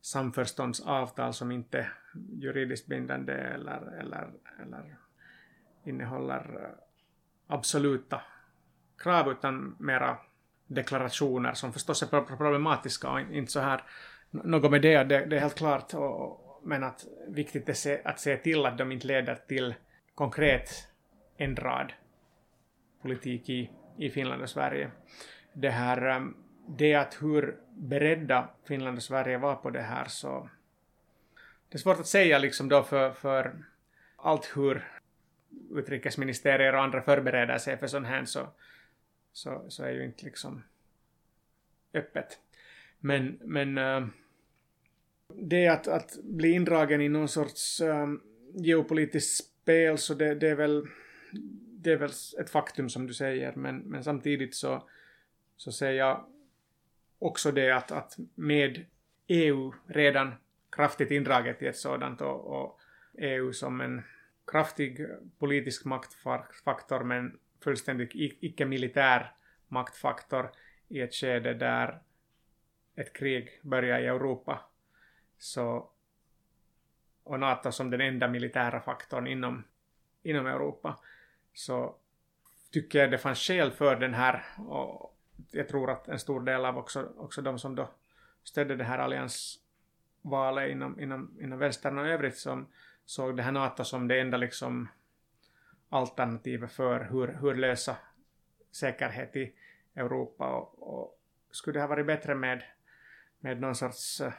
samförståndsavtal 0.00 1.34
som 1.34 1.52
inte 1.52 1.78
är 1.78 1.92
juridiskt 2.32 2.86
bindande 2.86 3.32
eller, 3.32 3.98
eller, 4.00 4.30
eller 4.62 4.96
innehåller 5.84 6.62
eh, 6.62 6.70
absoluta 7.46 8.22
krav 8.98 9.32
utan 9.32 9.76
mera 9.78 10.16
deklarationer 10.66 11.54
som 11.54 11.72
förstås 11.72 12.02
är 12.02 12.36
problematiska 12.36 13.10
och 13.10 13.20
inte 13.20 13.52
så 13.52 13.60
här 13.60 13.82
något 14.42 14.70
med 14.70 14.82
det, 14.82 15.04
det, 15.04 15.26
det 15.26 15.36
är 15.36 15.40
helt 15.40 15.54
klart 15.54 15.94
och, 15.94 16.60
men 16.62 16.84
att 16.84 17.06
viktigt 17.28 17.68
är 17.68 17.72
se, 17.72 18.00
att 18.04 18.20
se 18.20 18.36
till 18.36 18.66
att 18.66 18.78
de 18.78 18.92
inte 18.92 19.06
leder 19.06 19.34
till 19.34 19.74
konkret 20.14 20.88
ändrad 21.36 21.92
politik 23.02 23.48
i, 23.48 23.70
i 23.98 24.10
Finland 24.10 24.42
och 24.42 24.50
Sverige. 24.50 24.90
Det 25.52 25.70
här 25.70 26.16
um, 26.16 26.36
det 26.68 26.94
att 26.94 27.22
hur 27.22 27.56
beredda 27.70 28.48
Finland 28.64 28.96
och 28.96 29.02
Sverige 29.02 29.38
var 29.38 29.54
på 29.54 29.70
det 29.70 29.82
här 29.82 30.04
så 30.04 30.50
det 31.68 31.76
är 31.76 31.80
svårt 31.80 32.00
att 32.00 32.06
säga 32.06 32.38
liksom 32.38 32.68
då 32.68 32.82
för, 32.82 33.12
för 33.12 33.64
allt 34.16 34.52
hur 34.56 34.88
utrikesministerier 35.70 36.74
och 36.74 36.82
andra 36.82 37.02
förbereder 37.02 37.58
sig 37.58 37.76
för 37.76 37.86
sånt 37.86 38.06
här 38.06 38.24
så, 38.24 38.48
så, 39.32 39.64
så 39.68 39.84
är 39.84 39.90
ju 39.90 40.04
inte 40.04 40.24
liksom 40.24 40.62
öppet. 41.94 42.38
Men, 42.98 43.38
men 43.40 43.78
uh, 43.78 44.06
det 45.28 45.68
att, 45.68 45.88
att 45.88 46.18
bli 46.22 46.50
indragen 46.50 47.00
i 47.00 47.08
någon 47.08 47.28
sorts 47.28 47.80
um, 47.80 48.22
geopolitiskt 48.54 49.46
spel 49.46 49.98
så 49.98 50.14
det, 50.14 50.34
det, 50.34 50.48
är 50.48 50.54
väl 50.54 50.86
det 51.70 51.92
är 51.92 51.96
väl 51.96 52.10
ett 52.40 52.50
faktum 52.50 52.88
som 52.88 53.06
du 53.06 53.14
säger 53.14 53.52
men, 53.54 53.78
men 53.78 54.04
samtidigt 54.04 54.54
så, 54.54 54.88
så 55.56 55.72
ser 55.72 55.90
jag 55.90 56.26
också 57.18 57.52
det 57.52 57.70
att, 57.70 57.92
att 57.92 58.18
med 58.34 58.86
EU 59.26 59.72
redan 59.86 60.34
kraftigt 60.70 61.10
indraget 61.10 61.62
i 61.62 61.66
ett 61.66 61.76
sådant 61.76 62.20
och, 62.20 62.46
och 62.46 62.80
EU 63.18 63.52
som 63.52 63.80
en 63.80 64.02
kraftig 64.46 65.06
politisk 65.38 65.84
maktfaktor 65.84 67.04
men 67.04 67.38
fullständigt 67.64 68.10
icke-militär 68.14 69.32
maktfaktor 69.68 70.50
i 70.88 71.00
ett 71.00 71.14
skede 71.14 71.54
där 71.54 71.98
ett 72.96 73.12
krig 73.12 73.60
börjar 73.62 74.00
i 74.00 74.06
Europa. 74.06 74.60
Så, 75.44 75.90
och 77.24 77.40
NATO 77.40 77.72
som 77.72 77.90
den 77.90 78.00
enda 78.00 78.28
militära 78.28 78.80
faktorn 78.80 79.26
inom, 79.26 79.64
inom 80.22 80.46
Europa. 80.46 80.98
Så 81.52 81.96
tycker 82.70 82.98
jag 82.98 83.10
det 83.10 83.18
fanns 83.18 83.38
skäl 83.38 83.70
för 83.70 83.96
den 83.96 84.14
här 84.14 84.44
och 84.58 85.18
jag 85.50 85.68
tror 85.68 85.90
att 85.90 86.08
en 86.08 86.18
stor 86.18 86.40
del 86.40 86.64
av 86.64 86.78
också, 86.78 87.12
också 87.16 87.42
de 87.42 87.58
som 87.58 87.74
då 87.74 87.90
stödde 88.44 88.76
det 88.76 88.84
här 88.84 88.98
alliansvalet 88.98 90.70
inom, 90.70 91.00
inom, 91.00 91.36
inom 91.40 91.58
vänstern 91.58 91.98
och 91.98 92.06
övrigt 92.06 92.38
som 92.38 92.66
såg 93.04 93.36
det 93.36 93.42
här 93.42 93.52
NATO 93.52 93.84
som 93.84 94.08
det 94.08 94.20
enda 94.20 94.36
liksom 94.36 94.88
alternativet 95.88 96.72
för 96.72 97.08
hur, 97.10 97.38
hur 97.40 97.54
lösa 97.54 97.96
säkerhet 98.70 99.36
i 99.36 99.54
Europa 99.94 100.56
och, 100.56 100.96
och 100.96 101.18
skulle 101.50 101.78
det 101.78 101.82
ha 101.82 101.88
varit 101.88 102.06
bättre 102.06 102.34
med, 102.34 102.62
med 103.40 103.60
någon 103.60 103.74
sorts 103.74 104.20
uh, 104.20 104.32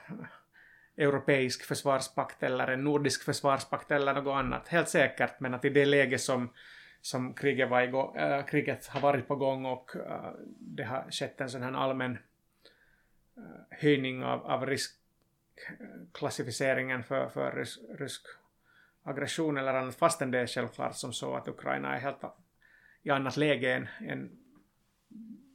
europeisk 0.98 1.64
försvarspakt 1.64 2.44
eller 2.44 2.68
en 2.68 2.84
nordisk 2.84 3.24
försvarspakt 3.24 3.92
eller 3.92 4.14
något 4.14 4.36
annat. 4.36 4.68
Helt 4.68 4.90
säkert, 4.90 5.40
men 5.40 5.54
att 5.54 5.66
i 5.66 5.70
det 5.70 5.86
läge 5.86 6.18
som, 6.18 6.50
som 7.02 7.34
kriget, 7.34 7.70
var 7.70 7.82
igång, 7.82 8.16
äh, 8.16 8.46
kriget 8.46 8.88
har 8.88 9.02
varit 9.02 9.28
på 9.28 9.36
gång 9.36 9.66
och 9.66 9.96
äh, 9.96 10.32
det 10.60 10.84
har 10.84 11.12
skett 11.12 11.42
en 11.42 11.50
sån 11.50 11.64
här 11.64 11.74
allmän 11.74 12.12
äh, 12.12 12.18
höjning 13.70 14.24
av, 14.24 14.46
av 14.46 14.66
riskklassificeringen 14.66 17.04
för, 17.04 17.30
för 17.30 17.52
rysk, 17.52 17.80
rysk 18.00 18.22
aggression 19.04 19.58
eller 19.58 19.74
annat, 19.74 19.96
fastän 19.96 20.32
det 20.32 20.40
är 20.40 20.48
självklart 20.48 20.96
som 20.96 21.14
så 21.14 21.36
att 21.36 21.48
Ukraina 21.48 21.96
är 21.96 22.00
helt 22.00 22.24
i 23.04 23.10
annat 23.10 23.38
läge 23.38 23.74
än, 23.74 23.88
än 24.10 24.32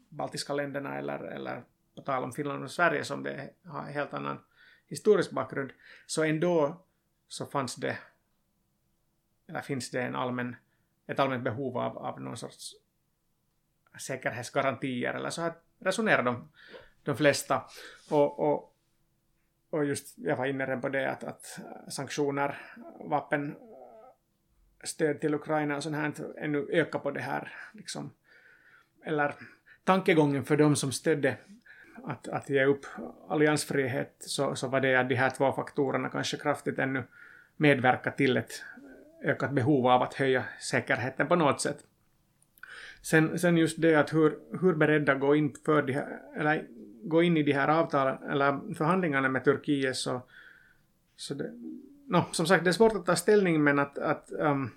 baltiska 0.09 0.55
länderna 0.55 0.99
eller, 0.99 1.19
eller 1.19 1.63
på 1.95 2.03
tal 2.03 2.25
om 2.25 2.33
Finland 2.33 2.65
och 2.65 2.71
Sverige 2.71 3.05
som 3.05 3.23
det 3.23 3.51
har 3.65 3.83
helt 3.83 4.15
annan 4.15 4.39
historisk 4.91 5.31
bakgrund, 5.31 5.73
så 6.07 6.25
ändå 6.25 6.85
så 7.29 7.47
fanns 7.47 7.77
det, 7.77 7.99
eller 9.49 9.61
finns 9.61 9.91
det 9.91 10.03
en 10.03 10.17
allmän, 10.17 10.57
ett 11.07 11.19
allmänt 11.19 11.45
behov 11.45 11.79
av, 11.79 11.99
av 11.99 12.21
någon 12.21 12.37
sorts 12.37 12.73
säkerhetsgarantier, 13.99 15.15
eller 15.15 15.31
så 15.31 15.43
här 15.43 15.53
resonerar 15.79 16.23
de, 16.23 16.49
de 17.03 17.17
flesta. 17.17 17.65
Och, 18.11 18.39
och, 18.39 18.77
och 19.71 19.85
just, 19.85 20.19
jag 20.19 20.37
var 20.37 20.47
inne 20.47 20.77
på 20.77 20.89
det, 20.89 21.11
att, 21.11 21.25
att 21.25 21.61
sanktioner, 21.89 22.59
vapen, 23.05 23.57
stöd 24.85 25.21
till 25.21 25.35
Ukraina 25.35 25.77
och 25.77 25.83
sånt 25.83 25.97
här 25.97 26.13
ännu 26.39 26.69
ökar 26.73 26.99
på 26.99 27.11
det 27.11 27.21
här, 27.21 27.53
liksom, 27.73 28.15
eller 29.05 29.35
tankegången 29.85 30.45
för 30.45 30.57
de 30.57 30.77
som 30.77 30.93
stödde 30.93 31.37
att, 32.05 32.29
att 32.29 32.51
ge 32.51 32.65
upp 32.65 32.87
alliansfrihet 33.29 34.15
så, 34.19 34.55
så 34.55 34.69
var 34.69 34.81
det 34.81 34.97
att 34.97 35.09
de 35.09 35.15
här 35.15 35.31
två 35.31 35.53
faktorerna 35.53 36.09
kanske 36.09 36.37
kraftigt 36.37 36.79
ännu 36.79 37.03
medverkar 37.57 38.11
till 38.11 38.37
ett 38.37 38.63
ökat 39.25 39.53
behov 39.53 39.87
av 39.87 40.03
att 40.03 40.15
höja 40.15 40.45
säkerheten 40.61 41.27
på 41.27 41.37
något 41.37 41.61
sätt. 41.61 41.85
Sen, 43.03 43.39
sen 43.39 43.57
just 43.57 43.81
det 43.81 43.95
att 43.95 44.13
hur, 44.13 44.39
hur 44.61 44.75
beredda 44.75 45.15
gå 45.15 45.37
in, 45.37 45.55
för 45.65 45.83
de 45.83 45.93
här, 45.93 46.21
eller 46.37 46.67
gå 47.03 47.23
in 47.23 47.37
i 47.37 47.43
de 47.43 47.53
här 47.53 47.69
avtalen 47.69 48.23
eller 48.31 48.75
förhandlingarna 48.75 49.29
med 49.29 49.45
Turkiet 49.45 49.97
så, 49.97 50.21
så 51.17 51.35
det, 51.35 51.51
no, 52.07 52.25
som 52.33 52.47
sagt 52.47 52.65
det 52.65 52.71
är 52.71 52.73
svårt 52.73 52.97
att 52.97 53.07
ta 53.07 53.17
ställning 53.17 53.65
men 53.65 53.79
att, 53.79 53.99
att 53.99 54.33
um, 54.33 54.71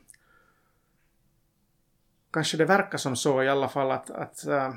kanske 2.32 2.58
det 2.58 2.66
verkar 2.66 2.98
som 2.98 3.16
så 3.16 3.44
i 3.44 3.50
alla 3.50 3.70
fall 3.70 3.92
att, 3.92 4.10
att 4.10 4.46
uh, 4.48 4.74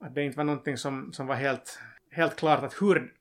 att 0.00 0.14
det 0.14 0.22
inte 0.22 0.36
var 0.36 0.44
någonting 0.44 0.76
som, 0.76 1.12
som 1.12 1.26
var 1.26 1.34
helt, 1.34 1.78
helt 2.10 2.36
klart 2.36 2.62
att 2.62 2.82
hur, 2.82 3.12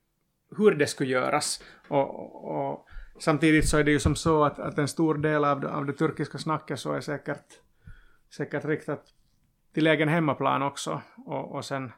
hur 0.57 0.71
det 0.71 0.87
skulle 0.87 1.09
göras. 1.09 1.63
Och, 1.87 2.19
och, 2.19 2.75
och 2.75 2.87
samtidigt 3.19 3.69
så 3.69 3.77
är 3.77 3.83
det 3.83 3.91
ju 3.91 3.99
som 3.99 4.15
så 4.15 4.43
att, 4.43 4.59
att 4.59 4.77
en 4.77 4.87
stor 4.87 5.15
del 5.15 5.45
av 5.45 5.59
det, 5.59 5.69
av 5.69 5.85
det 5.85 5.93
turkiska 5.93 6.37
snacket 6.37 6.79
så 6.79 6.93
är 6.93 7.01
säkert, 7.01 7.45
säkert 8.29 8.65
riktat 8.65 9.03
till 9.73 9.87
egen 9.87 10.09
hemmaplan 10.09 10.61
också. 10.61 11.01
Och, 11.25 11.55
och 11.55 11.65
sen 11.65 11.91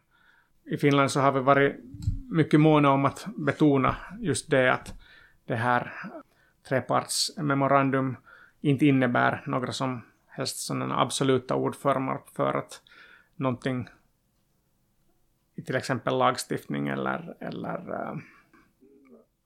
i 0.66 0.78
Finland 0.78 1.12
så 1.12 1.20
har 1.20 1.32
vi 1.32 1.40
varit 1.40 1.76
mycket 2.30 2.60
måna 2.60 2.92
om 2.92 3.06
att 3.06 3.28
betona 3.38 3.96
just 4.20 4.50
det 4.50 4.74
att 4.74 4.94
det 5.46 5.56
här 5.56 5.94
trepartsmemorandum 6.70 8.18
inte 8.62 8.86
innebär 8.86 9.44
några 9.46 9.72
som 9.72 10.02
helst 10.28 10.58
sådana 10.58 11.02
absoluta 11.02 11.56
ordformer 11.56 12.20
för 12.36 12.54
att 12.54 12.82
någonting 13.36 13.90
i 15.60 15.62
till 15.62 15.76
exempel 15.76 16.18
lagstiftning 16.18 16.88
eller, 16.88 17.36
eller 17.40 17.92
äh, 17.92 18.18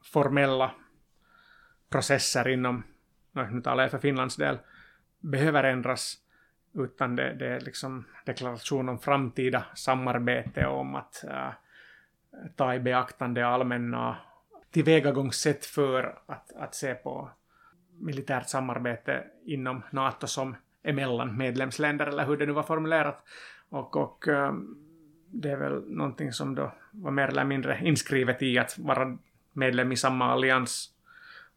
formella 0.03 0.71
processer 1.89 2.47
inom, 2.47 2.83
nu 3.31 3.61
talar 3.61 3.83
jag 3.83 3.91
för 3.91 3.97
Finlands 3.97 4.35
del, 4.35 4.57
behöver 5.19 5.63
ändras 5.63 6.17
utan 6.73 7.15
det, 7.15 7.33
det 7.33 7.47
är 7.47 7.59
liksom 7.59 8.05
deklaration 8.25 8.89
om 8.89 8.99
framtida 8.99 9.65
samarbete 9.75 10.65
och 10.65 10.79
om 10.79 10.95
att 10.95 11.23
äh, 11.23 11.49
ta 12.55 12.75
i 12.75 12.79
beaktande 12.79 13.47
allmänna 13.47 14.17
tillvägagångssätt 14.71 15.65
för 15.65 16.19
att, 16.25 16.55
att 16.55 16.75
se 16.75 16.95
på 16.95 17.29
militärt 17.99 18.49
samarbete 18.49 19.23
inom 19.45 19.81
NATO 19.91 20.27
som 20.27 20.55
emellan 20.83 21.37
medlemsländer 21.37 22.07
eller 22.07 22.25
hur 22.25 22.37
det 22.37 22.45
nu 22.45 22.51
var 22.51 22.63
formulerat. 22.63 23.23
Och, 23.69 23.95
och 23.95 24.27
um, 24.27 24.82
det 25.33 25.51
är 25.51 25.57
väl 25.57 25.83
någonting 25.87 26.33
som 26.33 26.55
då 26.55 26.71
var 26.91 27.11
mer 27.11 27.27
eller 27.27 27.43
mindre 27.43 27.79
inskrivet 27.83 28.41
i 28.41 28.59
att 28.59 28.77
vara 28.77 29.17
medlem 29.53 29.91
i 29.91 29.97
samma 29.97 30.25
allians. 30.25 30.89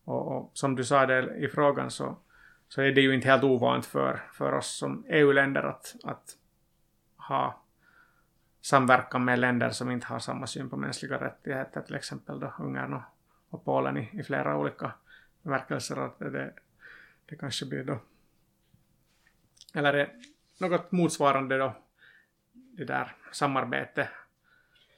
Och, 0.05 0.37
och 0.37 0.51
som 0.55 0.77
du 0.77 0.85
sa 0.85 1.07
där 1.07 1.45
i 1.45 1.49
frågan 1.49 1.91
så, 1.91 2.17
så 2.69 2.83
är 2.83 2.93
det 2.93 3.01
ju 3.01 3.15
inte 3.15 3.29
helt 3.29 3.45
ovant 3.45 3.87
för, 3.87 4.21
för 4.33 4.53
oss 4.53 4.77
som 4.77 5.05
EU-länder 5.09 5.63
att, 5.63 5.97
att 6.05 6.37
ha 7.17 7.63
samverkan 8.61 9.25
med 9.25 9.39
länder 9.39 9.71
som 9.71 9.91
inte 9.91 10.07
har 10.07 10.19
samma 10.19 10.47
syn 10.47 10.71
på 10.71 10.77
mänskliga 10.77 11.21
rättigheter, 11.21 11.81
till 11.81 11.95
exempel 11.95 12.41
då 12.41 12.53
Ungern 12.59 12.93
och, 12.93 13.03
och 13.51 13.65
Polen 13.65 13.97
i, 13.97 14.11
i 14.13 14.23
flera 14.23 14.57
olika 14.57 14.93
bemärkelser. 15.43 15.97
Att 15.97 16.19
det, 16.19 16.53
det 17.27 17.37
kanske 17.37 17.67
blir 17.67 17.85
då, 17.85 17.99
eller 19.75 19.95
är 19.95 20.13
något 20.59 20.93
motsvarande 20.93 21.59
då 21.59 21.75
det 22.77 22.85
där 22.85 23.13
samarbete 23.33 24.09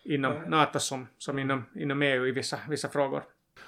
inom 0.04 0.32
NATO 0.46 0.78
som, 0.78 1.06
som 1.18 1.38
inom, 1.38 1.64
inom 1.74 2.02
EU 2.02 2.26
i 2.26 2.32
vissa, 2.32 2.58
vissa 2.68 2.88
frågor. 2.88 3.22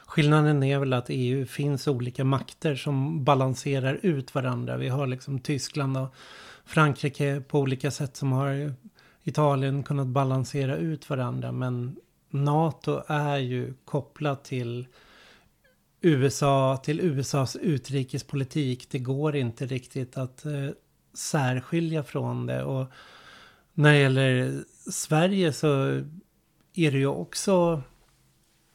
Skillnaden 0.07 0.63
är 0.63 0.79
väl 0.79 0.93
att 0.93 1.07
EU 1.09 1.47
finns 1.47 1.89
olika 1.89 2.25
makter 2.25 2.75
som 2.75 3.25
balanserar 3.25 4.01
ut 4.03 4.35
varandra. 4.35 4.77
Vi 4.77 4.89
har 4.89 5.07
liksom 5.07 5.41
Tyskland 5.41 5.97
och 5.97 6.15
Frankrike 6.65 7.43
på 7.49 7.61
olika 7.61 7.91
sätt 7.91 8.17
som 8.17 8.33
har 8.33 8.73
Italien 9.23 9.83
kunnat 9.83 10.07
balansera 10.07 10.77
ut 10.77 11.11
varandra. 11.11 11.53
Men 11.53 11.97
NATO 12.31 13.03
är 13.07 13.37
ju 13.37 13.75
kopplat 13.85 14.45
till 14.45 14.87
USA, 16.01 16.77
till 16.85 17.01
USAs 17.01 17.57
utrikespolitik. 17.57 18.91
Det 18.91 18.99
går 18.99 19.37
inte 19.37 19.67
riktigt 19.67 20.17
att 20.17 20.45
eh, 20.45 20.69
särskilja 21.15 22.03
från 22.03 22.47
det. 22.47 22.65
Och 22.65 22.87
när 23.75 23.93
det 23.93 23.99
gäller 23.99 24.65
Sverige 24.91 25.53
så 25.53 26.03
är 26.75 26.91
det 26.91 26.99
ju 26.99 27.07
också 27.07 27.83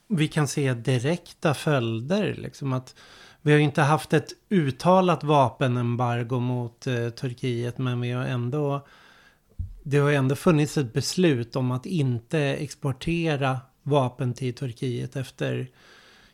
vi 0.07 0.27
kan 0.27 0.47
se 0.47 0.73
direkta 0.73 1.53
följder. 1.53 2.35
Liksom 2.35 2.73
att 2.73 2.95
vi 3.41 3.51
har 3.51 3.59
inte 3.59 3.81
haft 3.81 4.13
ett 4.13 4.33
uttalat 4.49 5.23
vapenembargo 5.23 6.39
mot 6.39 6.87
eh, 6.87 7.09
Turkiet 7.09 7.77
men 7.77 8.01
vi 8.01 8.11
har 8.11 8.25
ändå 8.25 8.87
det 9.83 9.97
har 9.97 10.11
ändå 10.11 10.35
funnits 10.35 10.77
ett 10.77 10.93
beslut 10.93 11.55
om 11.55 11.71
att 11.71 11.85
inte 11.85 12.39
exportera 12.39 13.59
vapen 13.83 14.33
till 14.33 14.53
Turkiet 14.53 15.15
efter 15.15 15.67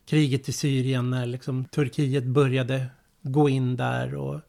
kriget 0.06 0.48
i 0.48 0.52
Syrien 0.52 1.10
när 1.10 1.26
liksom 1.26 1.64
Turkiet 1.64 2.24
började 2.24 2.86
gå 3.22 3.48
in 3.48 3.76
där 3.76 4.14
och 4.14 4.40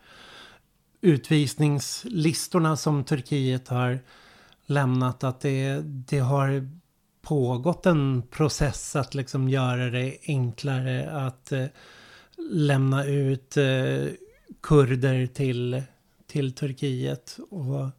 utvisningslistorna 1.03 2.77
som 2.77 3.03
Turkiet 3.03 3.67
har 3.67 3.99
lämnat 4.65 5.23
att 5.23 5.41
det, 5.41 5.81
det 5.83 6.19
har 6.19 6.69
pågått 7.21 7.85
en 7.85 8.23
process 8.31 8.95
att 8.95 9.13
liksom 9.13 9.49
göra 9.49 9.89
det 9.89 10.17
enklare 10.27 11.11
att 11.11 11.51
eh, 11.51 11.65
lämna 12.51 13.05
ut 13.05 13.57
eh, 13.57 14.05
kurder 14.61 15.27
till, 15.27 15.83
till 16.27 16.55
Turkiet. 16.55 17.39
Och 17.49 17.89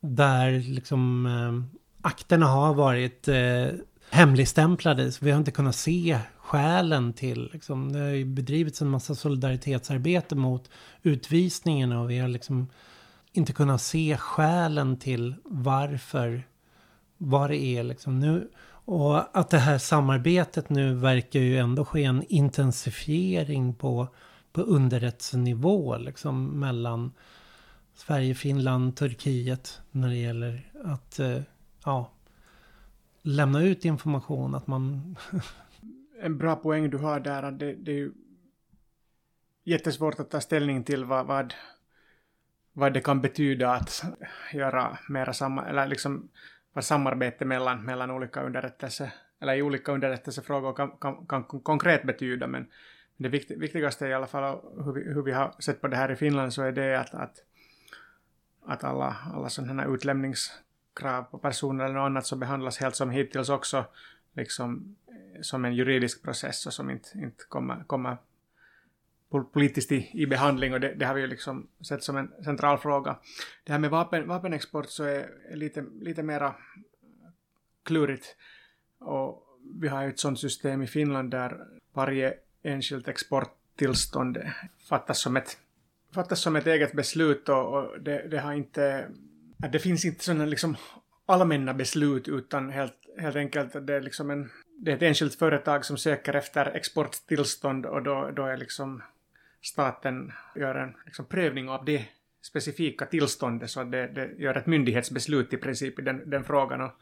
där 0.00 0.50
liksom 0.50 1.26
eh, 1.26 1.80
akterna 2.08 2.46
har 2.46 2.74
varit 2.74 3.28
eh, 3.28 3.66
hemligstämplade. 4.10 5.12
Så 5.12 5.24
vi 5.24 5.30
har 5.30 5.38
inte 5.38 5.50
kunnat 5.50 5.76
se 5.76 6.18
skälen 6.46 7.12
till, 7.12 7.50
liksom, 7.52 7.92
det 7.92 7.98
har 7.98 8.08
ju 8.08 8.24
bedrivits 8.24 8.82
en 8.82 8.88
massa 8.88 9.14
solidaritetsarbete 9.14 10.34
mot 10.34 10.70
utvisningen 11.02 11.92
och 11.92 12.10
vi 12.10 12.18
har 12.18 12.28
liksom 12.28 12.68
inte 13.32 13.52
kunnat 13.52 13.82
se 13.82 14.16
skälen 14.16 14.98
till 14.98 15.34
varför, 15.44 16.42
vad 17.16 17.50
det 17.50 17.56
är 17.56 17.82
liksom 17.82 18.20
nu. 18.20 18.50
Och 18.68 19.38
att 19.38 19.50
det 19.50 19.58
här 19.58 19.78
samarbetet 19.78 20.70
nu 20.70 20.94
verkar 20.94 21.40
ju 21.40 21.58
ändå 21.58 21.84
ske 21.84 22.04
en 22.04 22.24
intensifiering 22.28 23.74
på, 23.74 24.08
på 24.52 24.60
underrättelsenivå 24.60 25.96
liksom 25.96 26.60
mellan 26.60 27.12
Sverige, 27.94 28.34
Finland, 28.34 28.96
Turkiet 28.96 29.80
när 29.90 30.08
det 30.08 30.16
gäller 30.16 30.70
att 30.84 31.18
eh, 31.18 31.40
ja, 31.84 32.10
lämna 33.22 33.62
ut 33.62 33.84
information. 33.84 34.54
Att 34.54 34.66
man... 34.66 35.16
en 36.20 36.38
bra 36.38 36.56
poäng 36.56 36.90
du 36.90 36.98
har 36.98 37.20
där 37.20 37.42
att 37.42 37.58
det, 37.58 37.72
det 37.72 37.90
är 37.90 37.96
ju 37.96 38.12
jättesvårt 39.64 40.20
att 40.20 40.30
ta 40.30 40.40
ställning 40.40 40.84
till 40.84 41.04
vad, 41.04 41.26
vad, 41.26 41.54
vad 42.72 42.94
det 42.94 43.00
kan 43.00 43.20
betyda 43.20 43.70
att 43.70 44.04
göra 44.52 44.98
mera 45.08 45.32
samma, 45.32 45.66
eller 45.66 45.86
liksom 45.86 46.28
vad 46.72 46.84
samarbete 46.84 47.44
mellan, 47.44 47.84
mellan 47.84 48.10
olika 48.10 48.42
underrättelse, 48.42 49.12
eller 49.40 49.54
i 49.54 49.62
olika 49.62 49.92
underrättelsefrågor 49.92 50.72
kan, 50.72 50.90
kan, 50.90 51.26
kan 51.26 51.44
konkret 51.44 52.02
betyda. 52.02 52.46
Men 52.46 52.66
det 53.16 53.28
viktigaste 53.28 54.06
i 54.06 54.14
alla 54.14 54.26
fall 54.26 54.60
hur 54.84 54.92
vi, 54.92 55.12
hur 55.14 55.22
vi 55.22 55.32
har 55.32 55.54
sett 55.58 55.80
på 55.80 55.88
det 55.88 55.96
här 55.96 56.12
i 56.12 56.16
Finland 56.16 56.52
så 56.52 56.62
är 56.62 56.72
det 56.72 57.00
att, 57.00 57.14
att, 57.14 57.36
att 58.66 58.84
alla, 58.84 59.16
alla 59.34 59.48
sådana 59.48 59.82
här 59.82 59.94
utlämningskrav 59.94 61.22
på 61.22 61.38
personer 61.38 61.84
eller 61.84 61.94
något 61.94 62.06
annat 62.06 62.26
så 62.26 62.36
behandlas 62.36 62.78
helt 62.78 62.96
som 62.96 63.10
hittills 63.10 63.48
också 63.48 63.84
liksom 64.32 64.96
som 65.40 65.64
en 65.64 65.74
juridisk 65.74 66.22
process 66.22 66.66
och 66.66 66.72
som 66.72 66.90
inte, 66.90 67.18
inte 67.18 67.44
kommer, 67.48 67.84
kommer 67.84 68.16
politiskt 69.52 69.92
i, 69.92 70.10
i 70.12 70.26
behandling. 70.26 70.72
Och 70.72 70.80
det, 70.80 70.94
det, 70.94 71.06
har 71.06 71.14
vi 71.14 71.20
ju 71.20 71.26
liksom 71.26 71.68
sett 71.80 72.02
som 72.02 72.16
en 72.16 72.32
central 72.44 72.78
fråga. 72.78 73.18
Det 73.64 73.72
här 73.72 73.78
med 73.78 73.90
vapen, 73.90 74.28
vapenexport 74.28 74.86
så 74.88 75.04
är, 75.04 75.28
är 75.50 75.56
lite, 75.56 75.84
lite 76.00 76.22
mera 76.22 76.54
klurigt. 77.82 78.36
Och 78.98 79.42
vi 79.80 79.88
har 79.88 80.02
ju 80.02 80.08
ett 80.08 80.18
sådant 80.18 80.40
system 80.40 80.82
i 80.82 80.86
Finland 80.86 81.30
där 81.30 81.66
varje 81.92 82.34
enskilt 82.62 83.08
exporttillstånd 83.08 84.38
fattas 84.88 85.20
som 85.20 85.36
ett, 85.36 85.58
fattas 86.14 86.40
som 86.40 86.56
ett 86.56 86.66
eget 86.66 86.92
beslut. 86.92 87.48
Och, 87.48 87.74
och 87.74 88.00
det, 88.00 88.28
det, 88.28 88.38
har 88.38 88.52
inte, 88.52 89.08
det 89.72 89.78
finns 89.78 90.04
inte 90.04 90.24
sådana 90.24 90.44
liksom 90.44 90.76
allmänna 91.26 91.74
beslut 91.74 92.28
utan 92.28 92.70
helt, 92.70 92.94
helt 93.18 93.36
enkelt 93.36 93.76
att 93.76 93.86
det 93.86 93.94
är 93.94 94.00
liksom 94.00 94.30
en 94.30 94.50
det 94.78 94.90
är 94.90 94.96
ett 94.96 95.02
enskilt 95.02 95.34
företag 95.34 95.84
som 95.84 95.96
söker 95.96 96.34
efter 96.34 96.66
exporttillstånd 96.66 97.86
och 97.86 98.02
då, 98.02 98.30
då 98.30 98.44
är 98.44 98.56
liksom 98.56 99.02
staten 99.62 100.32
gör 100.54 100.74
en 100.74 100.94
liksom, 101.04 101.24
prövning 101.24 101.68
av 101.68 101.84
det 101.84 102.08
specifika 102.42 103.06
tillståndet 103.06 103.70
så 103.70 103.80
att 103.80 103.92
det, 103.92 104.06
det 104.06 104.32
gör 104.38 104.54
ett 104.54 104.66
myndighetsbeslut 104.66 105.52
i 105.52 105.56
princip 105.56 105.98
i 105.98 106.02
den, 106.02 106.30
den 106.30 106.44
frågan 106.44 106.80
och 106.80 106.92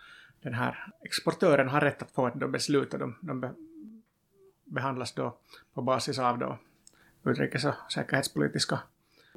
den 0.42 0.54
här 0.54 0.86
exportören 1.02 1.68
har 1.68 1.80
rätt 1.80 2.02
att 2.02 2.10
få 2.10 2.26
ett 2.26 2.50
beslut 2.50 2.94
och 2.94 3.00
de, 3.00 3.16
de 3.20 3.40
be, 3.40 3.50
behandlas 4.64 5.12
då 5.12 5.38
på 5.74 5.82
basis 5.82 6.18
av 6.18 6.38
då 6.38 6.58
utrikes 7.24 7.64
och 7.64 7.74
säkerhetspolitiska 7.92 8.78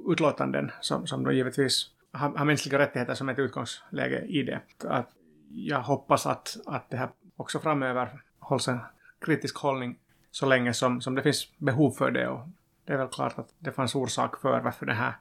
utlåtanden 0.07 0.71
som, 0.81 1.07
som 1.07 1.23
då 1.23 1.31
givetvis 1.31 1.89
har, 2.11 2.29
har 2.29 2.45
mänskliga 2.45 2.79
rättigheter 2.79 3.13
som 3.13 3.29
ett 3.29 3.39
utgångsläge 3.39 4.21
i 4.21 4.43
det. 4.43 4.61
Att 4.83 5.09
jag 5.49 5.81
hoppas 5.81 6.25
att, 6.25 6.57
att 6.65 6.89
det 6.89 6.97
här 6.97 7.09
också 7.35 7.59
framöver 7.59 8.21
hålls 8.47 8.67
en 8.67 8.79
kritisk 9.19 9.57
hållning 9.57 9.99
så 10.31 10.45
länge 10.45 10.73
som, 10.73 11.01
som 11.01 11.15
det 11.15 11.23
finns 11.23 11.57
behov 11.57 11.91
för 11.91 12.11
det 12.11 12.27
och 12.27 12.47
det 12.85 12.93
är 12.93 12.97
väl 12.97 13.07
klart 13.07 13.39
att 13.39 13.53
det 13.59 13.71
fanns 13.71 13.95
orsak 13.95 14.41
för 14.41 14.59
varför 14.59 14.85
det 14.85 14.93
här 14.93 15.13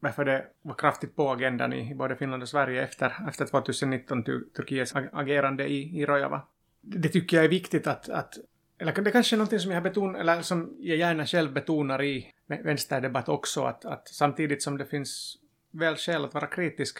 varför 0.00 0.24
det 0.24 0.44
var 0.62 0.74
kraftigt 0.74 1.16
på 1.16 1.30
agendan 1.30 1.72
i 1.72 1.94
både 1.94 2.16
Finland 2.16 2.42
och 2.42 2.48
Sverige 2.48 2.82
efter, 2.82 3.28
efter 3.28 3.46
2019 3.46 4.24
Turkiets 4.56 4.94
agerande 5.12 5.66
i, 5.66 6.00
i 6.00 6.06
Rojava. 6.06 6.42
Det 6.80 7.08
tycker 7.08 7.36
jag 7.36 7.44
är 7.44 7.48
viktigt 7.48 7.86
att, 7.86 8.08
att 8.08 8.34
eller 8.78 8.92
det 8.92 9.10
kanske 9.10 9.36
är 9.36 9.38
någonting 9.38 9.58
som 9.58 9.72
jag 9.72 9.82
beton, 9.82 10.16
eller 10.16 10.42
som 10.42 10.76
jag 10.78 10.96
gärna 10.98 11.26
själv 11.26 11.52
betonar 11.52 12.02
i 12.02 12.32
vänsterdebatt 12.46 13.28
också, 13.28 13.64
att, 13.64 13.84
att 13.84 14.08
samtidigt 14.08 14.62
som 14.62 14.78
det 14.78 14.86
finns 14.86 15.36
väl 15.70 15.96
skäl 15.96 16.24
att 16.24 16.34
vara 16.34 16.46
kritisk 16.46 16.98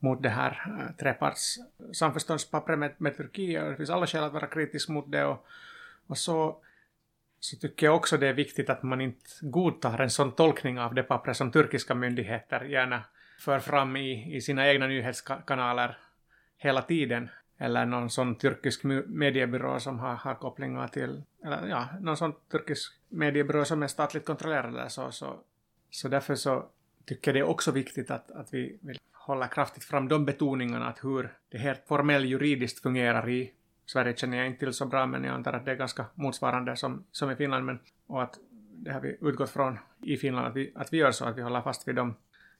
mot 0.00 0.22
det 0.22 0.28
här 0.28 0.62
eh, 0.80 0.96
treparts 0.96 1.58
samförståndspappret 1.92 2.78
med, 2.78 2.94
med 2.98 3.16
Turkiet, 3.16 3.62
och 3.62 3.70
det 3.70 3.76
finns 3.76 3.90
alla 3.90 4.06
skäl 4.06 4.24
att 4.24 4.32
vara 4.32 4.46
kritisk 4.46 4.88
mot 4.88 5.12
det, 5.12 5.24
och, 5.24 5.46
och 6.06 6.18
så 6.18 6.60
så 7.40 7.56
tycker 7.56 7.86
jag 7.86 7.96
också 7.96 8.16
det 8.16 8.28
är 8.28 8.32
viktigt 8.32 8.70
att 8.70 8.82
man 8.82 9.00
inte 9.00 9.30
godtar 9.40 9.98
en 9.98 10.10
sån 10.10 10.32
tolkning 10.32 10.80
av 10.80 10.94
det 10.94 11.02
pappret 11.02 11.36
som 11.36 11.50
turkiska 11.50 11.94
myndigheter 11.94 12.64
gärna 12.64 13.04
för 13.38 13.58
fram 13.58 13.96
i, 13.96 14.36
i 14.36 14.40
sina 14.40 14.68
egna 14.68 14.86
nyhetskanaler 14.86 15.98
hela 16.56 16.82
tiden. 16.82 17.28
Eller 17.58 17.86
någon 17.86 18.10
sån 18.10 18.34
turkisk 18.34 18.84
mediebyrå 19.06 19.80
som 19.80 19.98
har, 19.98 20.14
har 20.14 20.34
kopplingar 20.34 20.88
till, 20.88 21.22
eller 21.44 21.68
ja, 21.68 21.88
någon 22.00 22.16
sån 22.16 22.34
turkisk 22.50 22.92
mediebyrå 23.08 23.64
som 23.64 23.82
är 23.82 23.86
statligt 23.86 24.26
kontrollerad. 24.26 24.92
Så, 24.92 25.12
så, 25.12 25.40
så 25.90 26.08
därför 26.08 26.34
så 26.34 26.68
tycker 27.06 27.30
jag 27.30 27.34
det 27.34 27.40
är 27.40 27.50
också 27.50 27.70
viktigt 27.70 28.10
att, 28.10 28.30
att 28.30 28.54
vi 28.54 28.78
vill 28.82 28.98
hålla 29.20 29.48
kraftigt 29.48 29.84
fram 29.84 30.08
de 30.08 30.24
betoningarna 30.24 30.88
att 30.88 31.04
hur 31.04 31.32
det 31.50 31.58
helt 31.58 31.86
formellt 31.88 32.26
juridiskt 32.26 32.82
fungerar 32.82 33.28
i 33.28 33.52
Sverige 33.86 34.16
känner 34.16 34.36
jag 34.36 34.46
inte 34.46 34.58
till 34.58 34.72
så 34.72 34.86
bra, 34.86 35.06
men 35.06 35.24
jag 35.24 35.34
antar 35.34 35.52
att 35.52 35.64
det 35.64 35.70
är 35.70 35.76
ganska 35.76 36.04
motsvarande 36.14 36.76
som, 36.76 37.04
som 37.12 37.30
i 37.30 37.36
Finland. 37.36 37.64
Men, 37.64 37.78
och 38.06 38.22
att 38.22 38.38
det 38.72 38.92
har 38.92 39.00
vi 39.00 39.16
utgått 39.20 39.50
från 39.50 39.78
i 40.02 40.16
Finland, 40.16 40.46
att 40.46 40.56
vi, 40.56 40.72
att 40.74 40.92
vi 40.92 40.96
gör 40.96 41.10
så, 41.10 41.24
att 41.24 41.36
vi 41.36 41.42
håller 41.42 41.60
fast 41.60 41.88
vid 41.88 41.94
de 41.94 42.14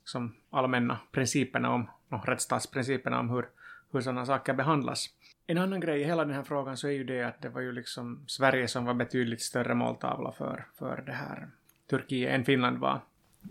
som 0.05 0.35
allmänna 0.51 0.99
principerna 1.13 1.71
om, 1.71 1.91
och 2.09 2.29
rättsstatsprinciperna 2.29 3.21
om 3.21 3.31
hur, 3.31 3.49
hur 3.93 4.01
sådana 4.01 4.27
saker 4.27 4.55
behandlas. 4.55 5.07
En 5.47 5.59
annan 5.59 5.81
grej 5.81 6.01
i 6.01 6.05
hela 6.05 6.25
den 6.25 6.35
här 6.35 6.43
frågan 6.43 6.77
så 6.77 6.89
är 6.89 6.93
ju 6.93 7.05
det 7.05 7.23
att 7.23 7.43
det 7.43 7.49
var 7.49 7.61
ju 7.61 7.73
liksom 7.73 8.25
Sverige 8.27 8.69
som 8.69 8.85
var 8.85 8.95
betydligt 8.95 9.43
större 9.43 9.75
måltavla 9.75 10.33
för, 10.33 10.65
för 10.79 11.03
det 11.07 11.13
här 11.13 11.49
Turkiet 11.91 12.35
än 12.35 12.45
Finland 12.45 12.79
var. 12.79 13.01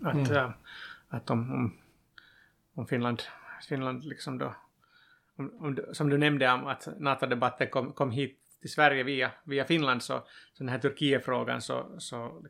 Att, 0.02 0.30
mm. 0.30 0.36
äh, 0.36 0.50
att 1.08 1.30
om, 1.30 1.52
om, 1.52 1.76
om 2.74 2.86
Finland, 2.86 3.22
Finland 3.68 4.04
liksom 4.04 4.38
då 4.38 4.54
om, 5.40 5.52
om, 5.58 5.78
som 5.92 6.10
du 6.10 6.18
nämnde 6.18 6.52
om 6.52 6.66
att 6.66 6.88
NATO-debatten 6.98 7.68
kom, 7.68 7.92
kom 7.92 8.10
hit 8.10 8.38
till 8.60 8.70
Sverige 8.70 9.02
via, 9.02 9.30
via 9.44 9.64
Finland, 9.64 10.02
så, 10.02 10.18
så 10.52 10.64
den 10.64 10.68
här 10.68 10.78
Turkiet-frågan, 10.78 11.62
så, 11.62 11.94
så 11.98 12.44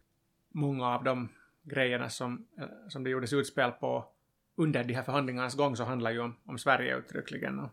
många 0.48 0.86
av 0.86 1.04
de 1.04 1.28
grejerna 1.62 2.08
som, 2.08 2.46
eh, 2.58 2.88
som 2.88 3.04
det 3.04 3.10
gjordes 3.10 3.32
utspel 3.32 3.70
på 3.70 4.08
under 4.54 4.84
de 4.84 4.94
här 4.94 5.02
förhandlingarnas 5.02 5.54
gång 5.54 5.76
så 5.76 5.84
handlar 5.84 6.10
ju 6.10 6.20
om, 6.20 6.36
om 6.44 6.58
Sverige 6.58 6.96
uttryckligen 6.96 7.58
och 7.58 7.70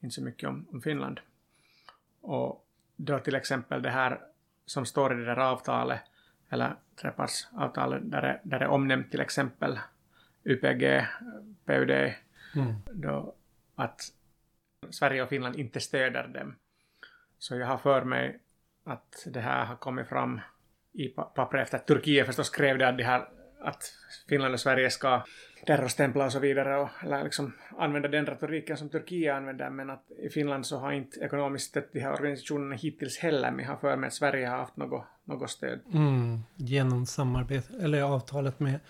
inte 0.00 0.14
så 0.14 0.22
mycket 0.22 0.48
om, 0.48 0.66
om 0.72 0.82
Finland. 0.82 1.20
Och 2.20 2.66
då 2.96 3.18
till 3.18 3.34
exempel 3.34 3.82
det 3.82 3.90
här 3.90 4.20
som 4.66 4.86
står 4.86 5.12
i 5.12 5.16
det 5.16 5.24
där 5.24 5.36
avtalet, 5.36 6.00
eller 6.50 6.76
trepartsavtalet, 7.00 8.10
där 8.10 8.22
det, 8.22 8.40
där 8.42 8.58
det 8.58 8.64
är 8.64 8.68
omnämnt 8.68 9.10
till 9.10 9.20
exempel 9.20 9.78
UPG, 10.48 11.06
PUD, 11.64 11.90
mm. 11.90 12.74
då 12.92 13.34
att 13.74 14.00
Sverige 14.90 15.22
och 15.22 15.28
Finland 15.28 15.56
inte 15.56 15.80
stöder 15.80 16.28
dem. 16.28 16.54
Så 17.38 17.56
jag 17.56 17.66
har 17.66 17.78
för 17.78 18.04
mig 18.04 18.40
att 18.84 19.26
det 19.26 19.40
här 19.40 19.64
har 19.64 19.76
kommit 19.76 20.08
fram 20.08 20.40
i 20.92 21.08
pappret 21.08 21.62
efter 21.62 21.78
att 21.78 21.86
Turkiet 21.86 22.26
förstås 22.26 22.50
krävde 22.50 22.88
att, 22.88 22.98
det 22.98 23.04
här, 23.04 23.28
att 23.60 23.92
Finland 24.28 24.54
och 24.54 24.60
Sverige 24.60 24.90
ska 24.90 25.22
terrorstämpla 25.66 26.24
och 26.24 26.32
så 26.32 26.38
vidare 26.38 26.76
och 26.76 26.88
eller 27.02 27.24
liksom 27.24 27.52
använda 27.78 28.08
den 28.08 28.26
retoriken 28.26 28.76
som 28.76 28.88
Turkiet 28.88 29.34
använder 29.34 29.70
men 29.70 29.90
att 29.90 30.10
i 30.18 30.28
Finland 30.28 30.66
så 30.66 30.78
har 30.78 30.92
inte 30.92 31.20
ekonomiskt 31.20 31.70
stött 31.70 31.92
de 31.92 32.00
här 32.00 32.12
organisationerna 32.12 32.76
hittills 32.76 33.18
heller 33.18 33.50
men 33.50 33.64
jag 33.64 33.72
har 33.72 33.78
för 33.78 33.96
mig 33.96 34.06
att 34.06 34.14
Sverige 34.14 34.46
har 34.46 34.56
haft 34.56 34.76
något, 34.76 35.04
något 35.24 35.50
stöd. 35.50 35.80
Mm, 35.94 36.38
genom 36.56 37.06
samarbete, 37.06 37.74
eller 37.82 38.02
avtalet 38.02 38.60
med 38.60 38.80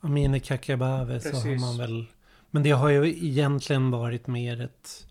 Amineh 0.00 0.40
Kakabaveh 0.40 1.18
så 1.18 1.36
har 1.36 1.60
man 1.60 1.78
väl 1.78 2.06
men 2.56 2.62
det 2.62 2.70
har 2.70 2.88
ju 2.88 3.08
egentligen 3.08 3.90
varit 3.90 4.26
mer 4.26 4.60
ett 4.60 5.06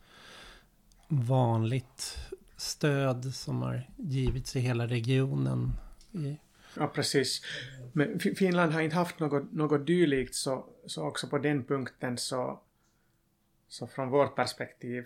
vanligt 1.07 2.17
stöd 2.57 3.25
som 3.33 3.61
har 3.61 3.89
givits 3.97 4.55
i 4.55 4.59
hela 4.59 4.87
regionen. 4.87 5.71
Ja, 6.77 6.87
precis. 6.87 7.41
Men 7.93 8.19
Finland 8.19 8.71
har 8.71 8.81
inte 8.81 8.95
haft 8.95 9.19
något, 9.19 9.53
något 9.53 9.87
dylikt 9.87 10.35
så, 10.35 10.65
så 10.85 11.03
också 11.03 11.27
på 11.27 11.37
den 11.37 11.63
punkten 11.63 12.17
så, 12.17 12.59
så 13.67 13.87
från 13.87 14.09
vårt 14.09 14.35
perspektiv 14.35 15.05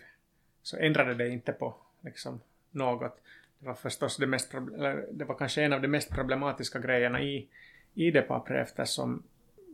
så 0.61 0.77
ändrade 0.77 1.13
det 1.13 1.29
inte 1.29 1.51
på 1.51 1.75
liksom 2.01 2.41
något. 2.71 3.21
Det 3.59 3.67
var 3.67 3.75
förstås 3.75 4.17
det 4.17 4.27
mest, 4.27 4.51
det 5.11 5.25
var 5.25 5.35
kanske 5.35 5.61
en 5.61 5.73
av 5.73 5.81
de 5.81 5.87
mest 5.87 6.09
problematiska 6.09 6.79
grejerna 6.79 7.21
i, 7.21 7.47
i 7.93 8.11
det 8.11 8.21
pappret 8.21 8.67
eftersom 8.67 9.23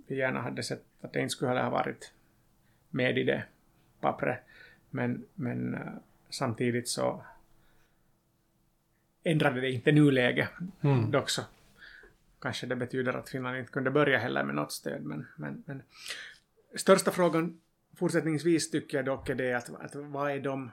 vi 0.08 0.16
gärna 0.16 0.42
hade 0.42 0.64
sett 0.64 0.84
att 1.02 1.14
det 1.14 1.20
inte 1.20 1.30
skulle 1.30 1.52
ha 1.52 1.70
varit 1.70 2.12
med 2.90 3.18
i 3.18 3.24
det 3.24 3.44
pappret. 4.00 4.40
Men, 4.90 5.26
men 5.34 5.78
samtidigt 6.30 6.90
så, 6.90 7.26
ändrade 9.24 9.62
det 9.62 9.72
inte 9.72 9.92
nuläget. 9.92 10.50
Mm. 10.82 11.12
Dock 11.12 11.30
så 11.30 11.42
kanske 12.46 12.68
det 12.68 12.76
betyder 12.76 13.14
att 13.14 13.30
Finland 13.30 13.58
inte 13.58 13.72
kunde 13.72 13.92
börja 13.92 14.18
heller 14.18 14.44
med 14.44 14.56
något 14.56 14.72
stöd. 14.72 15.04
Men, 15.04 15.28
men, 15.36 15.64
men 15.66 15.84
största 16.76 17.12
frågan 17.12 17.62
fortsättningsvis 17.96 18.72
tycker 18.72 18.98
jag 18.98 19.06
dock 19.06 19.30
är 19.30 19.36
det 19.36 19.54
att, 19.54 19.70
att 19.70 19.96
vad 19.96 20.32
är 20.32 20.40
de 20.40 20.72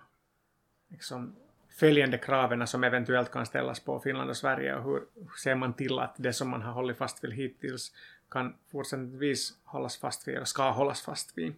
liksom, 0.88 1.36
följande 1.74 2.18
kraven 2.18 2.66
som 2.66 2.84
eventuellt 2.84 3.30
kan 3.30 3.46
ställas 3.46 3.80
på 3.80 4.00
Finland 4.00 4.30
och 4.30 4.36
Sverige 4.36 4.76
och 4.76 4.84
hur 4.84 5.02
ser 5.42 5.54
man 5.54 5.74
till 5.74 5.98
att 5.98 6.14
det 6.16 6.32
som 6.32 6.48
man 6.48 6.62
har 6.62 6.72
hållit 6.72 6.96
fast 6.96 7.24
vid 7.24 7.32
hittills 7.32 7.92
kan 8.30 8.54
fortsättningsvis 8.70 9.56
hållas 9.64 9.96
fast 9.96 10.28
vid 10.28 10.34
eller 10.34 10.44
ska 10.44 10.70
hållas 10.70 11.02
fast 11.02 11.38
vid. 11.38 11.52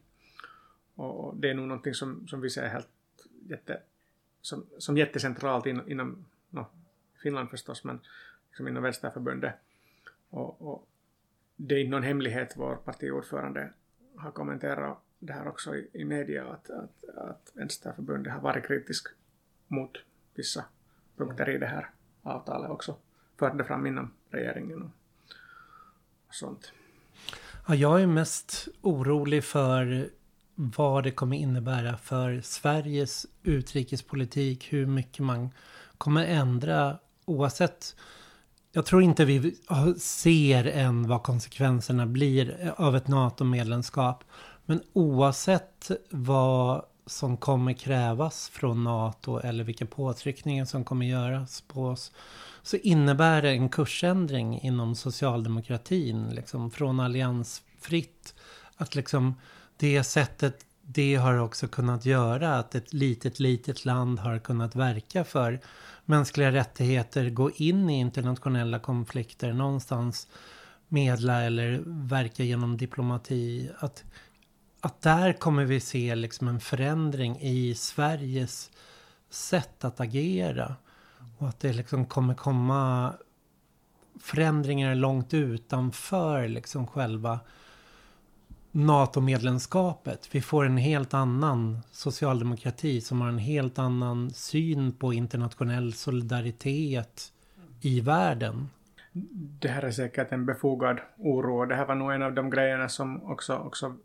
Och 0.95 1.37
det 1.37 1.51
är 1.51 1.55
nog 1.55 1.69
någonting 1.69 1.95
som, 1.95 2.29
som 2.29 2.41
vi 2.41 2.51
ser 2.51 2.69
helt 2.69 2.89
jätte, 3.49 3.81
som, 4.41 4.67
som 4.79 4.97
jättecentralt 4.97 5.67
in, 5.67 5.83
inom 5.87 6.25
no, 6.51 6.67
Finland 7.23 7.51
förstås, 7.51 7.85
men 7.85 8.01
liksom 8.49 8.69
inom 8.69 8.83
Vänsterförbundet. 8.83 9.55
Och, 10.31 10.63
och 10.63 10.89
det 11.57 11.75
är 11.75 11.79
inte 11.79 11.91
någon 11.91 12.03
hemlighet, 12.03 12.53
vår 12.57 12.77
partiordförande 12.77 13.71
har 14.17 14.31
kommenterat 14.31 14.99
det 15.19 15.33
här 15.33 15.49
också 15.49 15.77
i, 15.77 15.89
i 15.93 16.05
media, 16.05 16.45
att, 16.45 16.71
att, 16.71 17.05
att 17.05 17.51
Vänsterförbundet 17.55 18.33
har 18.33 18.41
varit 18.41 18.67
kritisk 18.67 19.09
mot 19.69 19.91
vissa 20.35 20.65
punkter 21.17 21.49
i 21.49 21.59
det 21.59 21.67
här 21.67 21.91
avtalet 22.23 22.71
också. 22.71 22.97
förde 23.39 23.65
fram 23.65 23.87
inom 23.87 24.11
regeringen 24.31 24.83
och 26.29 26.35
sånt. 26.35 26.73
Ja, 27.69 27.75
jag 27.75 28.03
är 28.03 28.07
mest 28.07 28.69
orolig 28.81 29.45
för 29.45 30.11
vad 30.55 31.05
det 31.05 31.11
kommer 31.11 31.37
innebära 31.37 31.97
för 31.97 32.41
Sveriges 32.41 33.27
utrikespolitik. 33.43 34.73
Hur 34.73 34.87
mycket 34.87 35.25
man 35.25 35.51
kommer 35.99 36.25
ändra 36.25 36.99
oavsett. 37.25 37.97
Jag 38.73 38.87
tror 38.87 39.03
inte 39.03 39.25
vi 39.25 39.57
ser 39.99 40.65
än 40.65 41.09
vad 41.09 41.23
konsekvenserna 41.23 42.07
blir 42.07 42.75
av 42.77 42.97
ett 42.97 43.09
NATO-medlemskap. 43.09 44.25
Men 44.65 44.83
oavsett 44.93 45.91
vad 46.11 46.85
som 47.07 47.37
kommer 47.37 47.73
krävas 47.73 48.49
från 48.49 48.85
NATO 48.85 49.39
eller 49.39 49.65
vilka 49.65 49.87
påtryckningar 49.87 50.65
som 50.65 50.85
kommer 50.85 51.07
göras 51.07 51.61
på 51.61 51.87
oss 51.87 52.13
så 52.63 52.77
innebär 52.77 53.43
det 53.43 53.51
en 53.51 53.69
kursändring 53.69 54.61
inom 54.61 54.95
socialdemokratin. 54.95 56.29
Liksom 56.29 56.71
från 56.71 57.01
alliansfritt. 57.01 58.35
Att 58.77 58.95
liksom 58.95 59.35
det 59.77 60.05
sättet 60.05 60.67
det 60.83 61.15
har 61.15 61.39
också 61.39 61.69
kunnat 61.69 62.07
göra 62.07 62.59
att 62.59 62.75
ett 62.75 62.93
litet, 62.93 63.41
litet 63.41 63.85
land 63.85 64.19
har 64.19 64.39
kunnat 64.39 64.77
verka 64.77 65.25
för 65.25 65.61
mänskliga 66.05 66.53
rättigheter, 66.53 67.31
gå 67.31 67.51
in 67.51 67.91
i 67.91 68.01
internationella 68.01 68.79
konflikter, 68.79 69.53
någonstans 69.53 70.29
medla 70.89 71.43
eller 71.43 71.83
verka 71.87 72.43
genom 72.43 72.77
diplomati. 72.77 73.71
Att, 73.79 74.05
att 74.85 75.03
där 75.03 75.33
kommer 75.33 75.65
vi 75.65 75.81
se 75.81 76.15
liksom 76.15 76.49
en 76.49 76.61
förändring 76.61 77.39
i 77.41 77.75
Sveriges 77.75 78.71
sätt 79.31 79.85
att 79.85 80.01
agera. 80.01 80.77
Och 81.39 81.49
att 81.49 81.61
det 81.61 81.73
liksom 81.73 82.07
kommer 82.07 82.35
komma 82.35 83.13
förändringar 84.21 84.95
långt 84.95 85.35
utanför 85.35 86.49
liksom 86.49 86.87
själva 86.87 87.41
NATO-medlemskapet. 88.71 90.29
Vi 90.35 90.43
får 90.43 90.67
en 90.67 90.77
helt 90.77 91.15
annan 91.15 91.81
socialdemokrati 91.93 93.01
som 93.01 93.21
har 93.21 93.29
en 93.29 93.39
helt 93.39 93.79
annan 93.79 94.31
syn 94.31 94.93
på 94.93 95.13
internationell 95.13 95.93
solidaritet 95.93 97.33
i 97.81 98.01
världen. 98.01 98.69
Det 99.61 99.69
här 99.69 99.83
är 99.83 99.91
säkert 99.91 100.33
en 100.33 100.47
befogad 100.47 101.01
oro. 101.19 101.65
Det 101.65 101.75
här 101.75 101.87
var 101.87 101.95
nog 101.95 102.13
en 102.13 102.23
av 102.23 102.35
de 102.35 102.51
grejerna 102.51 102.89
som 102.89 103.23
också, 103.23 103.57
också 103.57 103.97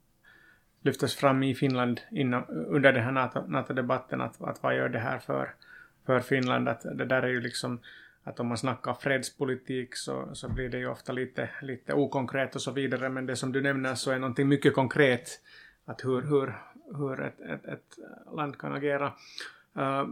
lyftes 0.82 1.16
fram 1.16 1.44
i 1.44 1.56
Finland 1.56 2.02
innan, 2.12 2.44
under 2.50 2.94
den 2.94 3.04
här 3.04 3.48
NATO-debatten. 3.48 4.22
att, 4.22 4.42
att 4.42 4.64
vad 4.64 4.76
gör 4.76 4.90
det 4.90 5.00
här 5.00 5.20
för, 5.20 5.54
för 6.06 6.20
Finland? 6.20 6.70
Att 6.70 6.82
det 6.82 7.06
där 7.06 7.22
är 7.22 7.28
ju 7.28 7.42
liksom 7.42 7.80
att 8.24 8.40
om 8.40 8.48
man 8.48 8.58
snackar 8.58 8.94
fredspolitik 8.94 9.96
så, 9.96 10.30
så 10.34 10.50
blir 10.50 10.70
det 10.70 10.78
ju 10.78 10.88
ofta 10.88 11.14
lite, 11.14 11.50
lite 11.62 11.94
okonkret 11.94 12.56
och 12.56 12.62
så 12.62 12.72
vidare, 12.72 13.10
men 13.10 13.26
det 13.26 13.36
som 13.36 13.52
du 13.52 13.62
nämner 13.62 13.96
så 13.96 14.12
är 14.12 14.20
någonting 14.20 14.48
mycket 14.48 14.74
konkret, 14.74 15.30
att 15.86 16.06
hur, 16.06 16.22
hur, 16.22 16.58
hur 16.98 17.22
ett, 17.22 17.40
ett, 17.40 17.66
ett 17.66 17.98
land 18.36 18.58
kan 18.58 18.74
agera. 18.74 19.14
Uh, 19.78 20.08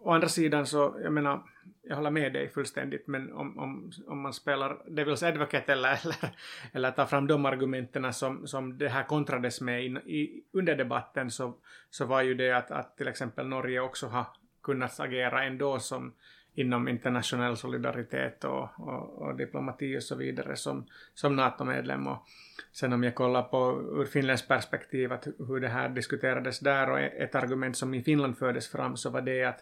å 0.00 0.10
andra 0.10 0.28
sidan 0.28 0.66
så, 0.66 0.96
jag 1.02 1.12
menar, 1.12 1.42
jag 1.88 1.96
håller 1.96 2.10
med 2.10 2.32
dig 2.32 2.48
fullständigt, 2.48 3.06
men 3.06 3.32
om, 3.32 3.58
om, 3.58 3.92
om 4.06 4.20
man 4.20 4.32
spelar 4.32 4.78
Devil's 4.88 5.28
Advocate 5.28 5.72
eller, 5.72 6.00
eller, 6.04 6.36
eller 6.72 6.90
tar 6.90 7.06
fram 7.06 7.26
de 7.26 7.46
argumenten 7.46 8.12
som, 8.12 8.46
som 8.46 8.78
det 8.78 8.88
här 8.88 9.02
kontrades 9.02 9.60
med 9.60 9.84
in, 9.84 9.96
i, 9.96 10.42
under 10.52 10.76
debatten 10.76 11.30
så, 11.30 11.54
så 11.90 12.04
var 12.04 12.22
ju 12.22 12.34
det 12.34 12.52
att, 12.52 12.70
att 12.70 12.96
till 12.96 13.08
exempel 13.08 13.46
Norge 13.46 13.80
också 13.80 14.06
har 14.06 14.26
kunnat 14.62 15.00
agera 15.00 15.44
ändå 15.44 15.78
som, 15.78 16.12
inom 16.54 16.88
internationell 16.88 17.56
solidaritet 17.56 18.44
och, 18.44 18.68
och, 18.78 19.22
och, 19.22 19.36
diplomati 19.36 19.98
och 19.98 20.02
så 20.02 20.14
vidare 20.14 20.56
som, 20.56 20.86
som 21.14 21.36
NATO-medlem. 21.36 22.06
Och 22.06 22.26
sen 22.72 22.92
om 22.92 23.04
jag 23.04 23.14
kollar 23.14 23.42
på 23.42 23.82
ur 24.00 24.04
Finlands 24.04 24.48
perspektiv 24.48 25.12
att 25.12 25.26
hur 25.26 25.60
det 25.60 25.68
här 25.68 25.88
diskuterades 25.88 26.60
där 26.60 26.90
och 26.90 27.00
ett 27.00 27.34
argument 27.34 27.76
som 27.76 27.94
i 27.94 28.02
Finland 28.02 28.38
fördes 28.38 28.68
fram 28.68 28.96
så 28.96 29.10
var 29.10 29.20
det 29.20 29.44
att 29.44 29.60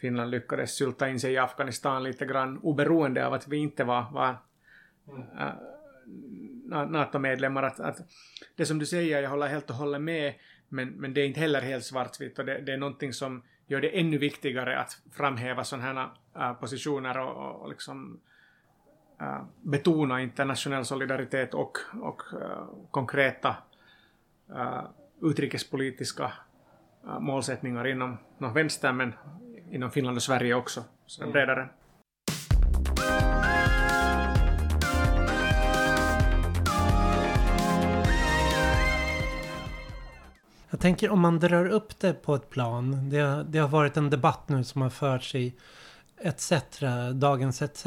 Finland 0.00 0.30
lyckades 0.30 0.74
sylta 0.74 1.08
in 1.08 1.20
sig 1.20 1.32
i 1.32 1.38
Afghanistan 1.38 2.02
lite 2.02 2.26
grann. 2.26 2.58
Oberoende 2.58 3.26
av 3.26 3.32
att 3.32 3.48
vi 3.48 3.56
inte 3.56 3.84
var, 3.84 4.06
var 4.12 4.36
äh, 5.38 5.52
NATO-medlemmar. 6.88 7.62
Att, 7.62 7.80
att 7.80 7.98
det 8.56 8.66
som 8.66 8.78
du 8.78 8.86
säger, 8.86 9.22
jag 9.22 9.30
håller 9.30 9.46
helt 9.46 9.70
och 9.70 9.76
hållet 9.76 10.00
med, 10.00 10.34
men, 10.68 10.88
men 10.88 11.14
det 11.14 11.20
är 11.20 11.26
inte 11.26 11.40
heller 11.40 11.60
helt 11.60 11.84
svartvitt. 11.84 12.38
Och 12.38 12.44
det, 12.44 12.60
det 12.60 12.72
är 12.72 12.76
någonting 12.76 13.12
som 13.12 13.42
gör 13.66 13.80
det 13.80 14.00
ännu 14.00 14.18
viktigare 14.18 14.78
att 14.78 14.98
framhäva 15.12 15.64
sådana 15.64 16.10
här 16.34 16.50
äh, 16.50 16.54
positioner 16.54 17.18
och, 17.18 17.62
och 17.62 17.68
liksom 17.68 18.20
äh, 19.20 19.42
betona 19.62 20.20
internationell 20.20 20.84
solidaritet 20.84 21.54
och, 21.54 21.78
och 22.00 22.22
äh, 22.32 22.66
konkreta 22.90 23.56
äh, 24.56 24.82
utrikespolitiska 25.22 26.32
äh, 27.04 27.20
målsättningar 27.20 27.86
inom, 27.86 28.16
inom 28.38 28.54
vänster 28.54 28.92
men 28.92 29.12
inom 29.70 29.90
Finland 29.90 30.16
och 30.16 30.22
Sverige 30.22 30.54
också, 30.54 30.84
så 31.06 31.22
mm. 31.22 31.32
bredare. 31.32 31.68
Jag 40.70 40.80
tänker 40.80 41.10
om 41.10 41.20
man 41.20 41.38
drar 41.38 41.66
upp 41.68 42.00
det 42.00 42.12
på 42.12 42.34
ett 42.34 42.50
plan. 42.50 43.10
Det, 43.10 43.44
det 43.48 43.58
har 43.58 43.68
varit 43.68 43.96
en 43.96 44.10
debatt 44.10 44.48
nu 44.48 44.64
som 44.64 44.82
har 44.82 44.90
förts 44.90 45.34
i 45.34 45.54
ETC, 46.20 46.52
Dagens 47.14 47.62
ETC. 47.62 47.84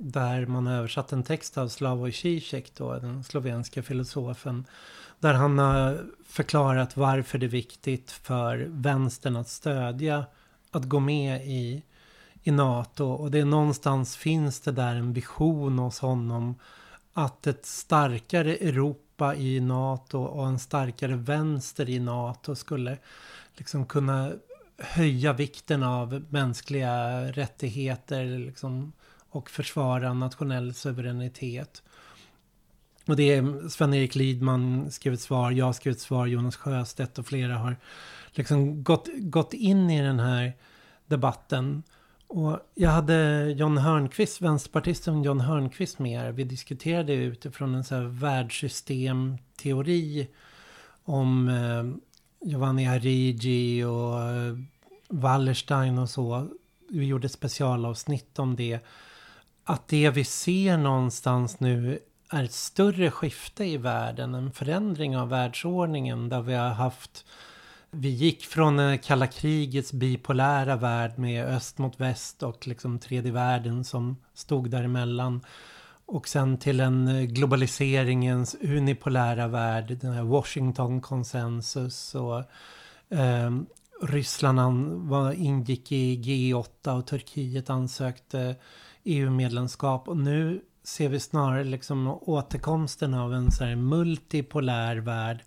Där 0.00 0.46
man 0.46 0.66
har 0.66 0.74
översatt 0.74 1.12
en 1.12 1.22
text 1.22 1.58
av 1.58 1.68
Slavoj 1.68 2.12
Zizek, 2.12 2.72
då, 2.76 2.98
den 2.98 3.24
slovenska 3.24 3.82
filosofen. 3.82 4.64
Där 5.18 5.34
han 5.34 5.58
har 5.58 6.06
förklarat 6.26 6.96
varför 6.96 7.38
det 7.38 7.46
är 7.46 7.50
viktigt 7.50 8.10
för 8.10 8.66
vänstern 8.68 9.36
att 9.36 9.48
stödja 9.48 10.24
att 10.78 10.84
gå 10.84 11.00
med 11.00 11.46
i, 11.46 11.82
i 12.42 12.50
NATO. 12.50 13.04
Och 13.04 13.30
det 13.30 13.38
är 13.38 13.44
någonstans 13.44 14.16
finns 14.16 14.60
det 14.60 14.72
där 14.72 14.94
en 14.94 15.12
vision 15.12 15.78
hos 15.78 15.98
honom 15.98 16.54
att 17.12 17.46
ett 17.46 17.66
starkare 17.66 18.56
Europa 18.56 19.34
i 19.34 19.60
NATO 19.60 20.18
och 20.18 20.46
en 20.46 20.58
starkare 20.58 21.16
vänster 21.16 21.90
i 21.90 21.98
NATO 21.98 22.54
skulle 22.54 22.98
liksom 23.54 23.86
kunna 23.86 24.32
höja 24.78 25.32
vikten 25.32 25.82
av 25.82 26.24
mänskliga 26.28 27.22
rättigheter 27.32 28.38
liksom, 28.38 28.92
och 29.30 29.50
försvara 29.50 30.14
nationell 30.14 30.74
suveränitet. 30.74 31.82
Och 33.08 33.16
det 33.16 33.34
är 33.34 33.68
Sven-Erik 33.68 34.14
Lidman 34.14 34.90
skrev 34.90 35.14
ett 35.14 35.20
svar, 35.20 35.50
jag 35.50 35.74
skrev 35.74 35.92
ett 35.92 36.00
svar, 36.00 36.26
Jonas 36.26 36.56
Sjöstedt 36.56 37.18
och 37.18 37.26
flera 37.26 37.54
har 37.54 37.76
liksom 38.32 38.84
gått, 38.84 39.08
gått 39.18 39.54
in 39.54 39.90
i 39.90 40.02
den 40.02 40.20
här 40.20 40.52
debatten. 41.06 41.82
Och 42.26 42.58
jag 42.74 42.90
hade 42.90 43.50
John 43.56 43.78
Hörnqvist, 43.78 44.40
vänsterpartisten 44.40 45.22
John 45.22 45.40
Hörnqvist 45.40 45.98
med 45.98 46.20
här. 46.20 46.32
Vi 46.32 46.44
diskuterade 46.44 47.12
utifrån 47.12 47.74
en 47.74 47.84
så 47.84 47.94
här 47.94 48.02
världssystemteori 48.02 50.28
om 51.04 51.48
eh, 51.48 51.84
Giovanni 52.48 52.88
Arrigi 52.88 53.84
och 53.84 54.22
eh, 54.22 54.56
Wallerstein 55.08 55.98
och 55.98 56.10
så. 56.10 56.48
Vi 56.90 57.06
gjorde 57.06 57.26
ett 57.26 57.32
specialavsnitt 57.32 58.38
om 58.38 58.56
det. 58.56 58.80
Att 59.64 59.88
det 59.88 60.10
vi 60.10 60.24
ser 60.24 60.76
någonstans 60.76 61.60
nu 61.60 61.98
är 62.30 62.44
ett 62.44 62.52
större 62.52 63.10
skifte 63.10 63.64
i 63.64 63.76
världen. 63.76 64.34
En 64.34 64.52
förändring 64.52 65.16
av 65.16 65.28
världsordningen 65.28 66.28
där 66.28 66.40
vi 66.40 66.54
har 66.54 66.68
haft 66.68 67.24
vi 67.90 68.08
gick 68.08 68.44
från 68.44 68.78
eh, 68.78 68.98
kalla 68.98 69.26
krigets 69.26 69.92
bipolära 69.92 70.76
värld 70.76 71.18
med 71.18 71.44
öst 71.44 71.78
mot 71.78 72.00
väst 72.00 72.42
och 72.42 72.66
liksom 72.66 72.98
tredje 72.98 73.32
världen 73.32 73.84
som 73.84 74.16
stod 74.34 74.70
däremellan. 74.70 75.40
Och 76.06 76.28
sen 76.28 76.58
till 76.58 76.80
en 76.80 77.08
eh, 77.08 77.22
globaliseringens 77.22 78.56
unipolära 78.60 79.48
värld, 79.48 79.98
den 80.00 80.12
här 80.12 80.22
Washington-konsensus 80.22 82.14
och 82.14 82.38
eh, 83.18 83.50
Ryssland 84.02 85.08
var, 85.08 85.32
ingick 85.32 85.92
i 85.92 86.16
G8 86.16 86.98
och 86.98 87.06
Turkiet 87.06 87.70
ansökte 87.70 88.56
EU-medlemskap 89.04 90.08
och 90.08 90.16
nu 90.16 90.60
ser 90.88 91.08
vi 91.08 91.20
snarare 91.20 91.64
liksom 91.64 92.18
återkomsten 92.20 93.14
av 93.14 93.34
en 93.34 93.52
så 93.52 93.64
här 93.64 93.76
multipolär 93.76 94.96
värld 94.96 95.38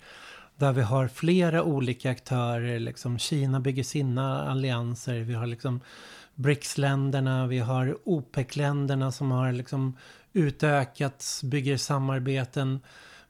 där 0.56 0.72
vi 0.72 0.82
har 0.82 1.08
flera 1.08 1.64
olika 1.64 2.12
aktörer. 2.12 2.80
Liksom 2.80 3.20
Kina 3.20 3.60
bygger 3.60 3.84
sina 3.84 4.50
allianser. 4.50 5.20
Vi 5.20 5.34
har 5.34 5.48
liksom 5.48 5.80
BRICS-länderna, 6.36 7.48
vi 7.48 7.60
har 7.60 7.98
OPEC-länderna 8.04 9.12
som 9.12 9.32
har 9.32 9.52
liksom 9.52 9.98
utökats, 10.34 11.44
bygger 11.44 11.78
samarbeten 11.78 12.80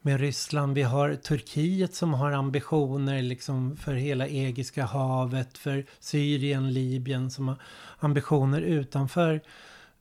med 0.01 0.19
Ryssland. 0.19 0.75
Vi 0.75 0.83
har 0.83 1.15
Turkiet 1.15 1.95
som 1.95 2.13
har 2.13 2.31
ambitioner 2.31 3.21
liksom 3.21 3.77
för 3.77 3.93
hela 3.93 4.27
Egiska 4.27 4.85
havet, 4.85 5.57
för 5.57 5.85
Syrien, 5.99 6.73
Libyen 6.73 7.31
som 7.31 7.47
har 7.47 7.57
ambitioner 7.99 8.61
utanför 8.61 9.41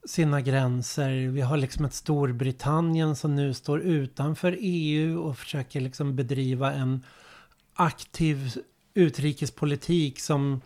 sina 0.07 0.41
gränser. 0.41 1.29
Vi 1.29 1.41
har 1.41 1.57
liksom 1.57 1.85
ett 1.85 1.95
Storbritannien 1.95 3.17
som 3.17 3.37
nu 3.37 3.55
står 3.55 3.81
utanför 3.81 4.57
EU 4.61 5.21
och 5.21 5.39
försöker 5.39 5.81
liksom 5.81 6.17
bedriva 6.17 6.73
en 6.73 7.05
aktiv 7.75 8.57
utrikespolitik 8.95 10.21
som 10.21 10.61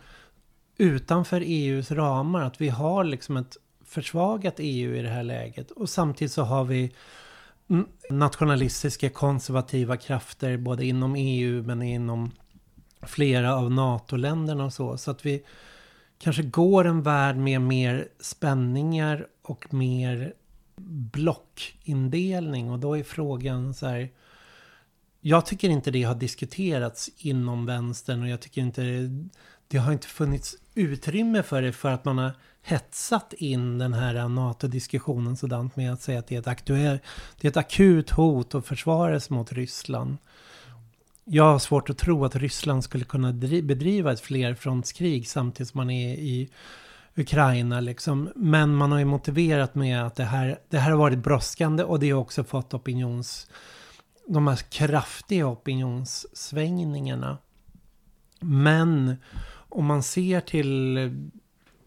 utanför 0.77 1.43
EUs 1.45 1.91
ramar. 1.91 2.41
Att 2.41 2.61
vi 2.61 2.69
har 2.69 3.03
liksom 3.03 3.37
ett 3.37 3.57
försvagat 3.85 4.55
EU 4.57 4.95
i 4.95 5.01
det 5.01 5.09
här 5.09 5.23
läget. 5.23 5.71
Och 5.71 5.89
samtidigt 5.89 6.31
så 6.31 6.43
har 6.43 6.63
vi 6.63 6.91
nationalistiska 8.09 9.09
konservativa 9.09 9.97
krafter 9.97 10.57
både 10.57 10.85
inom 10.85 11.15
EU 11.15 11.63
men 11.63 11.81
inom 11.81 12.31
flera 13.01 13.55
av 13.55 13.71
NATO-länderna 13.71 14.65
och 14.65 14.73
så. 14.73 14.97
Så 14.97 15.11
att 15.11 15.25
vi 15.25 15.43
kanske 16.17 16.43
går 16.43 16.85
en 16.85 17.01
värld 17.01 17.37
med 17.37 17.61
mer 17.61 18.07
spänningar 18.19 19.27
och 19.41 19.73
mer 19.73 20.33
blockindelning. 21.11 22.71
Och 22.71 22.79
då 22.79 22.97
är 22.97 23.03
frågan 23.03 23.73
så 23.73 23.87
här. 23.87 24.09
Jag 25.21 25.45
tycker 25.45 25.69
inte 25.69 25.91
det 25.91 26.03
har 26.03 26.15
diskuterats 26.15 27.09
inom 27.17 27.65
vänstern 27.65 28.21
och 28.21 28.29
jag 28.29 28.41
tycker 28.41 28.61
inte 28.61 29.09
det 29.67 29.77
har 29.77 29.91
inte 29.93 30.07
funnits 30.07 30.55
utrymme 30.73 31.43
för 31.43 31.61
det 31.61 31.73
för 31.73 31.91
att 31.91 32.05
man 32.05 32.17
har 32.17 32.31
hetsat 32.61 33.33
in 33.33 33.77
den 33.77 33.93
här 33.93 34.27
NATO-diskussionen 34.29 35.37
sådant 35.37 35.75
med 35.75 35.93
att 35.93 36.01
säga 36.01 36.19
att 36.19 36.27
det 36.27 36.35
är 36.35 36.39
ett, 36.39 36.47
aktuell, 36.47 36.99
det 37.41 37.47
är 37.47 37.49
ett 37.51 37.57
akut 37.57 38.09
hot 38.09 38.55
att 38.55 38.65
försvara 38.65 39.19
sig 39.19 39.33
mot 39.33 39.51
Ryssland. 39.51 40.17
Jag 41.27 41.43
har 41.43 41.59
svårt 41.59 41.89
att 41.89 41.97
tro 41.97 42.25
att 42.25 42.35
Ryssland 42.35 42.83
skulle 42.83 43.05
kunna 43.05 43.33
bedriva 43.33 44.11
ett 44.11 44.19
flerfrontskrig 44.19 45.27
samtidigt 45.27 45.69
som 45.69 45.77
man 45.77 45.89
är 45.89 46.13
i 46.13 46.49
Ukraina. 47.15 47.79
Liksom. 47.79 48.29
Men 48.35 48.75
man 48.75 48.91
har 48.91 48.99
ju 48.99 49.05
motiverat 49.05 49.75
med 49.75 50.05
att 50.05 50.15
det 50.15 50.23
här, 50.23 50.59
det 50.69 50.77
här 50.77 50.91
har 50.91 50.97
varit 50.97 51.19
brådskande 51.19 51.83
och 51.83 51.99
det 51.99 52.11
har 52.11 52.21
också 52.21 52.43
fått 52.43 52.73
opinions... 52.73 53.47
De 54.27 54.47
här 54.47 54.55
kraftiga 54.55 55.47
opinionssvängningarna. 55.47 57.37
Men 58.39 59.15
om 59.69 59.85
man 59.85 60.03
ser 60.03 60.41
till 60.41 60.97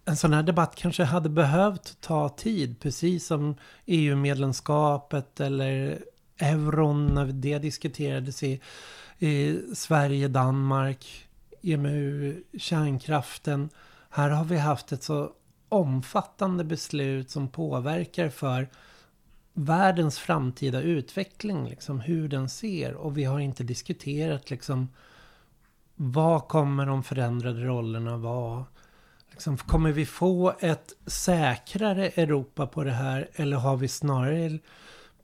en 0.05 0.17
sån 0.17 0.33
här 0.33 0.43
debatt 0.43 0.75
kanske 0.77 1.05
hade 1.05 1.29
behövt 1.29 2.01
ta 2.01 2.29
tid, 2.29 2.81
precis 2.81 3.27
som 3.27 3.57
EU-medlemskapet 3.87 5.41
eller 5.41 6.03
euron 6.39 7.07
när 7.07 7.27
det 7.27 7.59
diskuterades 7.59 8.43
i, 8.43 8.61
Sverige, 9.75 10.29
Danmark, 10.29 11.29
EMU, 11.63 12.43
kärnkraften. 12.59 13.71
Här 14.11 14.31
har 14.31 14.45
vi 14.45 14.59
haft 14.59 14.93
ett 14.93 15.03
så 15.03 15.33
omfattande 15.69 16.65
beslut 16.65 17.31
som 17.31 17.49
påverkar 17.49 18.29
för 18.29 18.69
världens 19.53 20.19
framtida 20.19 20.81
utveckling, 20.81 21.69
liksom 21.69 22.01
hur 22.01 22.29
den 22.29 22.49
ser. 22.49 22.95
Och 22.95 23.19
vi 23.19 23.25
har 23.25 23.41
inte 23.41 23.65
diskuterat 23.65 24.51
liksom 24.51 24.89
vad 25.95 26.49
kommer 26.49 26.87
de 26.87 27.03
förändrade 27.03 27.65
rollerna 27.65 28.17
vara? 28.17 28.65
Liksom, 29.31 29.57
kommer 29.57 29.93
vi 29.93 30.07
få 30.07 30.55
ett 30.61 30.93
säkrare 31.07 32.07
Europa 32.09 32.67
på 32.67 32.85
det 32.85 32.93
här 32.93 33.29
eller 33.33 33.57
har 33.57 33.77
vi 33.77 33.89
snarare 33.89 34.59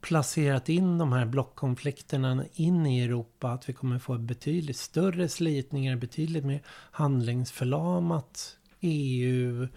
placerat 0.05 0.69
in 0.69 0.97
de 0.97 1.13
här 1.13 1.25
blockkonflikterna 1.25 2.45
in 2.53 2.85
i 2.85 3.01
Europa? 3.01 3.49
Att 3.51 3.69
vi 3.69 3.73
kommer 3.73 3.99
få 3.99 4.17
betydligt 4.17 4.77
större 4.77 5.29
slitningar, 5.29 5.95
betydligt 5.95 6.45
mer 6.45 6.61
handlingsförlamat 6.91 8.57
EU 8.79 9.67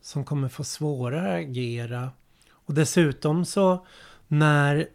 som 0.00 0.24
kommer 0.24 0.48
få 0.48 0.64
svårare 0.64 1.32
att 1.32 1.48
agera. 1.48 2.10
Och 2.50 2.74
dessutom 2.74 3.44
så 3.44 3.86
när 4.28 4.88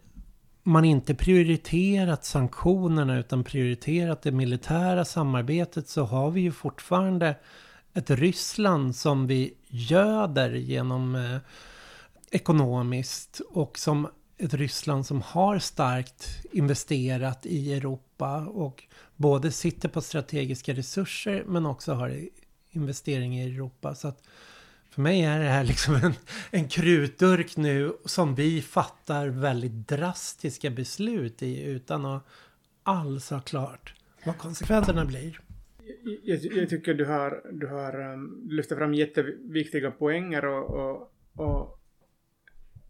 man 0.63 0.85
inte 0.85 1.15
prioriterat 1.15 2.25
sanktionerna 2.25 3.19
utan 3.19 3.43
prioriterat 3.43 4.21
det 4.21 4.31
militära 4.31 5.05
samarbetet 5.05 5.89
så 5.89 6.03
har 6.03 6.31
vi 6.31 6.41
ju 6.41 6.51
fortfarande 6.51 7.35
ett 7.93 8.09
Ryssland 8.09 8.95
som 8.95 9.27
vi 9.27 9.53
göder 9.67 10.53
genom 10.53 11.15
eh, 11.15 11.37
ekonomiskt 12.31 13.41
och 13.49 13.79
som 13.79 14.07
ett 14.43 14.53
Ryssland 14.53 15.05
som 15.05 15.21
har 15.21 15.59
starkt 15.59 16.45
investerat 16.51 17.45
i 17.45 17.73
Europa 17.73 18.45
och 18.45 18.83
både 19.15 19.51
sitter 19.51 19.89
på 19.89 20.01
strategiska 20.01 20.73
resurser 20.73 21.43
men 21.47 21.65
också 21.65 21.93
har 21.93 22.29
investeringar 22.69 23.43
i 23.43 23.53
Europa. 23.53 23.95
Så 23.95 24.07
att 24.07 24.23
för 24.89 25.01
mig 25.01 25.21
är 25.21 25.39
det 25.39 25.49
här 25.49 25.63
liksom 25.63 25.95
en, 25.95 26.13
en 26.51 26.67
krutdurk 26.67 27.57
nu 27.57 27.93
som 28.05 28.35
vi 28.35 28.61
fattar 28.61 29.27
väldigt 29.27 29.87
drastiska 29.87 30.69
beslut 30.69 31.43
i 31.43 31.63
utan 31.63 32.05
att 32.05 32.27
alls 32.83 33.29
ha 33.29 33.41
klart 33.41 33.93
vad 34.25 34.37
konsekvenserna 34.37 35.05
blir. 35.05 35.39
Jag, 36.23 36.39
jag 36.43 36.69
tycker 36.69 36.93
du 36.93 37.05
har, 37.05 37.41
du 37.51 37.67
har 37.67 38.13
um, 38.13 38.47
lyft 38.49 38.69
fram 38.69 38.93
jätteviktiga 38.93 39.91
poänger 39.91 40.45
och, 40.45 40.69
och, 40.69 41.11
och 41.35 41.82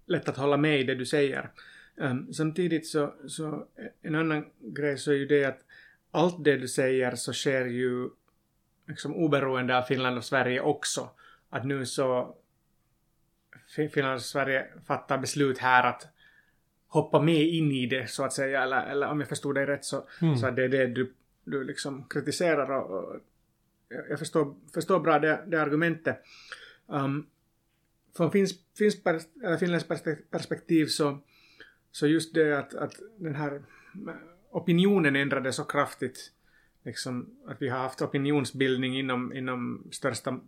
lätt 0.05 0.29
att 0.29 0.37
hålla 0.37 0.57
med 0.57 0.79
i 0.79 0.83
det 0.83 0.95
du 0.95 1.05
säger. 1.05 1.49
Um, 1.95 2.33
samtidigt 2.33 2.87
så, 2.87 3.13
så 3.27 3.67
en 4.01 4.15
annan 4.15 4.45
grej 4.59 4.97
så 4.97 5.11
är 5.11 5.15
ju 5.15 5.25
det 5.25 5.45
att 5.45 5.59
allt 6.11 6.43
det 6.43 6.57
du 6.57 6.67
säger 6.67 7.15
så 7.15 7.33
sker 7.33 7.65
ju 7.65 8.09
liksom 8.87 9.15
oberoende 9.15 9.77
av 9.77 9.81
Finland 9.81 10.17
och 10.17 10.25
Sverige 10.25 10.61
också 10.61 11.09
att 11.49 11.65
nu 11.65 11.85
så 11.85 12.35
Finland 13.75 14.15
och 14.15 14.21
Sverige 14.21 14.67
fattar 14.85 15.17
beslut 15.17 15.57
här 15.57 15.89
att 15.89 16.07
hoppa 16.87 17.21
med 17.21 17.47
in 17.47 17.71
i 17.71 17.85
det 17.85 18.09
så 18.09 18.23
att 18.23 18.33
säga, 18.33 18.63
eller, 18.63 18.85
eller 18.85 19.07
om 19.07 19.19
jag 19.19 19.29
förstod 19.29 19.55
dig 19.55 19.65
rätt 19.65 19.85
så, 19.85 20.07
mm. 20.21 20.37
så 20.37 20.51
det 20.51 20.63
är 20.63 20.69
det 20.69 20.87
du, 20.87 21.13
du 21.43 21.63
liksom 21.63 22.03
kritiserar 22.09 22.71
och, 22.71 23.03
och 23.03 23.19
jag 24.09 24.19
förstår, 24.19 24.55
förstår 24.73 24.99
bra 24.99 25.19
det, 25.19 25.43
det 25.47 25.61
argumentet. 25.61 26.23
Um, 26.87 27.27
från 28.17 28.31
finns, 28.31 28.53
finns 28.77 29.03
pers, 29.03 29.23
finländskt 29.59 29.89
perspektiv 30.31 30.85
så, 30.85 31.19
så 31.91 32.07
just 32.07 32.33
det 32.33 32.59
att, 32.59 32.73
att 32.73 32.93
den 33.17 33.35
här 33.35 33.61
opinionen 34.51 35.15
ändrades 35.15 35.55
så 35.55 35.63
kraftigt, 35.63 36.31
liksom 36.83 37.29
att 37.47 37.61
vi 37.61 37.69
har 37.69 37.79
haft 37.79 38.01
opinionsbildning 38.01 38.99
inom, 38.99 39.33
inom 39.33 39.87
största 39.91 40.39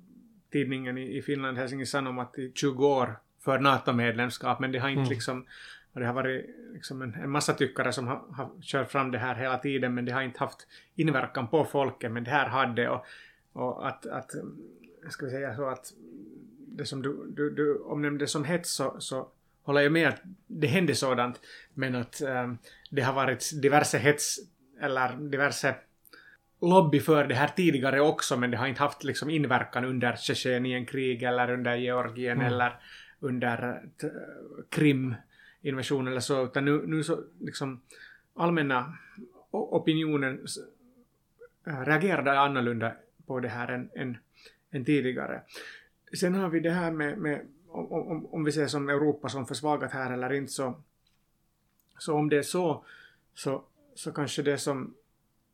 tidningen 0.52 0.98
i, 0.98 1.18
i 1.18 1.22
Finland, 1.22 1.58
Helsingin 1.58 1.88
Sanomat, 1.88 2.40
i 2.40 2.52
20 2.56 2.88
år 2.88 3.20
för 3.40 3.60
NATO-medlemskap, 3.60 4.60
men 4.60 4.72
det 4.72 4.80
har 4.80 4.90
inte 4.90 5.00
mm. 5.00 5.10
liksom 5.10 5.46
det 6.00 6.06
har 6.06 6.14
varit 6.14 6.46
liksom 6.74 7.02
en, 7.02 7.14
en 7.14 7.30
massa 7.30 7.54
tyckare 7.54 7.94
som 7.94 8.08
har, 8.08 8.22
har 8.32 8.62
kört 8.62 8.92
fram 8.92 9.12
det 9.12 9.18
här 9.18 9.36
hela 9.36 9.58
tiden 9.58 9.94
men 9.94 10.06
det 10.06 10.12
har 10.12 10.22
inte 10.22 10.40
haft 10.40 10.68
inverkan 10.96 11.48
på 11.48 11.66
folket 11.66 12.12
men 12.12 12.24
det 12.24 12.32
här 12.32 12.48
hade 12.48 12.90
och, 12.90 13.06
och 13.54 13.88
att, 13.88 14.06
att 14.06 14.32
ska 15.10 15.26
vi 15.26 15.32
säga 15.32 15.56
så 15.56 15.70
att 15.70 15.94
det 16.78 16.86
som 16.86 17.02
du, 17.02 17.26
du, 17.30 17.50
du 17.50 17.78
omnämnde 17.78 18.28
som 18.28 18.44
hets 18.44 18.72
så, 18.72 18.96
så 19.00 19.28
håller 19.64 19.82
jag 19.82 19.92
med 19.92 20.08
att 20.08 20.22
det 20.48 20.68
hände 20.68 20.96
sådant 20.96 21.42
men 21.74 21.96
att 21.96 22.22
um, 22.22 22.58
det 22.90 23.02
har 23.02 23.14
varit 23.14 23.62
diverse 23.62 23.98
hets 23.98 24.40
eller 24.82 25.16
diverse 25.16 25.76
lobby 26.62 27.00
för 27.00 27.28
det 27.28 27.36
här 27.36 27.48
tidigare 27.48 28.02
också 28.02 28.38
men 28.38 28.52
det 28.52 28.58
har 28.58 28.68
inte 28.68 28.82
haft 28.82 29.04
liksom 29.04 29.30
inverkan 29.30 29.86
under 29.86 30.16
Tjetjenienkrig 30.16 31.24
eller 31.24 31.52
under 31.52 31.76
Georgien 31.76 32.38
mm. 32.38 32.54
eller 32.54 32.80
under 33.20 33.82
Krim-invasionen 34.70 36.08
eller 36.08 36.20
så 36.20 36.46
utan 36.46 36.66
nu, 36.66 36.84
nu 36.88 37.04
så 37.04 37.24
liksom 37.40 37.82
allmänna 38.36 38.94
opinionen 39.52 40.48
reagerade 41.66 42.40
annorlunda 42.40 42.92
på 43.26 43.40
det 43.40 43.48
här 43.48 43.68
än, 43.72 43.90
än, 43.96 44.18
än 44.72 44.86
tidigare. 44.86 45.42
Sen 46.16 46.36
har 46.36 46.50
vi 46.50 46.60
det 46.60 46.72
här 46.72 46.92
med, 46.92 47.18
med 47.18 47.42
om, 47.68 47.92
om, 47.92 48.26
om 48.26 48.44
vi 48.44 48.52
ser 48.52 48.68
som 48.68 48.90
Europa 48.90 49.30
som 49.30 49.46
försvagat 49.46 49.92
här 49.92 50.14
eller 50.14 50.34
inte 50.34 50.52
så, 50.52 50.82
så 51.98 52.14
om 52.14 52.30
det 52.30 52.38
är 52.38 52.44
så, 52.44 52.86
så, 53.34 53.64
så 53.96 54.12
kanske 54.12 54.42
det 54.42 54.58
som 54.58 54.94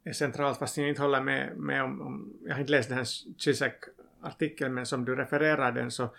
är 0.03 0.14
centralt, 0.14 0.59
fast 0.59 0.78
jag 0.78 0.89
inte 0.89 1.01
håller 1.01 1.22
med, 1.22 1.57
med 1.57 1.84
om, 1.84 2.01
om 2.01 2.34
jag 2.43 2.53
har 2.53 2.59
inte 2.59 2.72
läst 2.72 2.89
den 2.89 2.97
här 2.97 3.07
Zizek-artikeln, 3.38 4.74
men 4.74 4.86
som 4.86 5.05
du 5.05 5.16
refererar 5.16 5.72
den 5.72 5.91
så, 5.91 6.09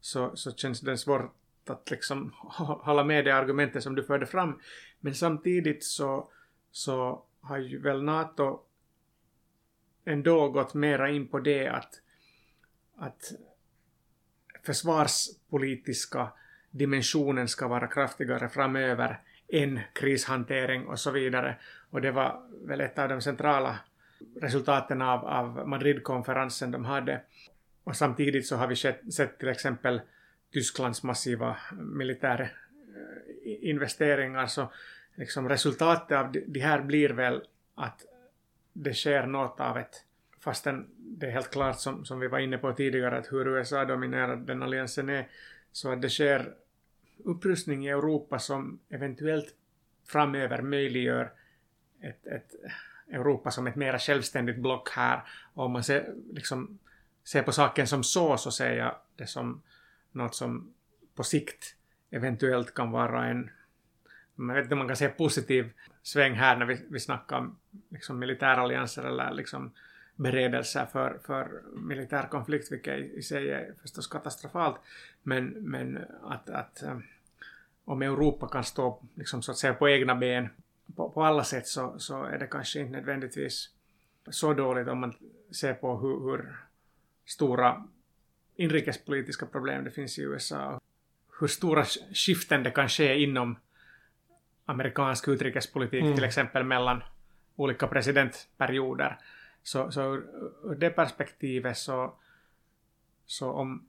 så, 0.00 0.36
så 0.36 0.52
känns 0.52 0.80
den 0.80 0.98
svårt 0.98 1.34
att 1.66 1.90
liksom 1.90 2.32
hålla 2.58 3.04
med 3.04 3.24
det 3.24 3.30
argumentet 3.30 3.82
som 3.82 3.94
du 3.94 4.02
förde 4.02 4.26
fram. 4.26 4.60
Men 5.00 5.14
samtidigt 5.14 5.84
så, 5.84 6.28
så 6.70 7.22
har 7.40 7.58
ju 7.58 7.80
väl 7.80 8.02
NATO 8.02 8.60
ändå 10.04 10.48
gått 10.48 10.74
mera 10.74 11.10
in 11.10 11.28
på 11.28 11.38
det 11.38 11.68
att, 11.68 12.00
att 12.96 13.32
försvarspolitiska 14.62 16.28
dimensionen 16.70 17.48
ska 17.48 17.68
vara 17.68 17.86
kraftigare 17.86 18.48
framöver 18.48 19.20
än 19.48 19.80
krishantering 19.92 20.86
och 20.86 20.98
så 20.98 21.10
vidare. 21.10 21.56
Och 21.90 22.00
det 22.00 22.10
var 22.10 22.42
väl 22.64 22.80
ett 22.80 22.98
av 22.98 23.08
de 23.08 23.20
centrala 23.20 23.78
resultaten 24.40 25.02
av, 25.02 25.24
av 25.24 25.68
Madridkonferensen 25.68 26.70
de 26.70 26.84
hade. 26.84 27.20
Och 27.84 27.96
samtidigt 27.96 28.46
så 28.46 28.56
har 28.56 28.66
vi 28.66 28.76
sett, 28.76 29.14
sett 29.14 29.38
till 29.38 29.48
exempel 29.48 30.00
Tysklands 30.52 31.02
massiva 31.02 31.50
eh, 31.50 31.56
militärinvesteringar 31.76 34.42
eh, 34.42 34.46
så 34.46 34.72
liksom 35.14 35.48
resultatet 35.48 36.18
av 36.18 36.36
det 36.46 36.60
här 36.60 36.80
blir 36.80 37.08
väl 37.08 37.42
att 37.74 38.04
det 38.72 38.94
sker 38.94 39.26
något 39.26 39.60
av 39.60 39.78
ett 39.78 40.04
fastän 40.40 40.86
det 40.96 41.26
är 41.26 41.30
helt 41.30 41.50
klart 41.50 41.80
som, 41.80 42.04
som 42.04 42.20
vi 42.20 42.28
var 42.28 42.38
inne 42.38 42.58
på 42.58 42.72
tidigare 42.72 43.18
att 43.18 43.32
hur 43.32 43.48
USA 43.48 43.84
dominerad 43.84 44.38
den 44.38 44.62
alliansen 44.62 45.08
är 45.08 45.28
så 45.72 45.92
att 45.92 46.02
det 46.02 46.10
sker 46.10 46.54
upprustning 47.24 47.86
i 47.86 47.88
Europa 47.88 48.38
som 48.38 48.78
eventuellt 48.88 49.54
framöver 50.06 50.62
möjliggör 50.62 51.32
ett, 52.00 52.26
ett 52.26 52.54
Europa 53.10 53.50
som 53.50 53.66
ett 53.66 53.76
mera 53.76 53.98
självständigt 53.98 54.58
block 54.58 54.90
här. 54.90 55.22
Och 55.54 55.64
om 55.64 55.72
man 55.72 55.84
ser, 55.84 56.14
liksom, 56.32 56.78
ser 57.24 57.42
på 57.42 57.52
saken 57.52 57.86
som 57.86 58.04
så, 58.04 58.36
så 58.36 58.50
ser 58.50 58.72
jag 58.72 58.94
det 59.16 59.26
som 59.26 59.62
något 60.12 60.34
som 60.34 60.74
på 61.14 61.22
sikt 61.22 61.76
eventuellt 62.10 62.74
kan 62.74 62.90
vara 62.90 63.26
en 63.26 63.50
man 64.34 64.56
vet 64.56 64.62
inte 64.62 64.74
om 64.74 64.78
man 64.78 64.88
kan 64.88 64.96
säga 64.96 65.10
positiv 65.10 65.72
sväng 66.02 66.34
här 66.34 66.56
när 66.56 66.66
vi, 66.66 66.86
vi 66.88 67.00
snackar 67.00 67.36
om 67.36 67.56
liksom 67.88 68.18
militärallianser 68.18 69.04
eller 69.04 69.34
liksom 69.34 69.72
beredelser 70.20 70.86
för, 70.86 71.18
för 71.26 71.62
militär 71.72 72.26
konflikt, 72.30 72.72
vilket 72.72 72.98
i, 72.98 73.22
sig 73.22 73.50
är 73.50 73.74
förstås 73.80 74.06
katastrofalt. 74.06 74.76
Men, 75.22 75.46
men 75.46 75.98
att, 76.22 76.50
att 76.50 76.82
eh, 76.82 76.98
om 77.84 78.02
Europa 78.02 78.48
kan 78.48 78.64
stå 78.64 79.02
liksom, 79.14 79.42
så 79.42 79.52
att 79.52 79.58
säga 79.58 79.74
på 79.74 79.88
egna 79.88 80.14
ben 80.14 80.48
på, 80.96 81.10
på 81.10 81.24
alla 81.24 81.44
sätt 81.44 81.66
så, 81.66 81.98
så 81.98 82.24
är 82.24 82.38
det 82.38 82.46
kanske 82.46 82.80
inte 82.80 82.92
nödvändigtvis 82.92 83.70
så 84.30 84.54
dåligt 84.54 84.88
om 84.88 85.00
man 85.00 85.14
ser 85.50 85.74
på 85.74 85.96
hur, 85.96 86.30
hur 86.30 86.56
stora 87.26 87.84
inrikespolitiska 88.56 89.46
problem 89.46 89.84
det 89.84 89.90
finns 89.90 90.18
i 90.18 90.22
USA. 90.22 90.80
Hur 91.40 91.46
stora 91.46 91.84
skiften 92.12 92.62
det 92.62 92.70
kan 92.70 92.88
ske 92.88 93.22
inom 93.22 93.56
amerikansk 94.64 95.28
utrikespolitik, 95.28 96.02
mm. 96.02 96.14
till 96.14 96.24
exempel 96.24 96.64
mellan 96.64 97.02
olika 97.56 97.86
presidentperioder. 97.86 99.18
Så, 99.62 99.90
så 99.90 100.14
ur 100.64 100.74
det 100.78 100.90
perspektivet 100.90 101.76
så, 101.76 102.14
så 103.26 103.50
om 103.50 103.86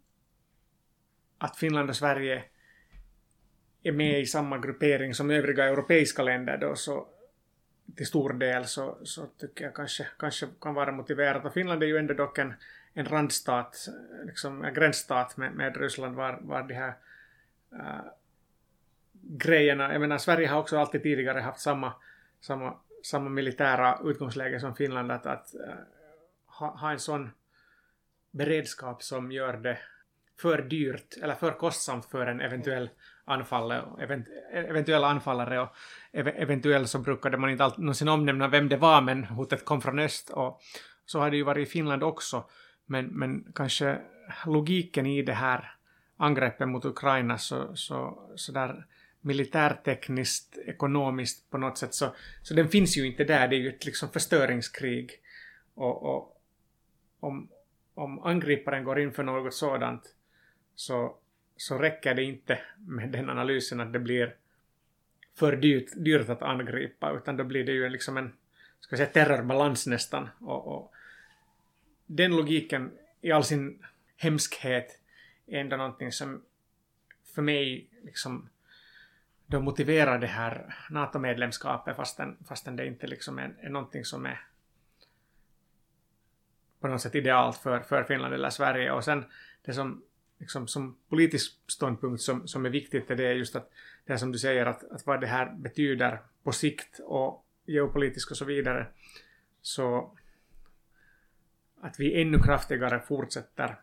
att 1.37 1.57
Finland 1.57 1.89
och 1.89 1.95
Sverige 1.95 2.43
är 3.83 3.91
med 3.91 4.19
i 4.19 4.25
samma 4.25 4.57
gruppering 4.57 5.13
som 5.13 5.31
övriga 5.31 5.65
europeiska 5.65 6.23
länder 6.23 6.57
då 6.57 6.75
så 6.75 7.07
till 7.95 8.07
stor 8.07 8.33
del 8.33 8.65
så, 8.65 8.97
så 9.03 9.25
tycker 9.25 9.65
jag 9.65 9.75
kanske, 9.75 10.07
kanske 10.19 10.47
kan 10.61 10.73
vara 10.73 10.91
motiverat. 10.91 11.45
Och 11.45 11.53
Finland 11.53 11.83
är 11.83 11.87
ju 11.87 11.97
ändå 11.97 12.13
dock 12.13 12.37
en, 12.37 12.53
en 12.93 13.05
randstat, 13.05 13.87
liksom 14.25 14.63
en 14.63 14.73
gränsstat 14.73 15.37
med, 15.37 15.53
med 15.53 15.77
Ryssland 15.77 16.15
var, 16.15 16.39
var 16.41 16.63
de 16.63 16.73
här 16.73 16.93
äh, 17.71 18.05
grejerna, 19.21 19.91
jag 19.91 20.01
menar 20.01 20.17
Sverige 20.17 20.47
har 20.47 20.59
också 20.59 20.77
alltid 20.77 21.03
tidigare 21.03 21.39
haft 21.39 21.59
samma, 21.59 21.93
samma, 22.41 22.75
samma 23.03 23.29
militära 23.29 23.99
utgångsläge 24.03 24.59
som 24.59 24.75
Finland 24.75 25.11
att, 25.11 25.25
att 25.25 25.55
äh, 25.55 25.73
ha, 26.59 26.77
ha 26.77 26.91
en 26.91 26.99
sån 26.99 27.31
beredskap 28.31 29.03
som 29.03 29.31
gör 29.31 29.53
det 29.53 29.77
för 30.41 30.61
dyrt 30.61 31.17
eller 31.21 31.35
för 31.35 31.51
kostsamt 31.51 32.05
för 32.05 32.25
en 32.27 32.41
eventuell 32.41 32.89
anfallare, 33.25 34.03
event, 34.03 34.27
eventuella 34.51 35.07
anfallare. 35.07 35.59
Och 35.59 35.69
ev, 36.11 36.27
eventuellt 36.27 36.89
så 36.89 36.99
brukade 36.99 37.37
man 37.37 37.49
inte 37.49 37.63
alltid 37.63 37.83
någonsin 37.83 38.07
omnämna 38.07 38.47
vem 38.47 38.69
det 38.69 38.77
var 38.77 39.01
men 39.01 39.23
hotet 39.23 39.65
kom 39.65 39.81
från 39.81 39.99
öst. 39.99 40.29
Och 40.29 40.61
så 41.05 41.19
har 41.19 41.31
det 41.31 41.37
ju 41.37 41.43
varit 41.43 41.67
i 41.67 41.71
Finland 41.71 42.03
också. 42.03 42.43
Men, 42.85 43.05
men 43.05 43.51
kanske 43.55 44.01
logiken 44.45 45.05
i 45.05 45.21
det 45.21 45.33
här 45.33 45.75
angreppet 46.17 46.67
mot 46.67 46.85
Ukraina 46.85 47.37
så, 47.37 47.75
så, 47.75 48.29
så 48.35 48.51
där 48.51 48.85
militärtekniskt, 49.21 50.57
ekonomiskt 50.57 51.49
på 51.49 51.57
något 51.57 51.77
sätt 51.77 51.93
så, 51.93 52.15
så 52.41 52.53
den 52.53 52.69
finns 52.69 52.97
ju 52.97 53.07
inte 53.07 53.23
där, 53.23 53.47
det 53.47 53.55
är 53.55 53.59
ju 53.59 53.69
ett 53.69 53.85
liksom 53.85 54.09
förstöringskrig 54.09 55.11
och, 55.73 56.03
och 56.03 56.41
om, 57.19 57.49
om 57.93 58.19
angriparen 58.19 58.83
går 58.83 58.99
in 58.99 59.11
för 59.11 59.23
något 59.23 59.53
sådant 59.53 60.15
så, 60.75 61.17
så 61.57 61.77
räcker 61.77 62.13
det 62.13 62.23
inte 62.23 62.59
med 62.77 63.09
den 63.09 63.29
analysen 63.29 63.79
att 63.79 63.93
det 63.93 63.99
blir 63.99 64.35
för 65.35 65.55
dyrt, 65.55 65.91
dyrt 65.95 66.29
att 66.29 66.41
angripa, 66.41 67.11
utan 67.11 67.37
då 67.37 67.43
blir 67.43 67.63
det 67.63 67.71
ju 67.71 67.89
liksom 67.89 68.17
en 68.17 68.33
ska 68.79 68.97
säga, 68.97 69.09
terrorbalans 69.09 69.87
nästan. 69.87 70.29
Och, 70.39 70.67
och 70.67 70.93
den 72.05 72.35
logiken 72.35 72.91
i 73.21 73.31
all 73.31 73.43
sin 73.43 73.85
hemskhet 74.17 74.99
är 75.47 75.59
ändå 75.59 75.77
någonting 75.77 76.11
som 76.11 76.41
för 77.35 77.41
mig 77.41 77.87
liksom 78.03 78.49
de 79.51 79.63
motiverar 79.63 80.19
det 80.19 80.27
här 80.27 80.75
NATO-medlemskapet 80.89 81.95
fastän, 81.95 82.37
fastän 82.47 82.75
det 82.75 82.87
inte 82.87 83.07
liksom 83.07 83.39
är, 83.39 83.55
är 83.59 83.69
någonting 83.69 84.05
som 84.05 84.25
är 84.25 84.47
på 86.79 86.87
något 86.87 87.01
sätt 87.01 87.15
idealt 87.15 87.57
för, 87.57 87.79
för 87.79 88.03
Finland 88.03 88.33
eller 88.33 88.49
Sverige. 88.49 88.91
Och 88.91 89.03
sen 89.03 89.25
det 89.61 89.73
som 89.73 90.03
liksom, 90.39 90.67
som 90.67 90.97
politisk 91.09 91.59
ståndpunkt 91.67 92.21
som, 92.21 92.47
som 92.47 92.65
är 92.65 92.69
viktigt 92.69 93.11
är 93.11 93.15
det 93.15 93.33
just 93.33 93.55
att 93.55 93.71
det 94.05 94.17
som 94.17 94.31
du 94.31 94.39
säger 94.39 94.65
att, 94.65 94.91
att 94.91 95.05
vad 95.05 95.21
det 95.21 95.27
här 95.27 95.53
betyder 95.55 96.19
på 96.43 96.51
sikt 96.51 96.99
och 97.03 97.45
geopolitiskt 97.65 98.31
och 98.31 98.37
så 98.37 98.45
vidare 98.45 98.87
så 99.61 100.17
att 101.81 101.99
vi 101.99 102.21
ännu 102.21 102.39
kraftigare 102.39 102.99
fortsätter 102.99 103.79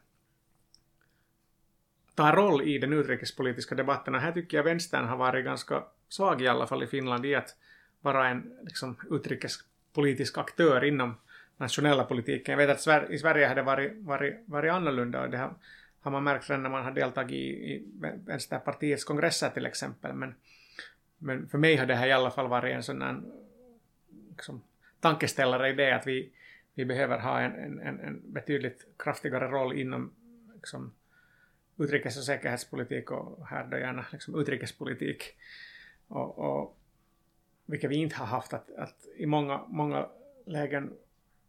tar 2.18 2.32
roll 2.32 2.62
i 2.62 2.78
den 2.78 2.92
utrikespolitiska 2.92 3.74
debatten. 3.74 4.14
Och 4.14 4.20
här 4.20 4.32
tycker 4.32 4.56
jag 4.56 4.64
vänstern 4.64 5.04
har 5.04 5.16
varit 5.16 5.44
ganska 5.44 5.82
svag 6.08 6.42
i 6.42 6.48
alla 6.48 6.66
fall 6.66 6.82
i 6.82 6.86
Finland 6.86 7.26
i 7.26 7.34
att 7.34 7.56
vara 8.00 8.28
en 8.28 8.52
liksom, 8.64 8.96
utrikespolitisk 9.10 10.38
aktör 10.38 10.84
inom 10.84 11.14
nationella 11.56 12.04
politiken. 12.04 12.58
Jag 12.58 12.66
vet 12.66 12.88
att 12.88 13.10
i 13.10 13.18
Sverige 13.18 13.46
har 13.46 13.54
det 13.54 13.62
varit, 13.62 13.92
varit, 13.96 14.34
varit 14.46 14.72
annorlunda 14.72 15.22
och 15.22 15.30
det 15.30 15.38
har 15.38 15.54
har 16.00 16.10
man 16.12 16.24
märkt 16.24 16.50
redan 16.50 16.62
när 16.62 16.70
man 16.70 16.84
har 16.84 16.92
deltagit 16.92 17.32
i, 17.32 17.72
i 17.72 17.84
Vänsterpartiets 18.26 19.04
kongresser 19.04 19.50
till 19.50 19.66
exempel. 19.66 20.12
Men, 20.12 20.34
men 21.18 21.48
för 21.48 21.58
mig 21.58 21.76
har 21.76 21.86
det 21.86 21.94
här 21.94 22.06
i 22.06 22.12
alla 22.12 22.30
fall 22.30 22.48
varit 22.48 22.74
en 22.74 22.82
sån 22.82 23.02
här 23.02 23.22
liksom, 24.30 24.62
tankeställare 25.00 25.68
i 25.68 25.72
det 25.72 25.92
att 25.92 26.06
vi, 26.06 26.30
vi 26.74 26.84
behöver 26.84 27.18
ha 27.18 27.40
en, 27.40 27.80
en, 27.80 28.00
en 28.00 28.32
betydligt 28.32 28.86
kraftigare 28.98 29.48
roll 29.48 29.72
inom 29.72 30.10
liksom, 30.54 30.92
utrikes 31.78 32.16
och 32.16 32.24
säkerhetspolitik 32.24 33.10
och 33.10 33.46
här 33.46 33.64
då 33.64 33.78
gärna 33.78 34.06
liksom, 34.12 34.40
utrikespolitik. 34.40 35.36
Och, 36.08 36.38
och, 36.38 36.76
vilket 37.66 37.90
vi 37.90 37.96
inte 37.96 38.16
har 38.16 38.26
haft. 38.26 38.52
Att, 38.52 38.70
att 38.70 39.06
I 39.16 39.26
många, 39.26 39.60
många 39.68 40.08
lägen 40.44 40.92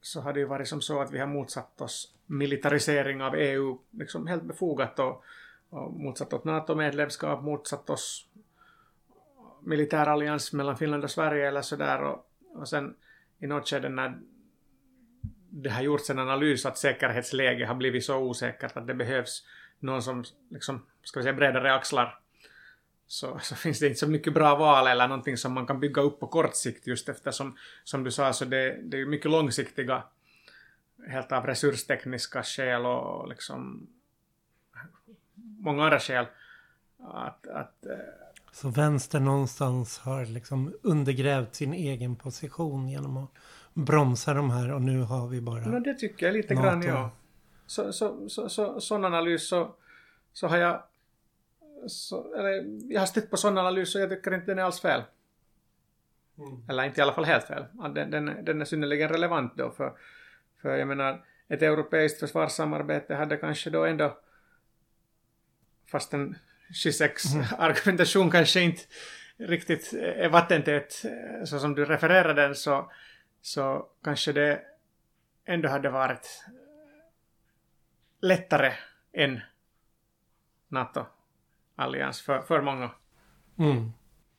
så 0.02 0.22
har 0.22 0.34
det 0.34 0.40
ju 0.40 0.46
varit 0.46 0.68
som 0.68 0.82
så 0.82 1.02
att 1.02 1.12
vi 1.12 1.20
har 1.20 1.28
motsatt 1.28 1.82
oss 1.82 2.14
militarisering 2.26 3.22
av 3.22 3.36
EU 3.36 3.78
liksom 3.92 4.28
helt 4.28 4.44
befogat 4.44 5.00
och, 5.00 5.24
och 5.70 5.94
motsatt 5.94 6.34
oss 6.34 6.44
NATO-medlemskap, 6.44 7.44
motsatt 7.44 7.90
oss 7.90 8.28
militärallians 9.62 10.54
mellan 10.54 10.78
Finland 10.78 11.04
och 11.04 11.12
Sverige 11.12 11.48
eller 11.48 11.62
sådär 11.62 12.04
och, 12.04 12.30
och 12.54 12.70
sen 12.70 12.96
i 13.40 13.48
något 13.48 13.70
skede 13.70 13.90
när 13.90 14.20
det 15.50 15.70
har 15.70 15.82
gjorts 15.82 16.10
en 16.10 16.20
analys 16.20 16.66
att 16.66 16.78
säkerhetsläget 16.78 17.68
har 17.68 17.76
blivit 17.76 18.04
så 18.04 18.18
osäkert 18.18 18.78
att 18.78 18.88
det 18.88 18.94
behövs 18.94 19.46
någon 19.80 20.04
som 20.04 20.24
liksom, 20.50 20.86
ska 21.04 21.20
vi 21.20 21.24
säga 21.24 21.34
bredare 21.34 21.74
axlar 21.74 22.20
så, 23.08 23.40
så 23.42 23.56
finns 23.56 23.80
det 23.80 23.88
inte 23.88 24.00
så 24.00 24.08
mycket 24.08 24.34
bra 24.34 24.56
val 24.56 24.88
eller 24.88 25.08
någonting 25.08 25.38
som 25.38 25.54
man 25.54 25.68
kan 25.68 25.80
bygga 25.80 26.02
upp 26.02 26.20
på 26.20 26.28
kort 26.28 26.56
sikt 26.56 26.88
just 26.88 27.10
eftersom 27.10 27.58
som 27.84 28.04
du 28.04 28.12
sa 28.12 28.34
så 28.34 28.46
det, 28.46 28.80
det 28.84 29.02
är 29.02 29.06
mycket 29.06 29.32
långsiktiga 29.32 30.04
helt 31.08 31.32
av 31.32 31.46
resurstekniska 31.46 32.44
skäl 32.44 32.86
och 32.86 33.30
liksom 33.30 33.88
många 35.60 35.84
andra 35.84 36.00
skäl. 36.00 36.26
Att, 37.00 37.48
att, 37.48 37.86
eh, 37.86 37.98
så 38.52 38.70
vänster 38.70 39.20
någonstans 39.20 40.00
har 40.00 40.26
liksom 40.26 40.74
undergrävt 40.82 41.56
sin 41.56 41.74
egen 41.74 42.16
position 42.16 42.90
genom 42.90 43.18
att 43.18 43.30
bromsa 43.74 44.34
de 44.34 44.52
här 44.52 44.72
och 44.72 44.82
nu 44.82 45.02
har 45.02 45.28
vi 45.28 45.42
bara... 45.42 45.66
No, 45.66 45.80
det 45.80 45.94
tycker 45.94 46.26
jag 46.26 46.34
lite 46.34 46.56
grann, 46.56 46.82
ja. 46.82 47.12
Så, 47.70 47.94
så, 47.94 48.30
så, 48.30 48.50
så, 48.50 48.80
sån 48.80 49.06
analys 49.06 49.48
så, 49.48 49.76
så 50.34 50.48
har 50.48 50.58
jag... 50.58 50.84
Så, 51.88 52.34
eller, 52.34 52.66
jag 52.94 53.02
har 53.02 53.06
stött 53.06 53.30
på 53.30 53.38
sån 53.38 53.58
analys 53.58 53.96
och 53.96 54.02
jag 54.02 54.10
tycker 54.10 54.34
inte 54.34 54.46
den 54.46 54.60
är 54.60 54.64
alls 54.64 54.82
fel. 54.82 55.04
Mm. 56.38 56.70
Eller 56.70 56.84
inte 56.84 57.00
i 57.00 57.04
alla 57.04 57.14
fall 57.14 57.26
helt 57.26 57.48
fel. 57.48 57.66
Den, 57.96 58.12
den, 58.12 58.46
den 58.46 58.62
är 58.62 58.66
synnerligen 58.66 59.10
relevant 59.10 59.58
då 59.58 59.72
för, 59.72 59.94
för 60.62 60.78
jag 60.78 60.88
menar 60.88 61.26
ett 61.48 61.62
europeiskt 61.62 62.20
försvarssamarbete 62.20 63.16
hade 63.16 63.38
kanske 63.38 63.70
då 63.70 63.86
ändå 63.86 64.18
fast 65.92 66.14
en 66.14 66.36
26 66.74 67.34
mm. 67.34 67.46
argumentation 67.58 68.32
kanske 68.32 68.62
inte 68.62 68.82
riktigt 69.38 69.94
är 69.94 70.30
vattentät 70.30 71.04
så 71.46 71.60
som 71.60 71.76
du 71.76 71.86
refererar 71.86 72.34
den 72.34 72.56
så, 72.56 72.92
så 73.42 73.88
kanske 74.04 74.32
det 74.32 74.62
ändå 75.46 75.70
hade 75.70 75.90
varit 75.90 76.46
lättare 78.22 78.74
än 79.14 79.40
NATO-allians 80.68 82.22
för, 82.22 82.42
för 82.42 82.62
många. 82.62 82.92
Mm. 83.58 83.92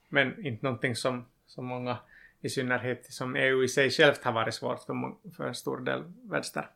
Men 0.08 0.46
inte 0.46 0.66
någonting 0.66 0.96
som, 0.96 1.26
som 1.46 1.66
många, 1.66 1.98
i 2.40 2.48
synnerhet 2.48 3.12
som 3.12 3.36
EU 3.36 3.64
i 3.64 3.68
sig 3.68 3.90
självt 3.90 4.24
har 4.24 4.32
varit 4.32 4.54
svårt 4.54 4.80
för, 4.80 4.94
för 5.36 5.48
en 5.48 5.54
stor 5.54 5.80
del 5.80 6.02
vänster. 6.22 6.70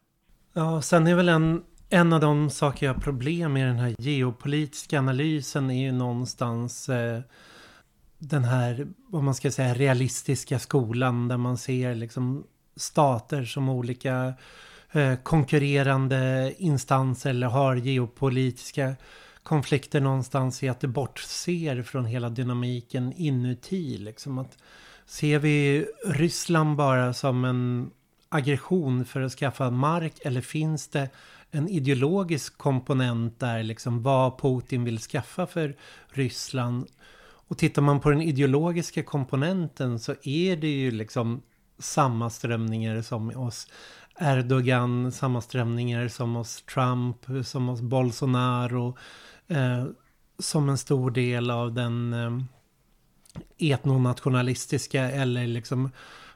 Ja, 0.52 0.82
sen 0.82 1.06
är 1.06 1.14
väl 1.14 1.28
en 1.28 1.64
en 1.94 2.12
av 2.12 2.20
de 2.20 2.50
saker 2.50 2.86
jag 2.86 2.94
har 2.94 3.00
problem 3.00 3.52
med 3.52 3.66
den 3.66 3.78
här 3.78 3.94
geopolitiska 3.98 4.98
analysen 4.98 5.70
är 5.70 5.82
ju 5.82 5.92
någonstans 5.92 6.88
eh, 6.88 7.20
den 8.18 8.44
här, 8.44 8.86
vad 9.08 9.22
man 9.22 9.34
ska 9.34 9.50
säga, 9.50 9.74
realistiska 9.74 10.58
skolan 10.58 11.28
där 11.28 11.36
man 11.36 11.58
ser 11.58 11.94
liksom 11.94 12.46
stater 12.76 13.44
som 13.44 13.68
olika 13.68 14.34
Eh, 14.94 15.16
konkurrerande 15.16 16.54
instanser 16.58 17.30
eller 17.30 17.46
har 17.46 17.76
geopolitiska 17.76 18.94
konflikter 19.42 20.00
någonstans 20.00 20.62
i 20.62 20.68
att 20.68 20.80
det 20.80 20.88
bortser 20.88 21.82
från 21.82 22.04
hela 22.04 22.28
dynamiken 22.28 23.12
inuti. 23.12 23.98
Liksom 23.98 24.38
att 24.38 24.58
ser 25.06 25.38
vi 25.38 25.86
Ryssland 26.06 26.76
bara 26.76 27.12
som 27.12 27.44
en 27.44 27.90
aggression 28.28 29.04
för 29.04 29.20
att 29.20 29.32
skaffa 29.32 29.70
mark 29.70 30.14
eller 30.24 30.40
finns 30.40 30.88
det 30.88 31.08
en 31.50 31.68
ideologisk 31.68 32.58
komponent 32.58 33.40
där, 33.40 33.62
liksom 33.62 34.02
vad 34.02 34.38
Putin 34.38 34.84
vill 34.84 34.98
skaffa 34.98 35.46
för 35.46 35.76
Ryssland. 36.08 36.86
Och 37.48 37.58
tittar 37.58 37.82
man 37.82 38.00
på 38.00 38.10
den 38.10 38.22
ideologiska 38.22 39.02
komponenten 39.02 39.98
så 39.98 40.14
är 40.22 40.56
det 40.56 40.68
ju 40.68 40.90
liksom 40.90 41.42
samma 41.78 42.30
strömningar 42.30 43.02
som 43.02 43.36
oss 43.36 43.66
Erdogan, 44.18 45.12
samma 45.12 45.40
strömningar 45.40 46.08
som 46.08 46.34
hos 46.34 46.62
Trump, 46.62 47.16
som 47.44 47.68
hos 47.68 47.80
Bolsonaro. 47.80 48.96
Eh, 49.48 49.84
som 50.38 50.68
en 50.68 50.78
stor 50.78 51.10
del 51.10 51.50
av 51.50 51.72
den 51.72 52.12
eh, 52.12 53.72
etnonationalistiska 53.72 55.10
eller 55.10 55.46
liksom 55.46 55.90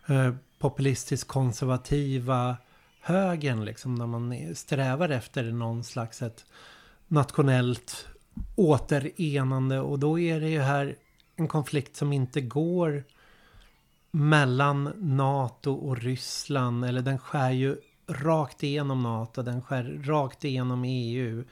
eh, 0.07 0.35
populistiskt 0.59 1.29
konservativa 1.29 2.57
högern, 3.01 3.65
liksom 3.65 3.95
när 3.95 4.07
man 4.07 4.55
strävar 4.55 5.09
efter 5.09 5.45
någon 5.45 5.85
slags 5.85 6.23
ett 6.23 6.47
nationellt 7.09 8.07
återenande 8.57 9.81
och 9.81 9.99
då 9.99 10.19
är 10.19 10.41
det 10.41 10.49
ju 10.49 10.61
här 10.61 10.97
en 11.37 11.49
konflikt 11.49 11.97
som 11.97 12.13
inte 12.13 12.41
går 12.41 13.05
mellan 14.11 14.93
NATO 14.97 15.73
och 15.73 15.99
Ryssland 15.99 16.85
eller 16.85 17.03
den 17.03 17.19
skär 17.19 17.51
ju 17.51 17.77
rakt 18.09 18.63
igenom 18.63 19.03
NATO, 19.03 19.43
den 19.43 19.63
skär 19.63 20.01
rakt 20.05 20.45
igenom 20.45 20.85
EU, 20.85 21.45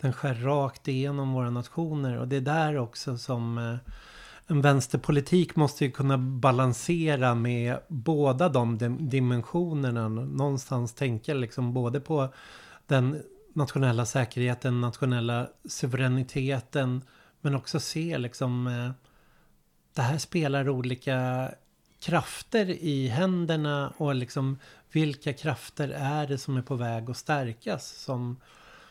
den 0.00 0.12
skär 0.12 0.34
rakt 0.34 0.88
igenom 0.88 1.32
våra 1.32 1.50
nationer 1.50 2.18
och 2.18 2.28
det 2.28 2.36
är 2.36 2.40
där 2.40 2.78
också 2.78 3.18
som 3.18 3.58
eh, 3.58 3.92
en 4.46 4.60
vänsterpolitik 4.60 5.56
måste 5.56 5.84
ju 5.84 5.90
kunna 5.90 6.18
balansera 6.18 7.34
med 7.34 7.78
båda 7.88 8.48
de 8.48 8.78
dimensionerna. 9.00 10.08
Någonstans 10.08 10.94
tänka 10.94 11.34
liksom 11.34 11.72
både 11.72 12.00
på 12.00 12.28
den 12.86 13.22
nationella 13.52 14.06
säkerheten, 14.06 14.80
nationella 14.80 15.48
suveräniteten. 15.68 17.02
Men 17.40 17.54
också 17.54 17.80
se 17.80 18.18
liksom 18.18 18.66
eh, 18.66 18.90
det 19.94 20.02
här 20.02 20.18
spelar 20.18 20.68
olika 20.68 21.48
krafter 22.02 22.70
i 22.70 23.08
händerna 23.08 23.92
och 23.96 24.14
liksom 24.14 24.58
vilka 24.92 25.32
krafter 25.32 25.88
är 25.88 26.26
det 26.26 26.38
som 26.38 26.56
är 26.56 26.62
på 26.62 26.74
väg 26.74 27.10
att 27.10 27.16
stärkas 27.16 27.88
som 27.88 28.36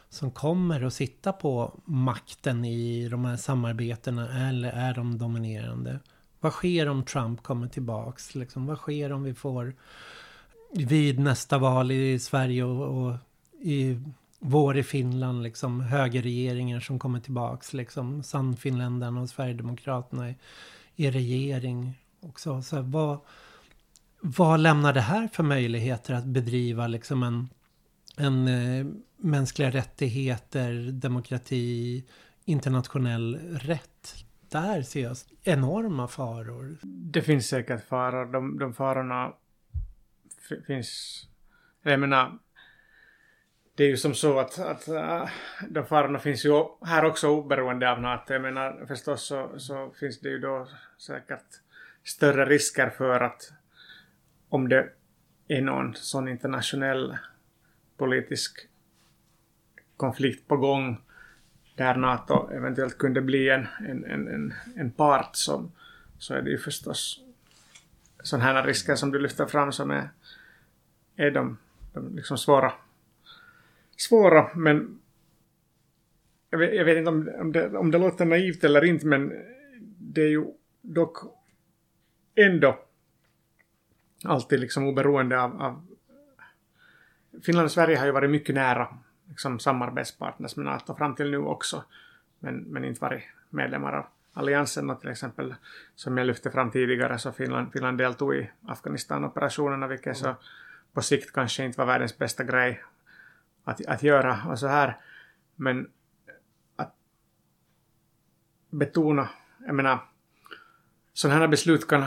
som 0.09 0.31
kommer 0.31 0.83
att 0.83 0.93
sitta 0.93 1.33
på 1.33 1.79
makten 1.85 2.65
i 2.65 3.09
de 3.09 3.25
här 3.25 3.37
samarbetena 3.37 4.49
eller 4.49 4.71
är 4.71 4.93
de 4.93 5.17
dominerande? 5.17 5.99
Vad 6.39 6.51
sker 6.51 6.89
om 6.89 7.03
Trump 7.03 7.43
kommer 7.43 7.67
tillbaks? 7.67 8.35
Liksom, 8.35 8.65
vad 8.65 8.77
sker 8.77 9.11
om 9.11 9.23
vi 9.23 9.33
får 9.33 9.75
vid 10.73 11.19
nästa 11.19 11.57
val 11.57 11.91
i 11.91 12.19
Sverige 12.19 12.63
och, 12.63 13.05
och 13.05 13.15
i 13.61 14.01
vår 14.39 14.77
i 14.77 14.83
Finland, 14.83 15.43
liksom 15.43 15.81
högerregeringar 15.81 16.79
som 16.79 16.99
kommer 16.99 17.19
tillbaks, 17.19 17.73
liksom 17.73 18.23
Sannfinländarna 18.23 19.21
och 19.21 19.29
Sverigedemokraterna 19.29 20.29
i, 20.29 20.35
i 20.95 21.11
regering 21.11 22.00
också. 22.21 22.61
Så 22.61 22.81
vad, 22.81 23.19
vad 24.21 24.59
lämnar 24.59 24.93
det 24.93 25.01
här 25.01 25.27
för 25.27 25.43
möjligheter 25.43 26.13
att 26.13 26.25
bedriva 26.25 26.87
liksom 26.87 27.23
en, 27.23 27.49
en 28.17 28.47
eh, 28.47 28.85
mänskliga 29.17 29.71
rättigheter, 29.71 30.91
demokrati, 30.91 32.03
internationell 32.45 33.35
rätt. 33.51 34.15
Där 34.49 34.81
ser 34.81 35.03
jag 35.03 35.17
enorma 35.43 36.07
faror. 36.07 36.77
Det 36.83 37.21
finns 37.21 37.47
säkert 37.47 37.87
faror. 37.87 38.25
De, 38.25 38.59
de 38.59 38.73
farorna 38.73 39.33
finns... 40.67 41.21
Jag 41.83 41.99
menar, 41.99 42.37
det 43.75 43.83
är 43.83 43.87
ju 43.87 43.97
som 43.97 44.13
så 44.13 44.39
att, 44.39 44.59
att 44.59 44.87
äh, 44.87 45.29
de 45.69 45.85
farorna 45.85 46.19
finns 46.19 46.45
ju 46.45 46.65
här 46.81 47.05
också 47.05 47.29
oberoende 47.29 47.91
av 47.91 48.01
NATO. 48.01 48.33
Jag 48.33 48.41
menar 48.41 48.85
förstås 48.87 49.27
så, 49.27 49.59
så 49.59 49.91
finns 49.99 50.19
det 50.19 50.29
ju 50.29 50.39
då 50.39 50.67
säkert 50.97 51.61
större 52.03 52.45
risker 52.45 52.89
för 52.89 53.19
att 53.19 53.51
om 54.49 54.69
det 54.69 54.89
är 55.47 55.61
någon 55.61 55.95
sån 55.95 56.27
internationell 56.27 57.17
politisk 57.97 58.67
konflikt 59.97 60.47
på 60.47 60.57
gång 60.57 61.01
där 61.75 61.95
NATO 61.95 62.49
eventuellt 62.51 62.97
kunde 62.97 63.21
bli 63.21 63.49
en, 63.49 63.67
en, 63.87 64.05
en, 64.05 64.53
en 64.75 64.91
part 64.91 65.35
som, 65.35 65.71
så 66.17 66.33
är 66.33 66.41
det 66.41 66.49
ju 66.49 66.57
förstås 66.57 67.23
sådana 68.23 68.45
här 68.45 68.63
risker 68.63 68.95
som 68.95 69.11
du 69.11 69.19
lyfter 69.19 69.45
fram 69.45 69.71
som 69.71 69.91
är, 69.91 70.09
är 71.15 71.31
de, 71.31 71.57
de 71.93 72.15
liksom 72.15 72.37
svåra. 72.37 72.73
Svåra, 73.97 74.49
men 74.55 74.99
jag 76.49 76.59
vet, 76.59 76.75
jag 76.75 76.85
vet 76.85 76.97
inte 76.97 77.09
om, 77.09 77.29
om, 77.39 77.51
det, 77.51 77.77
om 77.77 77.91
det 77.91 77.97
låter 77.97 78.25
naivt 78.25 78.63
eller 78.63 78.85
inte, 78.85 79.05
men 79.05 79.33
det 79.97 80.21
är 80.21 80.29
ju 80.29 80.45
dock 80.81 81.17
ändå. 82.35 82.79
Alltid 84.23 84.59
liksom 84.59 84.87
oberoende 84.87 85.41
av, 85.41 85.61
av 85.61 85.87
Finland 87.43 87.65
och 87.65 87.71
Sverige 87.71 87.97
har 87.97 88.05
ju 88.05 88.11
varit 88.11 88.29
mycket 88.29 88.55
nära 88.55 88.97
liksom 89.29 89.59
samarbetspartners 89.59 90.55
med 90.55 90.65
NATO 90.65 90.95
fram 90.95 91.15
till 91.15 91.31
nu 91.31 91.37
också, 91.37 91.83
men, 92.39 92.55
men 92.55 92.85
inte 92.85 93.01
varit 93.01 93.23
medlemmar 93.49 93.93
av 93.93 94.05
alliansen. 94.33 94.89
Och 94.89 94.99
till 94.99 95.09
exempel 95.09 95.55
som 95.95 96.17
jag 96.17 96.27
lyfte 96.27 96.51
fram 96.51 96.71
tidigare 96.71 97.19
så 97.19 97.31
Finland, 97.31 97.71
Finland 97.73 97.97
deltog 97.97 98.35
i 98.35 98.51
Afghanistan-operationerna 98.67 99.87
vilket 99.87 100.17
så 100.17 100.35
på 100.93 101.01
sikt 101.01 101.33
kanske 101.33 101.65
inte 101.65 101.77
var 101.77 101.85
världens 101.85 102.17
bästa 102.17 102.43
grej 102.43 102.83
att, 103.63 103.85
att 103.85 104.03
göra 104.03 104.39
och 104.47 104.59
så 104.59 104.67
här. 104.67 104.97
Men 105.55 105.89
att 106.75 106.95
betona, 108.69 109.29
jag 109.65 109.75
menar, 109.75 109.99
sådana 111.13 111.39
här 111.39 111.47
beslut 111.47 111.87
kan, 111.87 112.03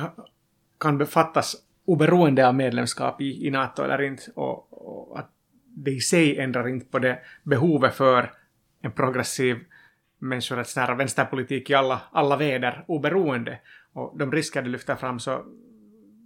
kan 0.79 0.99
befattas 0.99 1.57
oberoende 1.85 2.49
av 2.49 2.55
medlemskap 2.55 3.21
i, 3.21 3.47
i 3.47 3.51
NATO 3.51 3.83
eller 3.83 4.03
inte 4.03 4.23
och, 4.35 4.73
och 4.73 5.19
att 5.19 5.31
det 5.77 5.91
i 5.91 6.01
sig 6.01 6.39
ändrar 6.39 6.69
inte 6.69 6.87
på 6.87 6.99
det 6.99 7.19
behovet 7.43 7.95
för 7.95 8.33
en 8.81 8.93
progressiv 8.93 9.65
människorättsnära 10.19 10.95
vänsterpolitik 10.95 11.71
i 11.71 11.75
alla, 11.75 12.03
alla 12.13 12.37
väder 12.37 12.85
oberoende. 12.87 13.61
Och 13.93 14.19
de 14.19 14.33
risker 14.33 14.63
du 14.63 14.71
lyfter 14.71 14.97
fram 14.97 15.21
så 15.21 15.45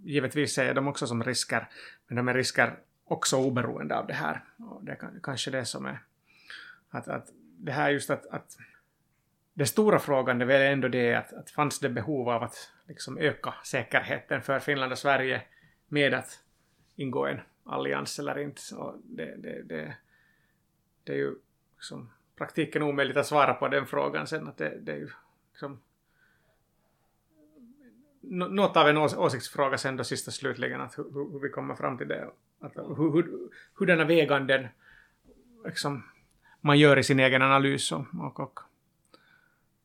givetvis 0.03 0.53
ser 0.53 0.65
jag 0.65 0.75
dem 0.75 0.87
också 0.87 1.07
som 1.07 1.23
risker, 1.23 1.67
men 2.07 2.15
de 2.15 2.27
är 2.27 2.33
risker 2.33 2.79
också 3.05 3.37
oberoende 3.37 3.97
av 3.97 4.07
det 4.07 4.13
här. 4.13 4.43
Och 4.57 4.83
det 4.83 4.91
är 4.91 5.19
kanske 5.23 5.51
det 5.51 5.65
som 5.65 5.85
är 5.85 5.99
att, 6.89 7.07
att 7.07 7.27
det 7.57 7.71
här 7.71 7.89
just 7.89 8.09
att, 8.09 8.25
att 8.25 8.57
den 9.59 9.67
stora 9.67 9.99
frågan 9.99 10.41
är 10.41 10.45
väl 10.45 10.73
ändå 10.73 10.87
det 10.87 11.15
att, 11.15 11.33
att 11.33 11.49
fanns 11.49 11.79
det 11.79 11.89
behov 11.89 12.29
av 12.29 12.43
att 12.43 12.71
liksom 12.87 13.17
öka 13.17 13.53
säkerheten 13.63 14.41
för 14.41 14.59
Finland 14.59 14.91
och 14.91 14.97
Sverige 14.97 15.41
med 15.87 16.13
att 16.13 16.39
ingå 16.95 17.25
en 17.25 17.39
allians 17.63 18.19
eller 18.19 18.39
inte. 18.39 18.61
Och 18.75 18.95
det, 19.03 19.35
det, 19.37 19.61
det, 19.63 19.95
det 21.03 21.11
är 21.11 21.17
ju 21.17 21.35
liksom 21.75 22.09
praktiken 22.35 22.83
omöjligt 22.83 23.17
att 23.17 23.27
svara 23.27 23.53
på 23.53 23.67
den 23.67 23.85
frågan 23.85 24.27
sen. 24.27 24.47
Att 24.47 24.57
det, 24.57 24.77
det 24.81 24.91
är 24.91 24.97
ju 24.97 25.09
liksom 25.51 25.81
något 28.21 28.77
av 28.77 28.87
en 28.87 28.97
åsiktsfråga 28.97 29.77
sen 29.77 29.97
då 29.97 30.03
sista 30.03 30.31
slutligen, 30.31 30.81
att 30.81 30.97
hur, 30.97 31.31
hur 31.31 31.39
vi 31.39 31.49
kommer 31.49 31.75
fram 31.75 31.97
till 31.97 32.07
det. 32.07 32.29
Att 32.59 32.77
hur, 32.77 33.11
hur, 33.11 33.49
hurdana 33.73 34.05
väganden 34.05 34.67
liksom, 35.65 36.03
man 36.61 36.79
gör 36.79 36.99
i 36.99 37.03
sin 37.03 37.19
egen 37.19 37.41
analys 37.41 37.91
och, 37.91 38.05
och, 38.19 38.39
och 38.39 38.59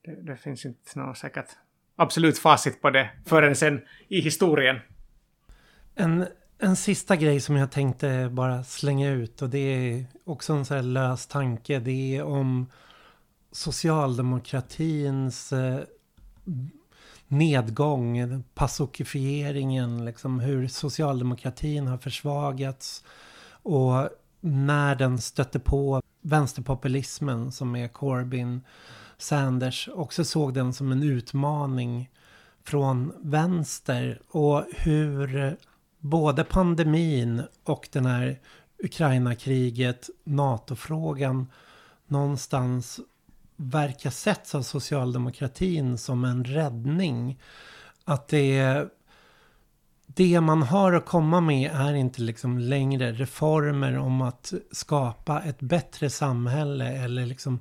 det, 0.04 0.22
det, 0.22 0.36
finns 0.36 0.64
inte 0.64 0.98
något 0.98 1.18
säkert 1.18 1.48
absolut 1.96 2.38
facit 2.38 2.82
på 2.82 2.90
det 2.90 3.10
förrän 3.26 3.56
sen 3.56 3.80
i 4.08 4.20
historien. 4.20 4.76
En, 5.94 6.26
en 6.58 6.76
sista 6.76 7.16
grej 7.16 7.40
som 7.40 7.56
jag 7.56 7.70
tänkte 7.70 8.28
bara 8.32 8.64
slänga 8.64 9.10
ut 9.10 9.42
och 9.42 9.50
det 9.50 9.58
är 9.58 10.04
också 10.24 10.52
en 10.52 10.64
sån 10.64 10.76
här 10.76 10.82
lös 10.82 11.26
tanke. 11.26 11.78
Det 11.78 12.16
är 12.16 12.22
om 12.22 12.70
socialdemokratins 13.52 15.52
eh, 15.52 15.80
nedgång, 17.28 18.42
pasokifieringen, 18.54 20.04
liksom 20.04 20.40
hur 20.40 20.68
socialdemokratin 20.68 21.86
har 21.86 21.98
försvagats. 21.98 23.04
Och 23.48 24.08
när 24.40 24.94
den 24.94 25.18
stötte 25.18 25.60
på 25.60 26.02
vänsterpopulismen 26.20 27.52
som 27.52 27.76
är 27.76 27.88
Corbyn, 27.88 28.60
Sanders, 29.18 29.88
också 29.94 30.24
såg 30.24 30.54
den 30.54 30.72
som 30.72 30.92
en 30.92 31.02
utmaning 31.02 32.10
från 32.64 33.12
vänster. 33.22 34.20
Och 34.30 34.64
hur 34.76 35.56
både 35.98 36.44
pandemin 36.44 37.42
och 37.64 37.88
den 37.92 38.06
här 38.06 38.40
Ukraina-kriget, 38.78 40.10
NATO-frågan 40.24 41.46
någonstans 42.06 43.00
verkar 43.56 44.10
setts 44.10 44.54
av 44.54 44.62
socialdemokratin 44.62 45.98
som 45.98 46.24
en 46.24 46.44
räddning. 46.44 47.40
Att 48.04 48.28
det 48.28 48.58
är 48.58 48.88
det 50.06 50.40
man 50.40 50.62
har 50.62 50.92
att 50.92 51.06
komma 51.06 51.40
med 51.40 51.70
är 51.74 51.94
inte 51.94 52.22
liksom 52.22 52.58
längre 52.58 53.12
reformer 53.12 53.98
om 53.98 54.22
att 54.22 54.52
skapa 54.72 55.42
ett 55.42 55.60
bättre 55.60 56.10
samhälle 56.10 56.88
eller 56.88 57.26
liksom 57.26 57.60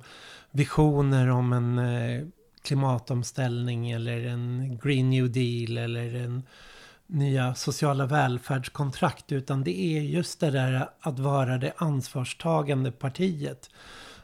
visioner 0.54 1.30
om 1.30 1.52
en 1.52 1.78
eh, 1.78 2.26
klimatomställning 2.62 3.90
eller 3.90 4.26
en 4.26 4.78
Green 4.82 5.10
New 5.10 5.32
Deal 5.32 5.78
eller 5.78 6.14
en 6.14 6.42
nya 7.06 7.54
sociala 7.54 8.06
välfärdskontrakt 8.06 9.32
utan 9.32 9.64
det 9.64 9.78
är 9.78 10.00
just 10.00 10.40
det 10.40 10.50
där 10.50 10.88
att 11.00 11.18
vara 11.18 11.58
det 11.58 11.72
ansvarstagande 11.76 12.92
partiet. 12.92 13.70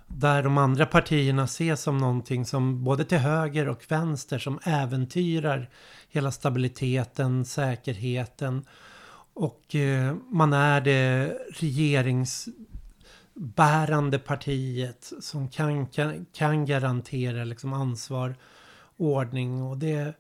Där 0.07 0.43
de 0.43 0.59
andra 0.59 0.87
partierna 0.87 1.45
ses 1.45 1.83
som 1.83 1.99
någonting 1.99 2.45
som 2.45 2.85
både 2.85 3.05
till 3.05 3.19
höger 3.19 3.69
och 3.69 3.85
vänster 3.89 4.39
som 4.39 4.59
äventyrar 4.65 5.71
hela 6.09 6.31
stabiliteten, 6.31 7.45
säkerheten. 7.45 8.65
Och 9.35 9.75
eh, 9.75 10.15
man 10.31 10.53
är 10.53 10.81
det 10.81 11.33
regerings 11.51 12.49
bärande 13.35 14.19
partiet 14.19 15.13
som 15.21 15.49
kan, 15.49 15.87
kan, 15.87 16.27
kan 16.33 16.67
garantera 16.67 17.45
liksom 17.45 17.73
ansvar, 17.73 18.35
ordning 18.97 19.63
och 19.63 19.79
det 19.79 20.15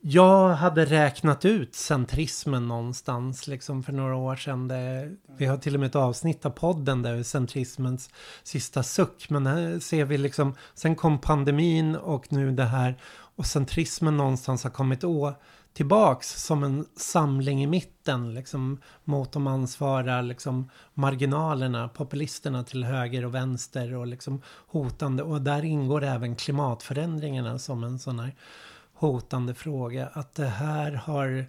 jag 0.00 0.48
hade 0.48 0.84
räknat 0.84 1.44
ut 1.44 1.74
centrismen 1.74 2.68
någonstans 2.68 3.46
liksom 3.46 3.82
för 3.82 3.92
några 3.92 4.16
år 4.16 4.36
sedan. 4.36 4.68
Det, 4.68 5.16
vi 5.36 5.46
har 5.46 5.56
till 5.56 5.74
och 5.74 5.80
med 5.80 5.86
ett 5.86 5.96
avsnitt 5.96 6.46
av 6.46 6.50
podden 6.50 7.02
där 7.02 7.22
centrismens 7.22 8.10
sista 8.42 8.82
suck. 8.82 9.30
Men 9.30 9.46
här 9.46 9.78
ser 9.78 10.04
vi 10.04 10.18
liksom, 10.18 10.54
sen 10.74 10.96
kom 10.96 11.18
pandemin 11.18 11.96
och 11.96 12.32
nu 12.32 12.52
det 12.52 12.64
här. 12.64 12.96
Och 13.36 13.46
centrismen 13.46 14.16
någonstans 14.16 14.64
har 14.64 14.70
kommit 14.70 15.04
å, 15.04 15.34
tillbaks 15.78 16.44
som 16.44 16.62
en 16.62 16.86
samling 16.96 17.62
i 17.62 17.66
mitten. 17.66 18.34
Liksom, 18.34 18.80
mot 19.04 19.32
de 19.32 19.46
ansvariga 19.46 20.20
liksom, 20.20 20.70
marginalerna, 20.94 21.88
populisterna 21.88 22.64
till 22.64 22.84
höger 22.84 23.24
och 23.24 23.34
vänster 23.34 23.94
och 23.94 24.06
liksom 24.06 24.42
hotande. 24.66 25.22
Och 25.22 25.42
där 25.42 25.64
ingår 25.64 26.04
även 26.04 26.36
klimatförändringarna 26.36 27.58
som 27.58 27.84
en 27.84 27.98
sån 27.98 28.18
här 28.18 28.34
hotande 28.94 29.54
fråga. 29.54 30.08
Att 30.12 30.34
det 30.34 30.46
här 30.46 30.92
har 30.92 31.46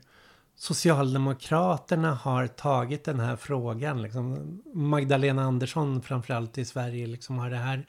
Socialdemokraterna 0.56 2.14
har 2.14 2.48
tagit 2.48 3.04
den 3.04 3.20
här 3.20 3.36
frågan. 3.36 4.02
Liksom 4.02 4.62
Magdalena 4.74 5.44
Andersson 5.44 6.02
framförallt 6.02 6.58
i 6.58 6.66
Sverige 6.66 7.08
liksom 7.08 7.38
har 7.38 7.50
det 7.50 7.58
här, 7.58 7.88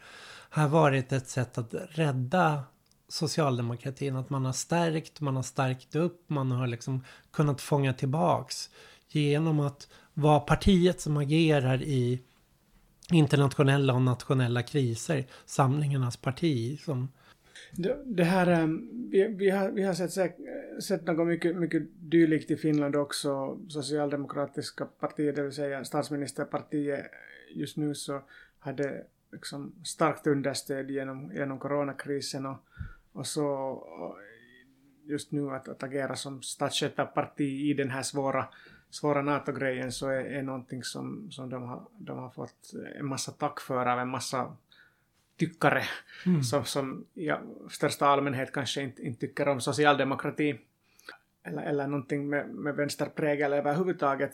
här 0.51 0.69
varit 0.69 1.13
ett 1.13 1.29
sätt 1.29 1.59
att 1.59 1.75
rädda 1.91 2.63
socialdemokratin. 3.11 4.17
Att 4.17 4.31
man 4.31 4.45
har 4.45 4.53
stärkt, 4.53 5.21
man 5.21 5.37
har 5.37 5.43
stärkt 5.43 5.97
upp, 5.97 6.25
man 6.27 6.51
har 6.51 6.67
liksom 6.67 7.05
kunnat 7.31 7.61
fånga 7.61 7.93
tillbaks 7.93 8.71
genom 9.09 9.61
att 9.61 9.89
vara 10.15 10.41
partiet 10.41 11.01
som 11.01 11.17
agerar 11.17 11.83
i 11.83 12.23
internationella 13.13 13.95
och 13.95 14.03
nationella 14.03 14.63
kriser. 14.63 15.27
Samlingarnas 15.47 16.17
parti 16.17 16.81
som 16.81 17.09
det, 17.73 17.97
det 18.05 18.25
här, 18.25 18.47
ehm, 18.47 18.89
vi, 19.11 19.29
vi, 19.29 19.51
har, 19.51 19.71
vi 19.71 19.83
har 19.83 19.95
sett, 19.95 20.37
sett 20.83 21.07
något 21.07 21.27
mycket, 21.27 21.57
mycket 21.57 21.83
dylikt 21.99 22.51
i 22.51 22.57
Finland 22.57 22.97
också. 22.97 23.59
Socialdemokratiska 23.69 24.85
partiet, 24.85 25.37
det 25.37 25.43
vill 25.43 25.53
säga 25.53 25.85
statsministerpartiet, 25.85 27.07
just 27.55 27.77
nu 27.77 27.95
så 27.95 28.23
hade 28.59 29.05
liksom 29.33 29.73
starkt 29.85 30.27
understöd 30.27 30.91
genom, 30.91 31.33
genom 31.35 31.59
coronakrisen 31.59 32.47
och, 32.47 32.59
och 33.13 33.27
så 33.27 33.77
just 35.05 35.33
nu 35.33 35.51
att, 35.51 35.69
att 35.69 35.83
agera 35.83 36.17
som 36.17 36.43
statsskötarparti 36.43 37.71
i 37.71 37.75
den 37.75 37.91
här 37.91 38.03
svåra, 38.03 38.49
svåra 38.91 39.23
NATO-grejen 39.23 39.93
så 39.93 40.09
är, 40.09 40.25
är 40.25 40.43
någonting 40.43 40.85
som, 40.85 41.31
som 41.31 41.51
de, 41.51 41.63
har, 41.63 41.83
de 41.99 42.19
har 42.19 42.31
fått 42.31 42.73
en 42.99 43.07
massa 43.07 43.33
tack 43.33 43.61
för 43.61 43.87
av 43.87 43.99
en 43.99 44.09
massa 44.09 44.57
tyckare 45.37 45.83
mm. 46.27 46.43
som, 46.43 46.65
som 46.65 47.05
i 47.15 47.31
största 47.71 48.07
allmänhet 48.07 48.53
kanske 48.53 48.83
inte, 48.83 49.03
inte 49.03 49.21
tycker 49.21 49.49
om 49.49 49.61
socialdemokrati 49.61 50.59
eller, 51.43 51.63
eller 51.63 51.87
någonting 51.87 52.29
med, 52.29 52.49
med 52.49 52.75
vänsterprägel 52.75 53.53
överhuvudtaget. 53.53 54.33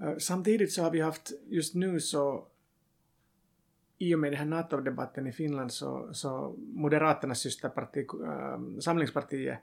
Uh, 0.00 0.16
samtidigt 0.18 0.72
så 0.72 0.82
har 0.82 0.90
vi 0.90 1.00
haft 1.00 1.32
just 1.46 1.74
nu 1.74 2.00
så 2.00 2.46
i 3.98 4.14
och 4.14 4.18
med 4.18 4.32
den 4.32 4.38
här 4.38 4.46
NATO-debatten 4.46 5.26
i 5.26 5.32
Finland 5.32 5.72
så, 5.72 6.08
så 6.12 6.54
Moderaternas 6.58 7.38
systerparti, 7.38 8.06
äh, 8.24 8.80
Samlingspartiet, 8.80 9.58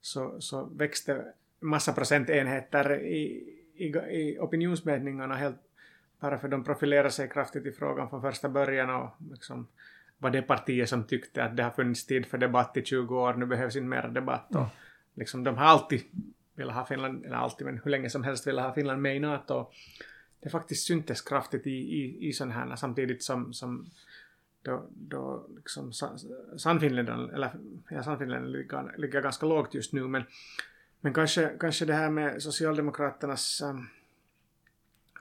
så, 0.00 0.40
så 0.40 0.64
växte 0.64 1.24
massa 1.60 1.92
procentenheter 1.92 3.00
i, 3.00 3.54
i, 3.74 3.86
i 3.86 4.38
opinionsmätningarna 4.40 5.34
helt 5.34 5.56
bara 6.20 6.38
för 6.38 6.48
de 6.48 6.64
profilerar 6.64 7.08
sig 7.08 7.28
kraftigt 7.28 7.66
i 7.66 7.72
frågan 7.72 8.10
från 8.10 8.22
första 8.22 8.48
början 8.48 8.90
och 8.90 9.10
liksom 9.30 9.66
var 10.18 10.30
det 10.30 10.42
partiet 10.42 10.88
som 10.88 11.04
tyckte 11.04 11.44
att 11.44 11.56
det 11.56 11.62
har 11.62 11.70
funnits 11.70 12.06
tid 12.06 12.26
för 12.26 12.38
debatt 12.38 12.76
i 12.76 12.84
20 12.84 13.20
år, 13.20 13.34
nu 13.34 13.46
behövs 13.46 13.76
inte 13.76 13.88
mer 13.88 14.08
debatt. 14.08 14.54
Och 14.54 14.66
liksom, 15.14 15.44
de 15.44 15.56
har 15.56 15.64
alltid 15.64 16.02
velat 16.54 16.74
ha 16.76 16.84
Finland, 16.84 17.24
eller 17.24 17.36
alltid, 17.36 17.66
men 17.66 17.80
hur 17.84 17.90
länge 17.90 18.10
som 18.10 18.24
helst 18.24 18.46
velat 18.46 18.64
ha 18.64 18.74
Finland 18.74 19.02
med 19.02 19.16
i 19.16 19.20
NATO. 19.20 19.70
Det 20.40 20.48
faktiskt 20.48 20.86
syntes 20.86 21.20
kraftigt 21.20 21.66
i, 21.66 21.70
i, 21.70 22.28
i 22.28 22.32
sådana 22.32 22.54
här, 22.54 22.76
samtidigt 22.76 23.22
som, 23.22 23.52
som 23.52 23.90
då, 24.62 24.86
då 24.90 25.46
liksom 25.56 25.92
Sannfinländarna, 26.56 27.32
eller 27.32 27.50
ja, 27.90 28.02
Sannfinländarna 28.02 28.48
ligger, 28.48 28.94
ligger 28.98 29.22
ganska 29.22 29.46
lågt 29.46 29.74
just 29.74 29.92
nu, 29.92 30.08
men, 30.08 30.22
men 31.00 31.14
kanske, 31.14 31.50
kanske 31.60 31.84
det 31.84 31.94
här 31.94 32.10
med 32.10 32.42
Socialdemokraternas 32.42 33.62
um, 33.64 33.88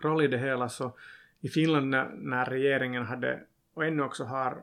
roll 0.01 0.23
i 0.23 0.27
det 0.27 0.37
hela, 0.37 0.69
så 0.69 0.91
i 1.41 1.49
Finland 1.49 1.89
när, 1.89 2.09
när 2.09 2.45
regeringen 2.45 3.05
hade, 3.05 3.43
och 3.73 3.85
ännu 3.85 4.03
också 4.03 4.23
har 4.23 4.61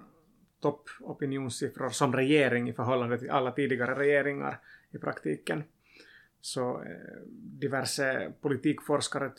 toppopinionssiffror 0.61 1.91
som 1.91 2.13
regering 2.13 2.69
i 2.69 2.73
förhållande 2.73 3.19
till 3.19 3.31
alla 3.31 3.51
tidigare 3.51 3.95
regeringar 3.95 4.59
i 4.91 4.99
praktiken. 4.99 5.65
Så 6.41 6.83
eh, 6.83 7.21
diverse 7.33 8.33
politikforskare 8.41 9.33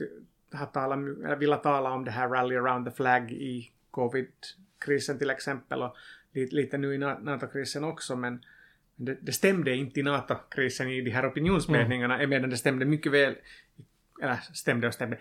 har 0.51 0.65
talat, 0.65 0.99
eller 0.99 1.35
vill 1.35 1.53
tala 1.63 1.91
om 1.91 2.05
det 2.05 2.11
här 2.11 2.29
rally 2.29 2.55
around 2.55 2.85
the 2.85 2.91
flag 2.91 3.31
i 3.31 3.71
covid-krisen 3.91 5.19
till 5.19 5.29
exempel 5.29 5.81
och 5.81 5.95
lite, 6.33 6.55
lite 6.55 6.77
nu 6.77 6.95
i 6.95 6.97
NATO-krisen 6.97 7.83
också 7.83 8.15
men 8.15 8.45
det, 8.95 9.17
det 9.21 9.31
stämde 9.31 9.75
inte 9.75 9.99
i 9.99 10.03
NATO-krisen 10.03 10.89
i 10.89 11.01
de 11.01 11.11
här 11.11 11.29
opinionsmätningarna 11.29 12.15
mm. 12.15 12.29
medan 12.29 12.49
det 12.49 12.57
stämde 12.57 12.85
mycket 12.85 13.11
väl, 13.11 13.35
eller 14.21 14.35
stämde 14.53 14.87
och 14.87 14.93
stämde, 14.93 15.19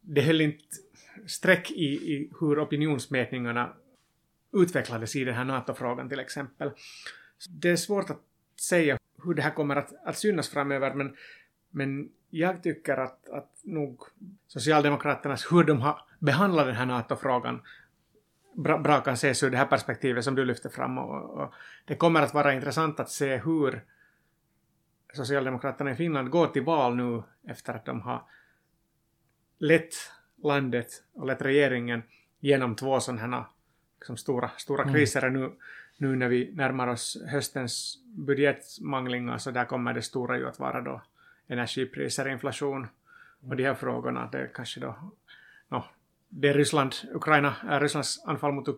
det 0.00 0.20
höll 0.20 0.40
inte 0.40 0.64
streck 1.26 1.70
i, 1.70 1.84
i 1.84 2.30
hur 2.40 2.64
opinionsmätningarna 2.64 3.72
utvecklades 4.52 5.16
i 5.16 5.24
den 5.24 5.34
här 5.34 5.44
NATO-frågan 5.44 6.08
till 6.08 6.20
exempel. 6.20 6.70
Det 7.48 7.70
är 7.70 7.76
svårt 7.76 8.10
att 8.10 8.22
säga 8.60 8.98
hur 9.24 9.34
det 9.34 9.42
här 9.42 9.50
kommer 9.50 9.76
att, 9.76 9.92
att 10.04 10.18
synas 10.18 10.48
framöver 10.48 10.94
men, 10.94 11.16
men 11.70 12.08
jag 12.38 12.62
tycker 12.62 12.96
att, 12.96 13.28
att 13.28 13.50
nog 13.64 14.02
Socialdemokraternas, 14.46 15.52
hur 15.52 15.64
de 15.64 15.80
har 15.80 16.00
behandlat 16.18 16.66
den 16.66 16.74
här 16.74 16.86
NATO-frågan 16.86 17.60
bra, 18.56 18.78
bra 18.78 19.00
kan 19.00 19.14
ses 19.14 19.42
ur 19.42 19.50
det 19.50 19.56
här 19.56 19.66
perspektivet 19.66 20.24
som 20.24 20.34
du 20.34 20.44
lyfter 20.44 20.68
fram. 20.68 20.98
Och, 20.98 21.40
och 21.40 21.54
det 21.84 21.94
kommer 21.94 22.22
att 22.22 22.34
vara 22.34 22.54
intressant 22.54 23.00
att 23.00 23.10
se 23.10 23.36
hur 23.36 23.84
Socialdemokraterna 25.12 25.90
i 25.90 25.96
Finland 25.96 26.30
går 26.30 26.46
till 26.46 26.62
val 26.62 26.96
nu 26.96 27.22
efter 27.48 27.74
att 27.74 27.84
de 27.84 28.00
har 28.00 28.22
lett 29.58 29.94
landet 30.42 30.88
och 31.14 31.26
lett 31.26 31.42
regeringen 31.42 32.02
genom 32.40 32.76
två 32.76 33.00
sådana 33.00 33.36
här 33.36 33.44
liksom 33.98 34.16
stora, 34.16 34.50
stora 34.56 34.82
mm. 34.82 34.94
kriser. 34.94 35.30
Nu, 35.30 35.52
nu 35.96 36.16
när 36.16 36.28
vi 36.28 36.52
närmar 36.54 36.86
oss 36.86 37.22
höstens 37.26 38.02
budgetmanglingar 38.04 39.38
så 39.38 39.50
där 39.50 39.64
kommer 39.64 39.94
det 39.94 40.02
stora 40.02 40.38
ju 40.38 40.48
att 40.48 40.58
vara 40.58 40.80
då 40.80 41.02
energipriser, 41.48 42.28
inflation 42.28 42.86
och 43.40 43.56
de 43.56 43.64
här 43.64 43.74
frågorna. 43.74 44.28
Det 44.32 44.38
är 44.38 44.50
kanske 44.54 44.80
då 44.80 45.12
no, 45.68 45.84
det 46.28 46.48
är 46.48 46.54
Ryssland, 46.54 46.94
Ukraina, 47.14 47.54
Rysslands 47.80 48.24
anfall 48.24 48.52
mot 48.52 48.68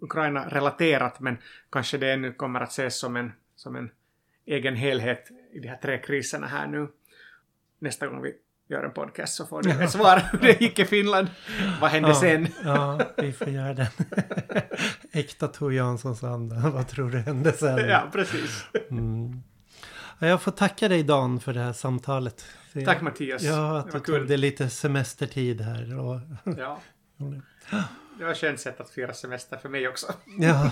Ukraina 0.00 0.48
relaterat 0.48 1.20
men 1.20 1.38
kanske 1.70 1.98
det 1.98 2.12
ännu 2.12 2.32
kommer 2.32 2.60
att 2.60 2.70
ses 2.70 2.98
som 2.98 3.16
en, 3.16 3.32
som 3.56 3.76
en 3.76 3.90
egen 4.46 4.76
helhet 4.76 5.30
i 5.52 5.58
de 5.58 5.68
här 5.68 5.76
tre 5.76 5.98
kriserna 5.98 6.46
här 6.46 6.66
nu. 6.66 6.88
Nästa 7.78 8.06
gång 8.06 8.22
vi 8.22 8.34
gör 8.68 8.84
en 8.84 8.90
podcast 8.90 9.34
så 9.34 9.46
får 9.46 9.62
du 9.62 9.70
ett 9.70 9.90
svar 9.90 10.22
hur 10.32 10.38
det 10.42 10.60
gick 10.60 10.78
i 10.78 10.84
Finland. 10.84 11.28
Vad 11.80 11.90
hände 11.90 12.08
ja, 12.08 12.14
sen? 12.14 12.48
ja, 12.64 13.00
vi 13.16 13.32
får 13.32 13.48
göra 13.48 13.74
den. 13.74 13.86
Äkta 15.12 15.48
Tor 15.48 15.72
Janssons 15.72 16.24
anda. 16.24 16.70
Vad 16.70 16.88
tror 16.88 17.10
du 17.10 17.18
hände 17.18 17.52
sen? 17.52 17.88
Ja, 17.88 18.08
precis. 18.12 18.64
Mm. 18.90 19.42
Jag 20.18 20.42
får 20.42 20.52
tacka 20.52 20.88
dig 20.88 21.02
Dan 21.02 21.40
för 21.40 21.54
det 21.54 21.60
här 21.60 21.72
samtalet. 21.72 22.44
Tack 22.84 23.00
Mattias. 23.00 23.42
Ja, 23.42 23.78
att 23.78 23.92
du 23.92 24.00
tog 24.00 24.28
dig 24.28 24.36
lite 24.36 24.70
semestertid 24.70 25.60
här. 25.60 25.98
Och... 25.98 26.20
Ja. 26.44 26.80
Det 28.18 28.30
ett 28.30 28.36
skönt 28.36 28.60
sätt 28.60 28.80
att 28.80 28.90
fira 28.90 29.14
semester 29.14 29.56
för 29.56 29.68
mig 29.68 29.88
också. 29.88 30.06
Ja. 30.38 30.70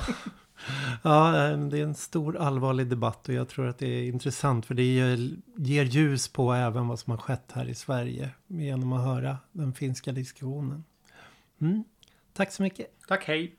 ja, 1.02 1.30
det 1.70 1.78
är 1.78 1.82
en 1.82 1.94
stor 1.94 2.36
allvarlig 2.36 2.86
debatt 2.86 3.28
och 3.28 3.34
jag 3.34 3.48
tror 3.48 3.68
att 3.68 3.78
det 3.78 3.86
är 3.86 4.02
intressant 4.02 4.66
för 4.66 4.74
det 4.74 4.82
ger, 4.82 5.30
ger 5.56 5.84
ljus 5.84 6.28
på 6.28 6.52
även 6.52 6.88
vad 6.88 6.98
som 6.98 7.10
har 7.10 7.18
skett 7.18 7.52
här 7.52 7.68
i 7.68 7.74
Sverige 7.74 8.30
genom 8.46 8.92
att 8.92 9.04
höra 9.04 9.38
den 9.52 9.74
finska 9.74 10.12
diskussionen. 10.12 10.84
Mm. 11.60 11.84
Tack 12.32 12.52
så 12.52 12.62
mycket. 12.62 12.86
Tack, 13.08 13.24
hej. 13.24 13.56